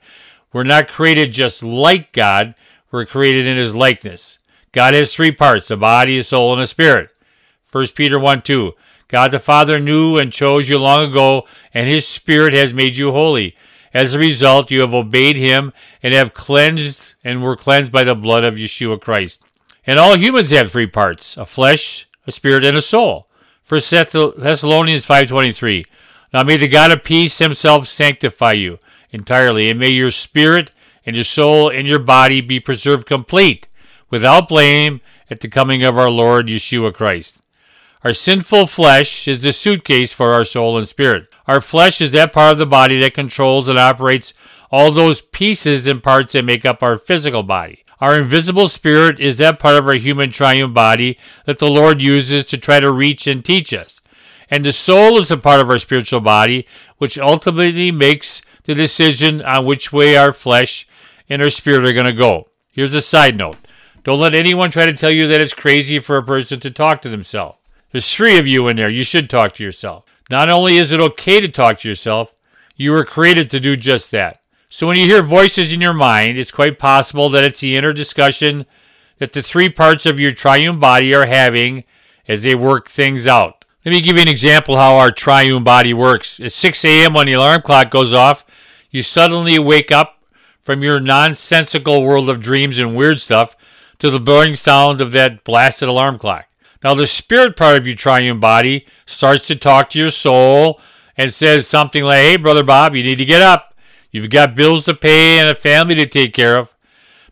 We're 0.52 0.64
not 0.64 0.88
created 0.88 1.32
just 1.32 1.62
like 1.62 2.12
God, 2.12 2.54
we're 2.90 3.06
created 3.06 3.46
in 3.46 3.56
his 3.56 3.74
likeness. 3.74 4.38
God 4.72 4.94
has 4.94 5.14
three 5.14 5.32
parts 5.32 5.70
a 5.70 5.76
body, 5.76 6.18
a 6.18 6.22
soul, 6.22 6.52
and 6.52 6.62
a 6.62 6.66
spirit. 6.66 7.10
1 7.72 7.86
Peter 7.94 8.18
1 8.18 8.42
2. 8.42 8.72
God 9.08 9.32
the 9.32 9.40
Father 9.40 9.80
knew 9.80 10.18
and 10.18 10.32
chose 10.32 10.68
you 10.68 10.78
long 10.78 11.10
ago, 11.10 11.46
and 11.74 11.88
his 11.88 12.06
Spirit 12.06 12.54
has 12.54 12.72
made 12.72 12.96
you 12.96 13.10
holy. 13.10 13.56
As 13.92 14.14
a 14.14 14.18
result, 14.18 14.70
you 14.70 14.80
have 14.80 14.94
obeyed 14.94 15.36
him 15.36 15.72
and 16.02 16.14
have 16.14 16.34
cleansed 16.34 17.14
and 17.24 17.42
were 17.42 17.56
cleansed 17.56 17.90
by 17.90 18.04
the 18.04 18.14
blood 18.14 18.44
of 18.44 18.54
Yeshua 18.54 19.00
Christ. 19.00 19.42
And 19.86 19.98
all 19.98 20.16
humans 20.16 20.50
have 20.50 20.70
three 20.70 20.86
parts, 20.86 21.36
a 21.36 21.46
flesh, 21.46 22.08
a 22.26 22.32
spirit, 22.32 22.64
and 22.64 22.76
a 22.76 22.82
soul. 22.82 23.28
1 23.68 23.80
Thessalonians 23.80 25.06
5.23 25.06 25.86
Now 26.32 26.42
may 26.42 26.56
the 26.56 26.68
God 26.68 26.92
of 26.92 27.04
peace 27.04 27.38
himself 27.38 27.86
sanctify 27.88 28.52
you 28.52 28.78
entirely, 29.10 29.68
and 29.70 29.80
may 29.80 29.90
your 29.90 30.10
spirit 30.10 30.70
and 31.04 31.16
your 31.16 31.24
soul 31.24 31.68
and 31.68 31.88
your 31.88 31.98
body 31.98 32.40
be 32.40 32.60
preserved 32.60 33.06
complete, 33.06 33.68
without 34.10 34.48
blame, 34.48 35.00
at 35.30 35.40
the 35.40 35.48
coming 35.48 35.84
of 35.84 35.96
our 35.96 36.10
Lord 36.10 36.48
Yeshua 36.48 36.92
Christ. 36.92 37.38
Our 38.02 38.14
sinful 38.14 38.66
flesh 38.66 39.28
is 39.28 39.42
the 39.42 39.52
suitcase 39.52 40.12
for 40.12 40.32
our 40.32 40.44
soul 40.44 40.76
and 40.76 40.88
spirit. 40.88 41.29
Our 41.50 41.60
flesh 41.60 42.00
is 42.00 42.12
that 42.12 42.32
part 42.32 42.52
of 42.52 42.58
the 42.58 42.64
body 42.64 43.00
that 43.00 43.12
controls 43.12 43.66
and 43.66 43.76
operates 43.76 44.34
all 44.70 44.92
those 44.92 45.20
pieces 45.20 45.88
and 45.88 46.00
parts 46.00 46.34
that 46.34 46.44
make 46.44 46.64
up 46.64 46.80
our 46.80 46.96
physical 46.96 47.42
body. 47.42 47.82
Our 48.00 48.20
invisible 48.20 48.68
spirit 48.68 49.18
is 49.18 49.36
that 49.38 49.58
part 49.58 49.74
of 49.74 49.84
our 49.88 49.94
human 49.94 50.30
triune 50.30 50.72
body 50.72 51.18
that 51.46 51.58
the 51.58 51.68
Lord 51.68 52.00
uses 52.00 52.44
to 52.44 52.56
try 52.56 52.78
to 52.78 52.92
reach 52.92 53.26
and 53.26 53.44
teach 53.44 53.74
us. 53.74 54.00
And 54.48 54.64
the 54.64 54.72
soul 54.72 55.18
is 55.18 55.32
a 55.32 55.36
part 55.36 55.60
of 55.60 55.68
our 55.68 55.78
spiritual 55.78 56.20
body, 56.20 56.68
which 56.98 57.18
ultimately 57.18 57.90
makes 57.90 58.42
the 58.62 58.76
decision 58.76 59.42
on 59.42 59.66
which 59.66 59.92
way 59.92 60.16
our 60.16 60.32
flesh 60.32 60.86
and 61.28 61.42
our 61.42 61.50
spirit 61.50 61.84
are 61.84 61.92
going 61.92 62.06
to 62.06 62.12
go. 62.12 62.46
Here's 62.70 62.94
a 62.94 63.02
side 63.02 63.36
note. 63.36 63.56
Don't 64.04 64.20
let 64.20 64.36
anyone 64.36 64.70
try 64.70 64.86
to 64.86 64.92
tell 64.92 65.10
you 65.10 65.26
that 65.26 65.40
it's 65.40 65.52
crazy 65.52 65.98
for 65.98 66.16
a 66.16 66.22
person 66.22 66.60
to 66.60 66.70
talk 66.70 67.02
to 67.02 67.08
themselves. 67.08 67.58
There's 67.90 68.14
three 68.14 68.38
of 68.38 68.46
you 68.46 68.68
in 68.68 68.76
there. 68.76 68.88
You 68.88 69.02
should 69.02 69.28
talk 69.28 69.56
to 69.56 69.64
yourself. 69.64 70.04
Not 70.30 70.48
only 70.48 70.76
is 70.76 70.92
it 70.92 71.00
okay 71.00 71.40
to 71.40 71.48
talk 71.48 71.80
to 71.80 71.88
yourself, 71.88 72.34
you 72.76 72.92
were 72.92 73.04
created 73.04 73.50
to 73.50 73.60
do 73.60 73.76
just 73.76 74.12
that. 74.12 74.40
So 74.68 74.86
when 74.86 74.96
you 74.96 75.06
hear 75.06 75.22
voices 75.22 75.72
in 75.72 75.80
your 75.80 75.92
mind, 75.92 76.38
it's 76.38 76.52
quite 76.52 76.78
possible 76.78 77.28
that 77.30 77.42
it's 77.42 77.60
the 77.60 77.76
inner 77.76 77.92
discussion 77.92 78.64
that 79.18 79.32
the 79.32 79.42
three 79.42 79.68
parts 79.68 80.06
of 80.06 80.20
your 80.20 80.30
triune 80.30 80.78
body 80.78 81.12
are 81.12 81.26
having 81.26 81.82
as 82.28 82.44
they 82.44 82.54
work 82.54 82.88
things 82.88 83.26
out. 83.26 83.64
Let 83.84 83.92
me 83.92 84.00
give 84.00 84.16
you 84.16 84.22
an 84.22 84.28
example 84.28 84.76
how 84.76 84.96
our 84.96 85.10
triune 85.10 85.64
body 85.64 85.92
works. 85.92 86.38
At 86.38 86.52
6 86.52 86.84
a.m. 86.84 87.14
when 87.14 87.26
the 87.26 87.32
alarm 87.32 87.62
clock 87.62 87.90
goes 87.90 88.12
off, 88.12 88.44
you 88.90 89.02
suddenly 89.02 89.58
wake 89.58 89.90
up 89.90 90.22
from 90.62 90.82
your 90.82 91.00
nonsensical 91.00 92.04
world 92.04 92.30
of 92.30 92.40
dreams 92.40 92.78
and 92.78 92.94
weird 92.94 93.20
stuff 93.20 93.56
to 93.98 94.10
the 94.10 94.20
boring 94.20 94.54
sound 94.54 95.00
of 95.00 95.10
that 95.12 95.42
blasted 95.42 95.88
alarm 95.88 96.18
clock. 96.18 96.46
Now, 96.82 96.94
the 96.94 97.06
spirit 97.06 97.56
part 97.56 97.76
of 97.76 97.86
your 97.86 97.96
triune 97.96 98.40
body 98.40 98.86
starts 99.06 99.46
to 99.48 99.56
talk 99.56 99.90
to 99.90 99.98
your 99.98 100.10
soul 100.10 100.80
and 101.16 101.32
says 101.32 101.66
something 101.66 102.04
like, 102.04 102.18
Hey, 102.18 102.36
Brother 102.36 102.64
Bob, 102.64 102.94
you 102.94 103.02
need 103.02 103.18
to 103.18 103.24
get 103.24 103.42
up. 103.42 103.74
You've 104.10 104.30
got 104.30 104.54
bills 104.54 104.84
to 104.84 104.94
pay 104.94 105.38
and 105.38 105.48
a 105.48 105.54
family 105.54 105.94
to 105.96 106.06
take 106.06 106.34
care 106.34 106.56
of. 106.56 106.74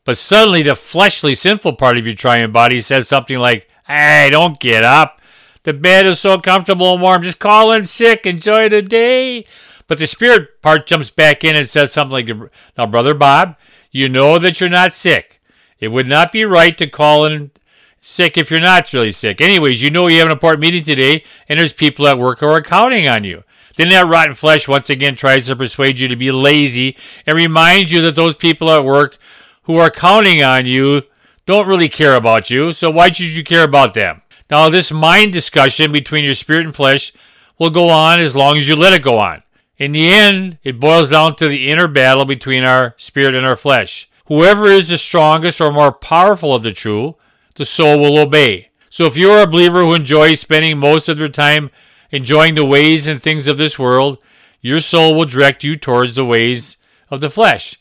But 0.04 0.16
suddenly, 0.16 0.62
the 0.62 0.74
fleshly, 0.74 1.34
sinful 1.34 1.74
part 1.74 1.98
of 1.98 2.06
your 2.06 2.14
triune 2.14 2.52
body 2.52 2.80
says 2.80 3.08
something 3.08 3.38
like, 3.38 3.68
Hey, 3.86 4.28
don't 4.30 4.60
get 4.60 4.84
up. 4.84 5.20
The 5.62 5.72
bed 5.72 6.06
is 6.06 6.20
so 6.20 6.38
comfortable 6.38 6.92
and 6.92 7.02
warm. 7.02 7.22
Just 7.22 7.38
call 7.38 7.72
in 7.72 7.86
sick. 7.86 8.26
Enjoy 8.26 8.68
the 8.68 8.82
day. 8.82 9.46
But 9.86 9.98
the 9.98 10.06
spirit 10.06 10.60
part 10.60 10.86
jumps 10.86 11.10
back 11.10 11.42
in 11.42 11.56
and 11.56 11.66
says 11.66 11.92
something 11.92 12.28
like, 12.28 12.52
Now, 12.76 12.86
Brother 12.86 13.14
Bob, 13.14 13.56
you 13.90 14.08
know 14.08 14.38
that 14.38 14.60
you're 14.60 14.68
not 14.68 14.92
sick. 14.92 15.40
It 15.80 15.88
would 15.88 16.06
not 16.06 16.32
be 16.32 16.44
right 16.44 16.76
to 16.76 16.86
call 16.88 17.24
in 17.24 17.50
sick 18.00 18.36
if 18.36 18.50
you're 18.50 18.60
not 18.60 18.92
really 18.92 19.12
sick. 19.12 19.40
Anyways, 19.40 19.82
you 19.82 19.90
know 19.90 20.06
you 20.06 20.18
have 20.18 20.26
an 20.26 20.32
important 20.32 20.60
meeting 20.60 20.84
today, 20.84 21.24
and 21.48 21.58
there's 21.58 21.72
people 21.72 22.06
at 22.06 22.18
work 22.18 22.40
who 22.40 22.46
are 22.46 22.62
counting 22.62 23.08
on 23.08 23.24
you. 23.24 23.44
Then 23.76 23.90
that 23.90 24.06
rotten 24.06 24.34
flesh 24.34 24.66
once 24.66 24.90
again 24.90 25.14
tries 25.14 25.46
to 25.46 25.56
persuade 25.56 26.00
you 26.00 26.08
to 26.08 26.16
be 26.16 26.32
lazy 26.32 26.96
and 27.26 27.36
reminds 27.36 27.92
you 27.92 28.00
that 28.02 28.16
those 28.16 28.34
people 28.34 28.70
at 28.70 28.84
work 28.84 29.18
who 29.62 29.76
are 29.76 29.90
counting 29.90 30.42
on 30.42 30.66
you 30.66 31.02
don't 31.46 31.68
really 31.68 31.88
care 31.88 32.14
about 32.14 32.50
you, 32.50 32.72
so 32.72 32.90
why 32.90 33.10
should 33.10 33.26
you 33.26 33.44
care 33.44 33.64
about 33.64 33.94
them? 33.94 34.22
Now, 34.50 34.68
this 34.68 34.90
mind 34.90 35.32
discussion 35.32 35.92
between 35.92 36.24
your 36.24 36.34
spirit 36.34 36.64
and 36.64 36.74
flesh 36.74 37.12
will 37.58 37.70
go 37.70 37.88
on 37.88 38.18
as 38.18 38.34
long 38.34 38.56
as 38.56 38.66
you 38.66 38.76
let 38.76 38.92
it 38.92 39.02
go 39.02 39.18
on. 39.18 39.42
In 39.76 39.92
the 39.92 40.12
end, 40.12 40.58
it 40.64 40.80
boils 40.80 41.10
down 41.10 41.36
to 41.36 41.48
the 41.48 41.68
inner 41.68 41.86
battle 41.86 42.24
between 42.24 42.64
our 42.64 42.94
spirit 42.96 43.34
and 43.34 43.46
our 43.46 43.56
flesh. 43.56 44.10
Whoever 44.26 44.66
is 44.66 44.88
the 44.88 44.98
strongest 44.98 45.60
or 45.60 45.72
more 45.72 45.92
powerful 45.92 46.54
of 46.54 46.62
the 46.62 46.72
two 46.72 47.14
the 47.58 47.66
soul 47.66 47.98
will 47.98 48.18
obey. 48.18 48.68
So 48.88 49.04
if 49.04 49.16
you 49.16 49.30
are 49.30 49.42
a 49.42 49.46
believer 49.46 49.80
who 49.80 49.94
enjoys 49.94 50.40
spending 50.40 50.78
most 50.78 51.08
of 51.08 51.18
their 51.18 51.28
time 51.28 51.70
enjoying 52.10 52.54
the 52.54 52.64
ways 52.64 53.06
and 53.06 53.22
things 53.22 53.46
of 53.46 53.58
this 53.58 53.78
world, 53.78 54.18
your 54.62 54.80
soul 54.80 55.14
will 55.14 55.26
direct 55.26 55.62
you 55.62 55.76
towards 55.76 56.14
the 56.14 56.24
ways 56.24 56.78
of 57.10 57.20
the 57.20 57.30
flesh. 57.30 57.78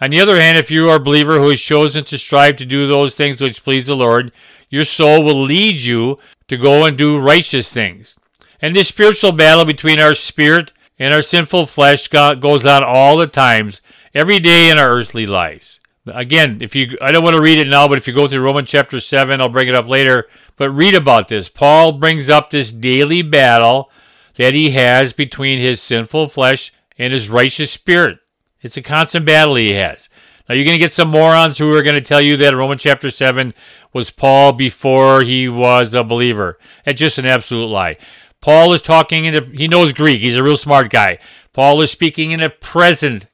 On 0.00 0.10
the 0.10 0.20
other 0.20 0.40
hand, 0.40 0.58
if 0.58 0.70
you 0.70 0.88
are 0.90 0.96
a 0.96 1.00
believer 1.00 1.38
who 1.38 1.50
has 1.50 1.60
chosen 1.60 2.04
to 2.04 2.18
strive 2.18 2.56
to 2.56 2.66
do 2.66 2.86
those 2.86 3.14
things 3.14 3.40
which 3.40 3.62
please 3.62 3.86
the 3.86 3.96
Lord, 3.96 4.32
your 4.68 4.84
soul 4.84 5.22
will 5.22 5.40
lead 5.40 5.80
you 5.80 6.18
to 6.48 6.56
go 6.56 6.84
and 6.84 6.96
do 6.96 7.18
righteous 7.18 7.72
things. 7.72 8.16
And 8.60 8.74
this 8.74 8.88
spiritual 8.88 9.32
battle 9.32 9.64
between 9.64 10.00
our 10.00 10.14
spirit 10.14 10.72
and 10.98 11.14
our 11.14 11.22
sinful 11.22 11.66
flesh 11.66 12.08
goes 12.08 12.66
on 12.66 12.82
all 12.82 13.16
the 13.16 13.26
times, 13.26 13.80
every 14.14 14.38
day 14.38 14.70
in 14.70 14.78
our 14.78 14.90
earthly 14.90 15.26
lives. 15.26 15.77
Again, 16.14 16.58
if 16.60 16.74
you, 16.74 16.96
I 17.00 17.12
don't 17.12 17.24
want 17.24 17.34
to 17.34 17.40
read 17.40 17.58
it 17.58 17.68
now, 17.68 17.88
but 17.88 17.98
if 17.98 18.06
you 18.06 18.14
go 18.14 18.26
through 18.26 18.44
Romans 18.44 18.68
chapter 18.68 19.00
7, 19.00 19.40
I'll 19.40 19.48
bring 19.48 19.68
it 19.68 19.74
up 19.74 19.88
later, 19.88 20.28
but 20.56 20.70
read 20.70 20.94
about 20.94 21.28
this. 21.28 21.48
Paul 21.48 21.92
brings 21.92 22.28
up 22.30 22.50
this 22.50 22.72
daily 22.72 23.22
battle 23.22 23.90
that 24.36 24.54
he 24.54 24.70
has 24.70 25.12
between 25.12 25.58
his 25.58 25.80
sinful 25.80 26.28
flesh 26.28 26.72
and 26.98 27.12
his 27.12 27.30
righteous 27.30 27.70
spirit. 27.70 28.18
It's 28.60 28.76
a 28.76 28.82
constant 28.82 29.26
battle 29.26 29.54
he 29.54 29.72
has. 29.72 30.08
Now 30.48 30.54
you're 30.54 30.64
going 30.64 30.78
to 30.78 30.84
get 30.84 30.92
some 30.92 31.10
morons 31.10 31.58
who 31.58 31.72
are 31.74 31.82
going 31.82 31.94
to 31.94 32.00
tell 32.00 32.20
you 32.20 32.36
that 32.38 32.54
Romans 32.54 32.82
chapter 32.82 33.10
7 33.10 33.52
was 33.92 34.10
Paul 34.10 34.52
before 34.52 35.22
he 35.22 35.48
was 35.48 35.94
a 35.94 36.04
believer. 36.04 36.58
That's 36.84 36.98
just 36.98 37.18
an 37.18 37.26
absolute 37.26 37.66
lie. 37.66 37.98
Paul 38.40 38.72
is 38.72 38.82
talking 38.82 39.24
in 39.24 39.34
the, 39.34 39.56
he 39.56 39.68
knows 39.68 39.92
Greek. 39.92 40.20
He's 40.20 40.36
a 40.36 40.42
real 40.42 40.56
smart 40.56 40.90
guy. 40.90 41.18
Paul 41.52 41.80
is 41.82 41.90
speaking 41.90 42.30
in 42.30 42.40
the 42.40 42.50
present 42.50 43.26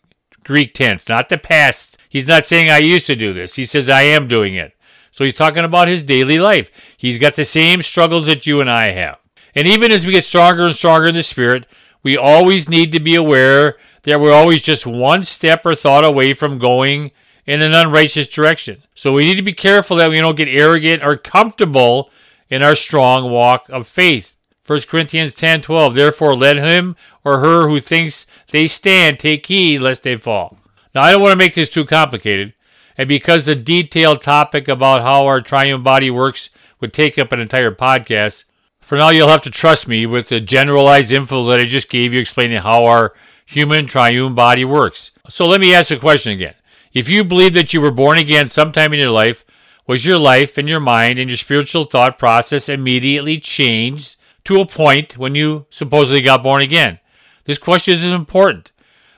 Greek 0.45 0.75
tense, 0.75 1.09
not 1.09 1.29
the 1.29 1.39
past. 1.39 1.94
He's 2.15 2.29
not 2.29 2.47
saying 2.47 2.71
I 2.71 2.79
used 2.79 3.07
to 3.07 3.17
do 3.17 3.33
this. 3.33 3.57
He 3.57 3.67
says 3.67 3.91
I 3.91 4.03
am 4.03 4.29
doing 4.29 4.55
it. 4.55 4.73
So 5.11 5.25
he's 5.25 5.35
talking 5.35 5.65
about 5.65 5.89
his 5.89 6.05
daily 6.05 6.39
life. 6.39 6.71
He's 6.97 7.19
got 7.19 7.35
the 7.35 7.45
same 7.45 7.83
struggles 7.83 8.27
that 8.27 8.47
you 8.47 8.61
and 8.61 8.71
I 8.71 8.93
have. 8.93 9.19
And 9.53 9.67
even 9.67 9.91
as 9.91 10.07
we 10.07 10.13
get 10.13 10.25
stronger 10.25 10.65
and 10.65 10.75
stronger 10.77 11.09
in 11.09 11.17
the 11.17 11.25
spirit, 11.25 11.67
we 12.05 12.17
always 12.17 12.69
need 12.69 12.93
to 12.93 13.01
be 13.01 13.17
aware 13.17 13.79
that 14.05 14.21
we're 14.21 14.33
always 14.33 14.63
just 14.63 14.87
one 14.87 15.25
step 15.25 15.67
or 15.67 15.75
thought 15.75 16.05
away 16.05 16.35
from 16.35 16.61
going 16.61 17.11
in 17.47 17.63
an 17.63 17.75
unrighteous 17.75 18.29
direction. 18.29 18.85
So 18.95 19.13
we 19.13 19.25
need 19.25 19.35
to 19.35 19.43
be 19.43 19.53
careful 19.53 19.97
that 19.97 20.11
we 20.11 20.21
don't 20.21 20.37
get 20.37 20.47
arrogant 20.47 21.03
or 21.03 21.17
comfortable 21.17 22.11
in 22.49 22.63
our 22.63 22.77
strong 22.77 23.29
walk 23.33 23.69
of 23.71 23.89
faith. 23.89 24.37
1 24.69 24.83
Corinthians 24.89 25.35
10 25.35 25.63
12. 25.63 25.97
Therefore, 25.97 26.37
let 26.37 26.59
him 26.59 26.95
or 27.25 27.41
her 27.41 27.67
who 27.67 27.81
thinks 27.81 28.29
they 28.53 28.69
stand 28.69 29.19
take 29.19 29.45
heed 29.47 29.81
lest 29.81 30.05
they 30.05 30.15
fall. 30.15 30.59
Now, 30.95 31.03
I 31.03 31.13
don't 31.13 31.23
want 31.23 31.33
to 31.33 31.39
make 31.39 31.55
this 31.55 31.71
too 31.71 31.85
complicated, 31.85 32.55
and 32.97 33.09
because 33.09 33.47
the 33.47 33.57
detailed 33.57 34.23
topic 34.23 34.69
about 34.69 35.03
how 35.03 35.27
our 35.27 35.41
triune 35.41 35.83
body 35.83 36.11
works 36.11 36.51
would 36.81 36.93
take 36.93 37.19
up 37.19 37.33
an 37.33 37.41
entire 37.41 37.73
podcast, 37.73 38.45
for 38.81 38.97
now 38.97 39.09
you'll 39.09 39.29
have 39.29 39.43
to 39.43 39.51
trust 39.51 39.89
me 39.89 40.07
with 40.07 40.29
the 40.29 40.41
generalized 40.41 41.11
info 41.11 41.45
that 41.47 41.59
I 41.59 41.65
just 41.65 41.91
gave 41.91 42.13
you 42.13 42.21
explaining 42.21 42.59
how 42.59 42.85
our 42.85 43.15
human 43.47 43.87
triune 43.87 44.35
body 44.35 44.65
works. 44.65 45.11
So 45.29 45.47
let 45.47 45.61
me 45.61 45.75
ask 45.75 45.91
a 45.91 45.97
question 45.97 46.33
again. 46.33 46.55
If 46.93 47.09
you 47.09 47.25
believe 47.25 47.55
that 47.55 47.75
you 47.75 47.81
were 47.81 47.91
born 47.91 48.19
again 48.19 48.49
sometime 48.49 48.93
in 48.93 49.01
your 49.01 49.11
life, 49.11 49.45
was 49.87 50.07
your 50.07 50.19
life 50.19 50.57
and 50.59 50.69
your 50.69 50.81
mind 50.81 51.19
and 51.19 51.29
your 51.29 51.37
spiritual 51.37 51.85
thought 51.85 52.19
process 52.19 52.69
immediately 52.69 53.41
changed 53.41 54.17
to 54.45 54.61
a 54.61 54.67
point 54.67 55.19
when 55.19 55.35
you 55.35 55.67
supposedly 55.71 56.21
got 56.21 56.43
born 56.43 56.63
again? 56.63 57.01
This 57.45 57.59
question 57.59 57.95
is 57.95 58.07
important. 58.07 58.71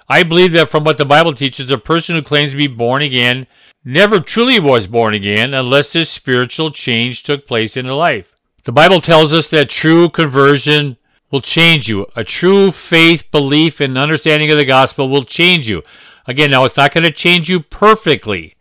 I 0.08 0.22
believe 0.22 0.52
that 0.52 0.68
from 0.68 0.84
what 0.84 0.98
the 0.98 1.04
Bible 1.04 1.32
teaches, 1.32 1.70
a 1.70 1.78
person 1.78 2.14
who 2.14 2.22
claims 2.22 2.52
to 2.52 2.58
be 2.58 2.68
born 2.68 3.02
again 3.02 3.46
never 3.84 4.20
truly 4.20 4.60
was 4.60 4.86
born 4.86 5.14
again 5.14 5.54
unless 5.54 5.92
this 5.92 6.10
spiritual 6.10 6.70
change 6.70 7.22
took 7.22 7.46
place 7.46 7.76
in 7.76 7.86
their 7.86 7.94
life. 7.94 8.34
The 8.64 8.72
Bible 8.72 9.00
tells 9.00 9.32
us 9.32 9.48
that 9.50 9.68
true 9.68 10.08
conversion 10.08 10.96
will 11.30 11.40
change 11.40 11.88
you. 11.88 12.06
A 12.14 12.24
true 12.24 12.70
faith, 12.70 13.30
belief, 13.30 13.80
and 13.80 13.98
understanding 13.98 14.50
of 14.50 14.58
the 14.58 14.64
gospel 14.64 15.08
will 15.08 15.24
change 15.24 15.68
you. 15.68 15.82
Again, 16.26 16.50
now 16.50 16.64
it's 16.64 16.76
not 16.76 16.92
going 16.92 17.04
to 17.04 17.12
change 17.12 17.48
you 17.48 17.60
perfectly. 17.60 18.54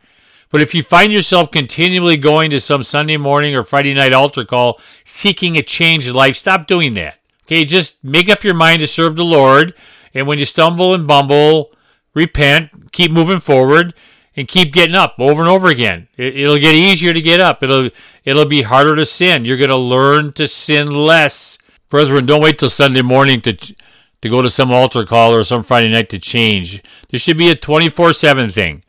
But 0.52 0.62
if 0.62 0.74
you 0.74 0.84
find 0.84 1.12
yourself 1.12 1.52
continually 1.52 2.18
going 2.18 2.50
to 2.52 2.60
some 2.60 2.84
Sunday 2.84 3.18
morning 3.18 3.56
or 3.56 3.64
Friday 3.64 3.94
night 3.94 4.14
altar 4.14 4.46
call 4.46 4.80
seeking 5.04 5.58
a 5.58 5.64
changed 5.64 6.12
life, 6.12 6.36
stop 6.36 6.68
doing 6.68 6.94
that. 6.94 7.20
Okay, 7.46 7.66
just 7.66 8.04
make 8.04 8.30
up 8.30 8.44
your 8.44 8.54
mind 8.54 8.82
to 8.82 8.88
serve 8.88 9.16
the 9.16 9.26
Lord. 9.26 9.74
And 10.16 10.26
when 10.26 10.40
you 10.40 10.46
stumble 10.46 10.96
and 10.96 11.06
bumble, 11.06 11.72
repent, 12.16 12.92
keep 12.92 13.12
moving 13.12 13.40
forward, 13.40 13.94
and 14.36 14.48
keep 14.48 14.74
getting 14.74 14.96
up 14.96 15.16
over 15.20 15.42
and 15.42 15.50
over 15.50 15.68
again. 15.68 16.08
It, 16.18 16.48
will 16.48 16.58
get 16.58 16.74
easier 16.74 17.14
to 17.14 17.22
get 17.22 17.40
up. 17.40 17.62
It'll 17.62 17.92
it'll 18.24 18.48
be 18.48 18.64
harder 18.64 18.96
to 18.96 19.06
sin. 19.06 19.46
You're 19.46 19.58
going 19.58 19.70
to 19.70 19.76
learn 19.76 20.34
to 20.34 20.48
sin 20.48 20.88
less 20.88 21.60
Brethren, 21.90 22.26
don't 22.26 22.42
wait 22.42 22.58
till 22.58 22.70
Sunday 22.70 23.02
morning 23.02 23.42
to 23.42 23.54
to 23.54 24.30
go 24.30 24.42
to 24.42 24.50
some 24.50 24.72
altar 24.72 25.06
call 25.06 25.34
or 25.34 25.44
some 25.44 25.64
Friday 25.64 25.88
night 25.88 26.10
to 26.10 26.20
change. 26.20 26.82
This 27.10 27.22
should 27.22 27.38
be 27.38 27.50
a 27.50 27.56
24/7 27.56 28.52
thing. 28.52 28.84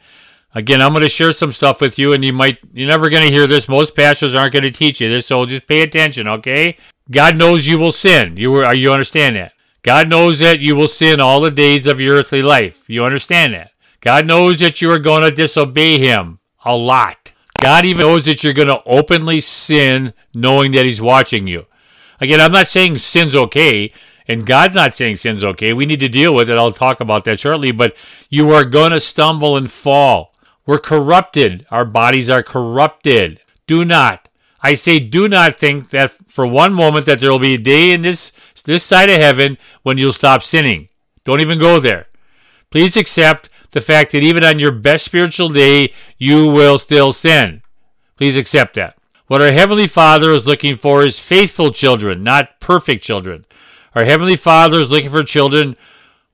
Again, 0.54 0.80
I'm 0.80 0.92
going 0.92 1.02
to 1.02 1.08
share 1.10 1.32
some 1.32 1.52
stuff 1.52 1.80
with 1.80 1.98
you, 1.98 2.14
and 2.14 2.24
you 2.24 2.32
might 2.32 2.58
you're 2.72 2.88
never 2.88 3.10
going 3.10 3.26
to 3.26 3.32
hear 3.32 3.46
this. 3.46 3.68
Most 3.68 3.94
pastors 3.94 4.34
aren't 4.34 4.54
going 4.54 4.62
to 4.62 4.70
teach 4.70 5.00
you 5.00 5.08
this, 5.08 5.26
so 5.26 5.44
just 5.44 5.68
pay 5.68 5.82
attention, 5.82 6.26
okay? 6.26 6.76
God 7.10 7.36
knows 7.36 7.66
you 7.66 7.78
will 7.78 7.92
sin. 7.92 8.36
You 8.36 8.54
are 8.56 8.74
you 8.74 8.90
understand 8.90 9.36
that? 9.36 9.52
God 9.86 10.08
knows 10.08 10.40
that 10.40 10.58
you 10.58 10.74
will 10.74 10.88
sin 10.88 11.20
all 11.20 11.40
the 11.40 11.50
days 11.52 11.86
of 11.86 12.00
your 12.00 12.16
earthly 12.16 12.42
life. 12.42 12.82
You 12.88 13.04
understand 13.04 13.54
that? 13.54 13.70
God 14.00 14.26
knows 14.26 14.58
that 14.58 14.82
you 14.82 14.90
are 14.90 14.98
going 14.98 15.22
to 15.22 15.30
disobey 15.30 16.00
Him 16.00 16.40
a 16.64 16.76
lot. 16.76 17.32
God 17.62 17.84
even 17.84 18.02
knows 18.02 18.24
that 18.24 18.42
you're 18.42 18.52
going 18.52 18.66
to 18.66 18.82
openly 18.84 19.40
sin 19.40 20.12
knowing 20.34 20.72
that 20.72 20.84
He's 20.84 21.00
watching 21.00 21.46
you. 21.46 21.66
Again, 22.20 22.40
I'm 22.40 22.50
not 22.50 22.66
saying 22.66 22.98
sin's 22.98 23.36
okay, 23.36 23.92
and 24.26 24.44
God's 24.44 24.74
not 24.74 24.92
saying 24.92 25.18
sin's 25.18 25.44
okay. 25.44 25.72
We 25.72 25.86
need 25.86 26.00
to 26.00 26.08
deal 26.08 26.34
with 26.34 26.50
it. 26.50 26.58
I'll 26.58 26.72
talk 26.72 26.98
about 26.98 27.24
that 27.26 27.38
shortly, 27.38 27.70
but 27.70 27.96
you 28.28 28.50
are 28.50 28.64
going 28.64 28.90
to 28.90 29.00
stumble 29.00 29.56
and 29.56 29.70
fall. 29.70 30.34
We're 30.66 30.80
corrupted. 30.80 31.64
Our 31.70 31.84
bodies 31.84 32.28
are 32.28 32.42
corrupted. 32.42 33.40
Do 33.68 33.84
not, 33.84 34.28
I 34.60 34.74
say, 34.74 34.98
do 34.98 35.28
not 35.28 35.60
think 35.60 35.90
that 35.90 36.10
for 36.26 36.44
one 36.44 36.74
moment 36.74 37.06
that 37.06 37.20
there 37.20 37.30
will 37.30 37.38
be 37.38 37.54
a 37.54 37.58
day 37.58 37.92
in 37.92 38.02
this, 38.02 38.32
this 38.66 38.84
side 38.84 39.08
of 39.08 39.16
heaven 39.16 39.56
when 39.82 39.96
you'll 39.96 40.12
stop 40.12 40.42
sinning. 40.42 40.88
Don't 41.24 41.40
even 41.40 41.58
go 41.58 41.80
there. 41.80 42.06
Please 42.70 42.96
accept 42.96 43.48
the 43.70 43.80
fact 43.80 44.12
that 44.12 44.22
even 44.22 44.44
on 44.44 44.58
your 44.58 44.72
best 44.72 45.04
spiritual 45.04 45.48
day, 45.48 45.92
you 46.18 46.50
will 46.52 46.78
still 46.78 47.12
sin. 47.12 47.62
Please 48.16 48.36
accept 48.36 48.74
that. 48.74 48.96
What 49.26 49.42
our 49.42 49.52
Heavenly 49.52 49.86
Father 49.86 50.30
is 50.30 50.46
looking 50.46 50.76
for 50.76 51.02
is 51.02 51.18
faithful 51.18 51.72
children, 51.72 52.22
not 52.22 52.60
perfect 52.60 53.02
children. 53.02 53.44
Our 53.94 54.04
Heavenly 54.04 54.36
Father 54.36 54.78
is 54.78 54.90
looking 54.90 55.10
for 55.10 55.24
children 55.24 55.76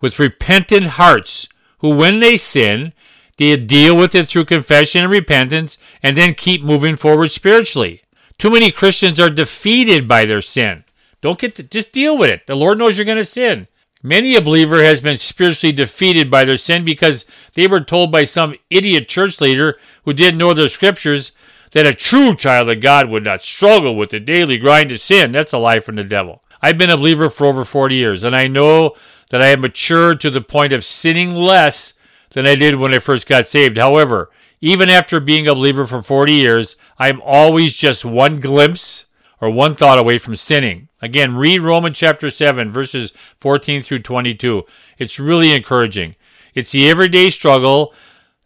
with 0.00 0.18
repentant 0.18 0.88
hearts 0.88 1.48
who, 1.78 1.96
when 1.96 2.20
they 2.20 2.36
sin, 2.36 2.92
they 3.38 3.56
deal 3.56 3.96
with 3.96 4.14
it 4.14 4.28
through 4.28 4.44
confession 4.44 5.04
and 5.04 5.10
repentance 5.10 5.78
and 6.02 6.16
then 6.16 6.34
keep 6.34 6.62
moving 6.62 6.96
forward 6.96 7.30
spiritually. 7.30 8.02
Too 8.38 8.50
many 8.50 8.70
Christians 8.70 9.18
are 9.20 9.30
defeated 9.30 10.06
by 10.06 10.24
their 10.24 10.42
sin. 10.42 10.84
Don't 11.22 11.38
get 11.38 11.54
to, 11.54 11.62
just 11.62 11.92
deal 11.92 12.18
with 12.18 12.30
it. 12.30 12.46
The 12.46 12.54
Lord 12.54 12.76
knows 12.76 12.98
you're 12.98 13.06
going 13.06 13.16
to 13.16 13.24
sin. 13.24 13.68
Many 14.02 14.34
a 14.34 14.42
believer 14.42 14.82
has 14.82 15.00
been 15.00 15.16
spiritually 15.16 15.72
defeated 15.72 16.28
by 16.28 16.44
their 16.44 16.56
sin 16.56 16.84
because 16.84 17.24
they 17.54 17.68
were 17.68 17.80
told 17.80 18.10
by 18.10 18.24
some 18.24 18.56
idiot 18.68 19.08
church 19.08 19.40
leader 19.40 19.78
who 20.04 20.12
didn't 20.12 20.38
know 20.38 20.52
their 20.52 20.68
scriptures 20.68 21.32
that 21.70 21.86
a 21.86 21.94
true 21.94 22.34
child 22.34 22.68
of 22.68 22.80
God 22.80 23.08
would 23.08 23.24
not 23.24 23.42
struggle 23.42 23.94
with 23.94 24.10
the 24.10 24.18
daily 24.18 24.58
grind 24.58 24.90
of 24.90 24.98
sin. 24.98 25.30
That's 25.30 25.52
a 25.52 25.58
lie 25.58 25.78
from 25.78 25.94
the 25.94 26.04
devil. 26.04 26.42
I've 26.60 26.78
been 26.78 26.90
a 26.90 26.96
believer 26.96 27.30
for 27.30 27.46
over 27.46 27.64
40 27.64 27.94
years, 27.94 28.24
and 28.24 28.34
I 28.34 28.48
know 28.48 28.96
that 29.30 29.40
I 29.40 29.46
have 29.46 29.60
matured 29.60 30.20
to 30.20 30.30
the 30.30 30.40
point 30.40 30.72
of 30.72 30.84
sinning 30.84 31.34
less 31.34 31.94
than 32.30 32.46
I 32.46 32.56
did 32.56 32.74
when 32.74 32.92
I 32.92 32.98
first 32.98 33.28
got 33.28 33.48
saved. 33.48 33.78
However, 33.78 34.30
even 34.60 34.90
after 34.90 35.20
being 35.20 35.46
a 35.46 35.54
believer 35.54 35.86
for 35.86 36.02
40 36.02 36.32
years, 36.32 36.76
I'm 36.98 37.20
always 37.22 37.74
just 37.74 38.04
one 38.04 38.40
glimpse 38.40 39.06
or 39.40 39.50
one 39.50 39.76
thought 39.76 39.98
away 39.98 40.18
from 40.18 40.34
sinning. 40.34 40.88
Again, 41.02 41.34
read 41.34 41.60
Romans 41.60 41.98
chapter 41.98 42.30
7, 42.30 42.70
verses 42.70 43.10
14 43.40 43.82
through 43.82 43.98
22. 43.98 44.62
It's 44.98 45.18
really 45.18 45.52
encouraging. 45.52 46.14
It's 46.54 46.70
the 46.70 46.88
everyday 46.88 47.28
struggle 47.30 47.92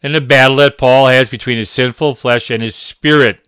and 0.03 0.15
the 0.15 0.23
battle 0.23 0.57
that 0.57 0.79
Paul 0.79 1.09
has 1.09 1.29
between 1.29 1.59
his 1.59 1.69
sinful 1.69 2.15
flesh 2.15 2.51
and 2.51 2.63
his 2.63 2.75
spirit. 2.75 3.47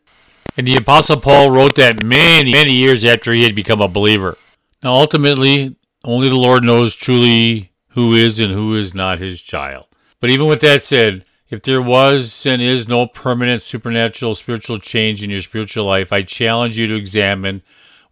And 0.58 0.66
the 0.66 0.76
Apostle 0.76 1.20
Paul 1.20 1.50
wrote 1.50 1.74
that 1.76 2.04
many, 2.04 2.52
many 2.52 2.72
years 2.72 3.02
after 3.02 3.32
he 3.32 3.44
had 3.44 3.54
become 3.54 3.80
a 3.80 3.88
believer. 3.88 4.36
Now, 4.84 4.92
ultimately, 4.92 5.76
only 6.04 6.28
the 6.28 6.36
Lord 6.36 6.62
knows 6.62 6.94
truly 6.94 7.70
who 7.90 8.12
is 8.12 8.38
and 8.38 8.52
who 8.52 8.74
is 8.74 8.94
not 8.94 9.20
his 9.20 9.40
child. 9.40 9.86
But 10.20 10.28
even 10.30 10.48
with 10.48 10.60
that 10.60 10.82
said, 10.82 11.24
if 11.48 11.62
there 11.62 11.80
was 11.80 12.44
and 12.44 12.60
is 12.60 12.88
no 12.88 13.06
permanent 13.06 13.62
supernatural 13.62 14.34
spiritual 14.34 14.78
change 14.78 15.22
in 15.22 15.30
your 15.30 15.40
spiritual 15.40 15.86
life, 15.86 16.12
I 16.12 16.22
challenge 16.22 16.76
you 16.76 16.86
to 16.88 16.94
examine 16.94 17.62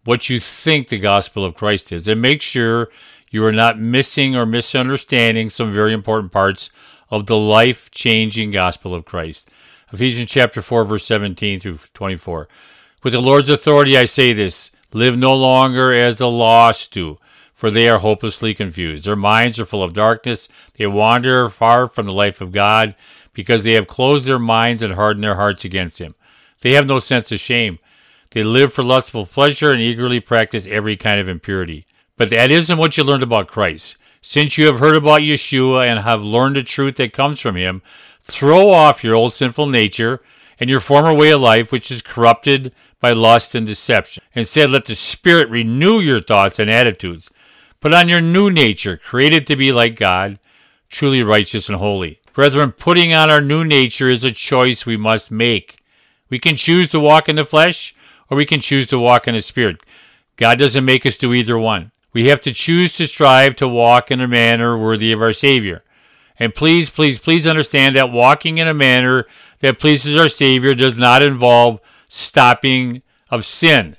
what 0.07 0.29
you 0.29 0.39
think 0.39 0.87
the 0.87 0.97
gospel 0.97 1.43
of 1.43 1.53
Christ 1.53 1.91
is 1.91 2.07
and 2.07 2.21
make 2.21 2.41
sure 2.41 2.87
you 3.29 3.43
are 3.43 3.51
not 3.51 3.77
missing 3.77 4.37
or 4.37 4.45
misunderstanding 4.45 5.49
some 5.49 5.73
very 5.73 5.91
important 5.91 6.31
parts 6.31 6.69
of 7.11 7.25
the 7.25 7.35
life 7.35 7.91
changing 7.91 8.51
gospel 8.51 8.93
of 8.93 9.03
Christ. 9.03 9.49
Ephesians 9.91 10.31
chapter 10.31 10.61
4, 10.61 10.85
verse 10.85 11.05
17 11.05 11.59
through 11.59 11.79
24. 11.93 12.47
With 13.03 13.11
the 13.11 13.19
Lord's 13.19 13.49
authority, 13.49 13.97
I 13.97 14.05
say 14.05 14.31
this 14.31 14.71
live 14.93 15.17
no 15.17 15.35
longer 15.35 15.91
as 15.91 16.19
the 16.19 16.31
lost 16.31 16.93
do, 16.93 17.17
for 17.53 17.69
they 17.69 17.89
are 17.89 17.99
hopelessly 17.99 18.53
confused. 18.53 19.03
Their 19.03 19.17
minds 19.17 19.59
are 19.59 19.65
full 19.65 19.83
of 19.83 19.91
darkness. 19.91 20.47
They 20.77 20.87
wander 20.87 21.49
far 21.49 21.89
from 21.89 22.05
the 22.05 22.13
life 22.13 22.39
of 22.39 22.53
God 22.53 22.95
because 23.33 23.65
they 23.65 23.73
have 23.73 23.87
closed 23.87 24.23
their 24.23 24.39
minds 24.39 24.81
and 24.81 24.93
hardened 24.93 25.25
their 25.25 25.35
hearts 25.35 25.65
against 25.65 25.97
Him. 25.97 26.15
They 26.61 26.75
have 26.75 26.87
no 26.87 26.99
sense 26.99 27.29
of 27.33 27.41
shame. 27.41 27.79
They 28.31 28.43
live 28.43 28.73
for 28.73 28.83
lustful 28.83 29.25
pleasure 29.25 29.71
and 29.71 29.81
eagerly 29.81 30.19
practice 30.19 30.67
every 30.67 30.97
kind 30.97 31.19
of 31.19 31.27
impurity. 31.27 31.85
But 32.17 32.29
that 32.31 32.51
isn't 32.51 32.77
what 32.77 32.97
you 32.97 33.03
learned 33.03 33.23
about 33.23 33.47
Christ. 33.47 33.97
Since 34.21 34.57
you 34.57 34.65
have 34.65 34.79
heard 34.79 34.95
about 34.95 35.21
Yeshua 35.21 35.85
and 35.87 35.99
have 35.99 36.21
learned 36.23 36.55
the 36.55 36.63
truth 36.63 36.97
that 36.97 37.13
comes 37.13 37.39
from 37.39 37.55
him, 37.55 37.81
throw 38.23 38.69
off 38.69 39.03
your 39.03 39.15
old 39.15 39.33
sinful 39.33 39.67
nature 39.67 40.21
and 40.59 40.69
your 40.69 40.79
former 40.79 41.13
way 41.13 41.31
of 41.31 41.41
life, 41.41 41.71
which 41.71 41.91
is 41.91 42.01
corrupted 42.01 42.73
by 42.99 43.11
lust 43.11 43.55
and 43.55 43.67
deception. 43.67 44.23
Instead, 44.33 44.69
let 44.69 44.85
the 44.85 44.95
Spirit 44.95 45.49
renew 45.49 45.99
your 45.99 46.21
thoughts 46.21 46.59
and 46.59 46.69
attitudes. 46.69 47.31
Put 47.79 47.93
on 47.93 48.09
your 48.09 48.21
new 48.21 48.49
nature, 48.49 48.97
created 48.97 49.45
to 49.47 49.55
be 49.55 49.71
like 49.71 49.95
God, 49.95 50.39
truly 50.89 51.21
righteous 51.21 51.69
and 51.69 51.77
holy. 51.77 52.19
Brethren, 52.33 52.71
putting 52.71 53.13
on 53.13 53.29
our 53.29 53.41
new 53.41 53.63
nature 53.63 54.09
is 54.09 54.23
a 54.23 54.31
choice 54.31 54.85
we 54.85 54.97
must 54.97 55.31
make. 55.31 55.77
We 56.29 56.39
can 56.39 56.55
choose 56.55 56.89
to 56.89 56.99
walk 56.99 57.29
in 57.29 57.35
the 57.35 57.45
flesh, 57.45 57.95
or 58.29 58.37
we 58.37 58.45
can 58.45 58.59
choose 58.59 58.87
to 58.87 58.99
walk 58.99 59.27
in 59.27 59.35
the 59.35 59.41
Spirit. 59.41 59.77
God 60.35 60.59
doesn't 60.59 60.85
make 60.85 61.05
us 61.05 61.17
do 61.17 61.33
either 61.33 61.57
one. 61.57 61.91
We 62.13 62.27
have 62.27 62.41
to 62.41 62.53
choose 62.53 62.93
to 62.93 63.07
strive 63.07 63.55
to 63.57 63.67
walk 63.67 64.11
in 64.11 64.21
a 64.21 64.27
manner 64.27 64.77
worthy 64.77 65.11
of 65.11 65.21
our 65.21 65.33
Savior. 65.33 65.83
And 66.39 66.53
please, 66.53 66.89
please, 66.89 67.19
please 67.19 67.47
understand 67.47 67.95
that 67.95 68.11
walking 68.11 68.57
in 68.57 68.67
a 68.67 68.73
manner 68.73 69.25
that 69.59 69.79
pleases 69.79 70.17
our 70.17 70.29
Savior 70.29 70.75
does 70.75 70.97
not 70.97 71.21
involve 71.21 71.79
stopping 72.09 73.01
of 73.29 73.45
sin. 73.45 73.97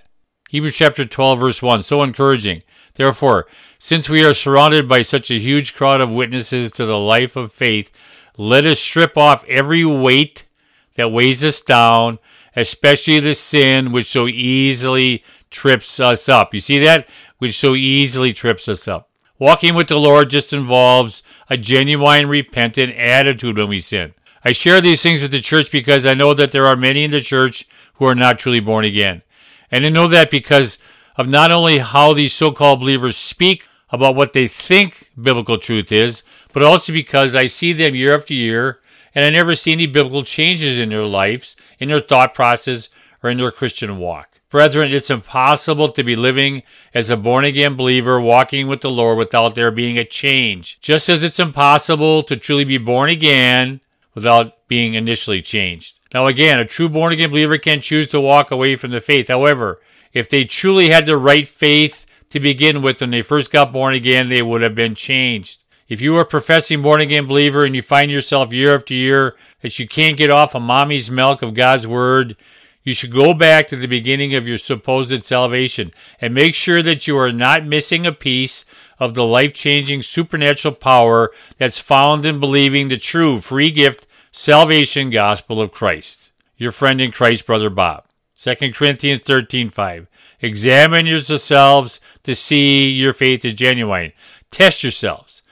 Hebrews 0.48 0.76
chapter 0.76 1.04
12, 1.04 1.40
verse 1.40 1.62
1, 1.62 1.82
so 1.82 2.02
encouraging. 2.02 2.62
Therefore, 2.94 3.46
since 3.78 4.08
we 4.08 4.24
are 4.24 4.34
surrounded 4.34 4.88
by 4.88 5.02
such 5.02 5.30
a 5.30 5.38
huge 5.38 5.74
crowd 5.74 6.00
of 6.00 6.10
witnesses 6.10 6.72
to 6.72 6.86
the 6.86 6.98
life 6.98 7.36
of 7.36 7.52
faith, 7.52 7.92
let 8.36 8.64
us 8.64 8.80
strip 8.80 9.16
off 9.16 9.44
every 9.44 9.84
weight 9.84 10.46
that 10.94 11.12
weighs 11.12 11.44
us 11.44 11.60
down, 11.60 12.18
especially 12.56 13.20
the 13.20 13.34
sin 13.34 13.92
which 13.92 14.06
so 14.06 14.26
easily 14.26 15.22
trips 15.50 16.00
us 16.00 16.28
up. 16.28 16.54
You 16.54 16.60
see 16.60 16.78
that? 16.80 17.08
Which 17.38 17.58
so 17.58 17.74
easily 17.74 18.32
trips 18.32 18.68
us 18.68 18.88
up. 18.88 19.10
Walking 19.38 19.74
with 19.74 19.88
the 19.88 19.98
Lord 19.98 20.30
just 20.30 20.52
involves 20.52 21.22
a 21.48 21.56
genuine 21.56 22.28
repentant 22.28 22.94
attitude 22.96 23.56
when 23.56 23.68
we 23.68 23.80
sin. 23.80 24.14
I 24.44 24.52
share 24.52 24.80
these 24.80 25.02
things 25.02 25.22
with 25.22 25.30
the 25.30 25.40
church 25.40 25.70
because 25.70 26.06
I 26.06 26.14
know 26.14 26.34
that 26.34 26.52
there 26.52 26.66
are 26.66 26.76
many 26.76 27.04
in 27.04 27.10
the 27.10 27.20
church 27.20 27.66
who 27.94 28.06
are 28.06 28.14
not 28.14 28.38
truly 28.38 28.60
born 28.60 28.84
again. 28.84 29.22
And 29.70 29.84
I 29.84 29.90
know 29.90 30.08
that 30.08 30.30
because 30.30 30.78
of 31.16 31.28
not 31.28 31.50
only 31.50 31.78
how 31.78 32.14
these 32.14 32.32
so 32.32 32.50
called 32.50 32.80
believers 32.80 33.16
speak 33.16 33.68
about 33.90 34.14
what 34.14 34.32
they 34.32 34.48
think 34.48 35.10
biblical 35.20 35.58
truth 35.58 35.92
is, 35.92 36.22
but 36.52 36.62
also 36.62 36.92
because 36.92 37.34
I 37.34 37.46
see 37.46 37.72
them 37.72 37.94
year 37.94 38.14
after 38.14 38.34
year 38.34 38.80
and 39.14 39.24
I 39.24 39.30
never 39.30 39.54
see 39.54 39.72
any 39.72 39.86
biblical 39.86 40.22
changes 40.22 40.78
in 40.78 40.90
their 40.90 41.04
lives, 41.04 41.56
in 41.78 41.88
their 41.88 42.00
thought 42.00 42.34
process, 42.34 42.88
or 43.22 43.30
in 43.30 43.38
their 43.38 43.50
Christian 43.50 43.98
walk. 43.98 44.38
Brethren, 44.50 44.94
it's 44.94 45.10
impossible 45.10 45.90
to 45.90 46.02
be 46.02 46.16
living 46.16 46.62
as 46.94 47.10
a 47.10 47.18
born 47.18 47.44
again 47.44 47.76
believer, 47.76 48.18
walking 48.18 48.66
with 48.66 48.80
the 48.80 48.90
Lord 48.90 49.18
without 49.18 49.54
there 49.54 49.70
being 49.70 49.98
a 49.98 50.04
change. 50.04 50.80
Just 50.80 51.10
as 51.10 51.22
it's 51.22 51.38
impossible 51.38 52.22
to 52.22 52.36
truly 52.36 52.64
be 52.64 52.78
born 52.78 53.10
again 53.10 53.80
without 54.14 54.66
being 54.66 54.94
initially 54.94 55.42
changed. 55.42 55.98
Now, 56.14 56.26
again, 56.26 56.58
a 56.58 56.64
true 56.64 56.88
born 56.88 57.12
again 57.12 57.30
believer 57.30 57.58
can 57.58 57.82
choose 57.82 58.08
to 58.08 58.20
walk 58.20 58.50
away 58.50 58.76
from 58.76 58.90
the 58.90 59.02
faith. 59.02 59.28
However, 59.28 59.82
if 60.14 60.30
they 60.30 60.44
truly 60.44 60.88
had 60.88 61.04
the 61.04 61.18
right 61.18 61.46
faith 61.46 62.06
to 62.30 62.40
begin 62.40 62.80
with 62.80 63.02
when 63.02 63.10
they 63.10 63.20
first 63.20 63.52
got 63.52 63.72
born 63.72 63.92
again, 63.92 64.30
they 64.30 64.40
would 64.40 64.62
have 64.62 64.74
been 64.74 64.94
changed. 64.94 65.62
If 65.88 66.02
you 66.02 66.16
are 66.18 66.20
a 66.20 66.26
professing 66.26 66.82
born 66.82 67.00
again 67.00 67.26
believer 67.26 67.64
and 67.64 67.74
you 67.74 67.80
find 67.80 68.10
yourself 68.10 68.52
year 68.52 68.74
after 68.74 68.92
year 68.92 69.36
that 69.62 69.78
you 69.78 69.88
can't 69.88 70.18
get 70.18 70.30
off 70.30 70.54
of 70.54 70.60
mommy's 70.60 71.10
milk 71.10 71.40
of 71.40 71.54
God's 71.54 71.86
word, 71.86 72.36
you 72.84 72.92
should 72.92 73.12
go 73.12 73.32
back 73.32 73.68
to 73.68 73.76
the 73.76 73.86
beginning 73.86 74.34
of 74.34 74.46
your 74.46 74.58
supposed 74.58 75.24
salvation 75.24 75.92
and 76.20 76.34
make 76.34 76.54
sure 76.54 76.82
that 76.82 77.06
you 77.06 77.16
are 77.16 77.32
not 77.32 77.64
missing 77.64 78.06
a 78.06 78.12
piece 78.12 78.66
of 78.98 79.14
the 79.14 79.24
life 79.24 79.54
changing 79.54 80.02
supernatural 80.02 80.74
power 80.74 81.30
that's 81.56 81.80
found 81.80 82.26
in 82.26 82.38
believing 82.38 82.88
the 82.88 82.98
true 82.98 83.40
free 83.40 83.70
gift 83.70 84.06
salvation 84.30 85.08
gospel 85.08 85.60
of 85.60 85.72
Christ. 85.72 86.30
Your 86.58 86.72
friend 86.72 87.00
in 87.00 87.12
Christ, 87.12 87.46
Brother 87.46 87.70
Bob. 87.70 88.04
2 88.34 88.72
Corinthians 88.74 89.22
13:5. 89.22 90.06
Examine 90.40 91.06
yourselves 91.06 92.00
to 92.24 92.34
see 92.34 92.90
your 92.90 93.12
faith 93.12 93.44
is 93.44 93.54
genuine. 93.54 94.12
Test 94.50 94.82
yourselves. 94.82 95.42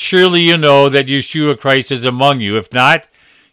Surely 0.00 0.42
you 0.42 0.56
know 0.56 0.88
that 0.88 1.08
Yeshua 1.08 1.58
Christ 1.58 1.90
is 1.90 2.04
among 2.04 2.40
you. 2.40 2.56
If 2.56 2.72
not, 2.72 3.08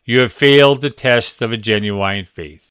you 0.05 0.19
have 0.19 0.31
failed 0.31 0.81
the 0.81 0.91
test 0.91 1.41
of 1.41 1.51
a 1.51 1.57
genuine 1.57 2.25
faith. 2.25 2.63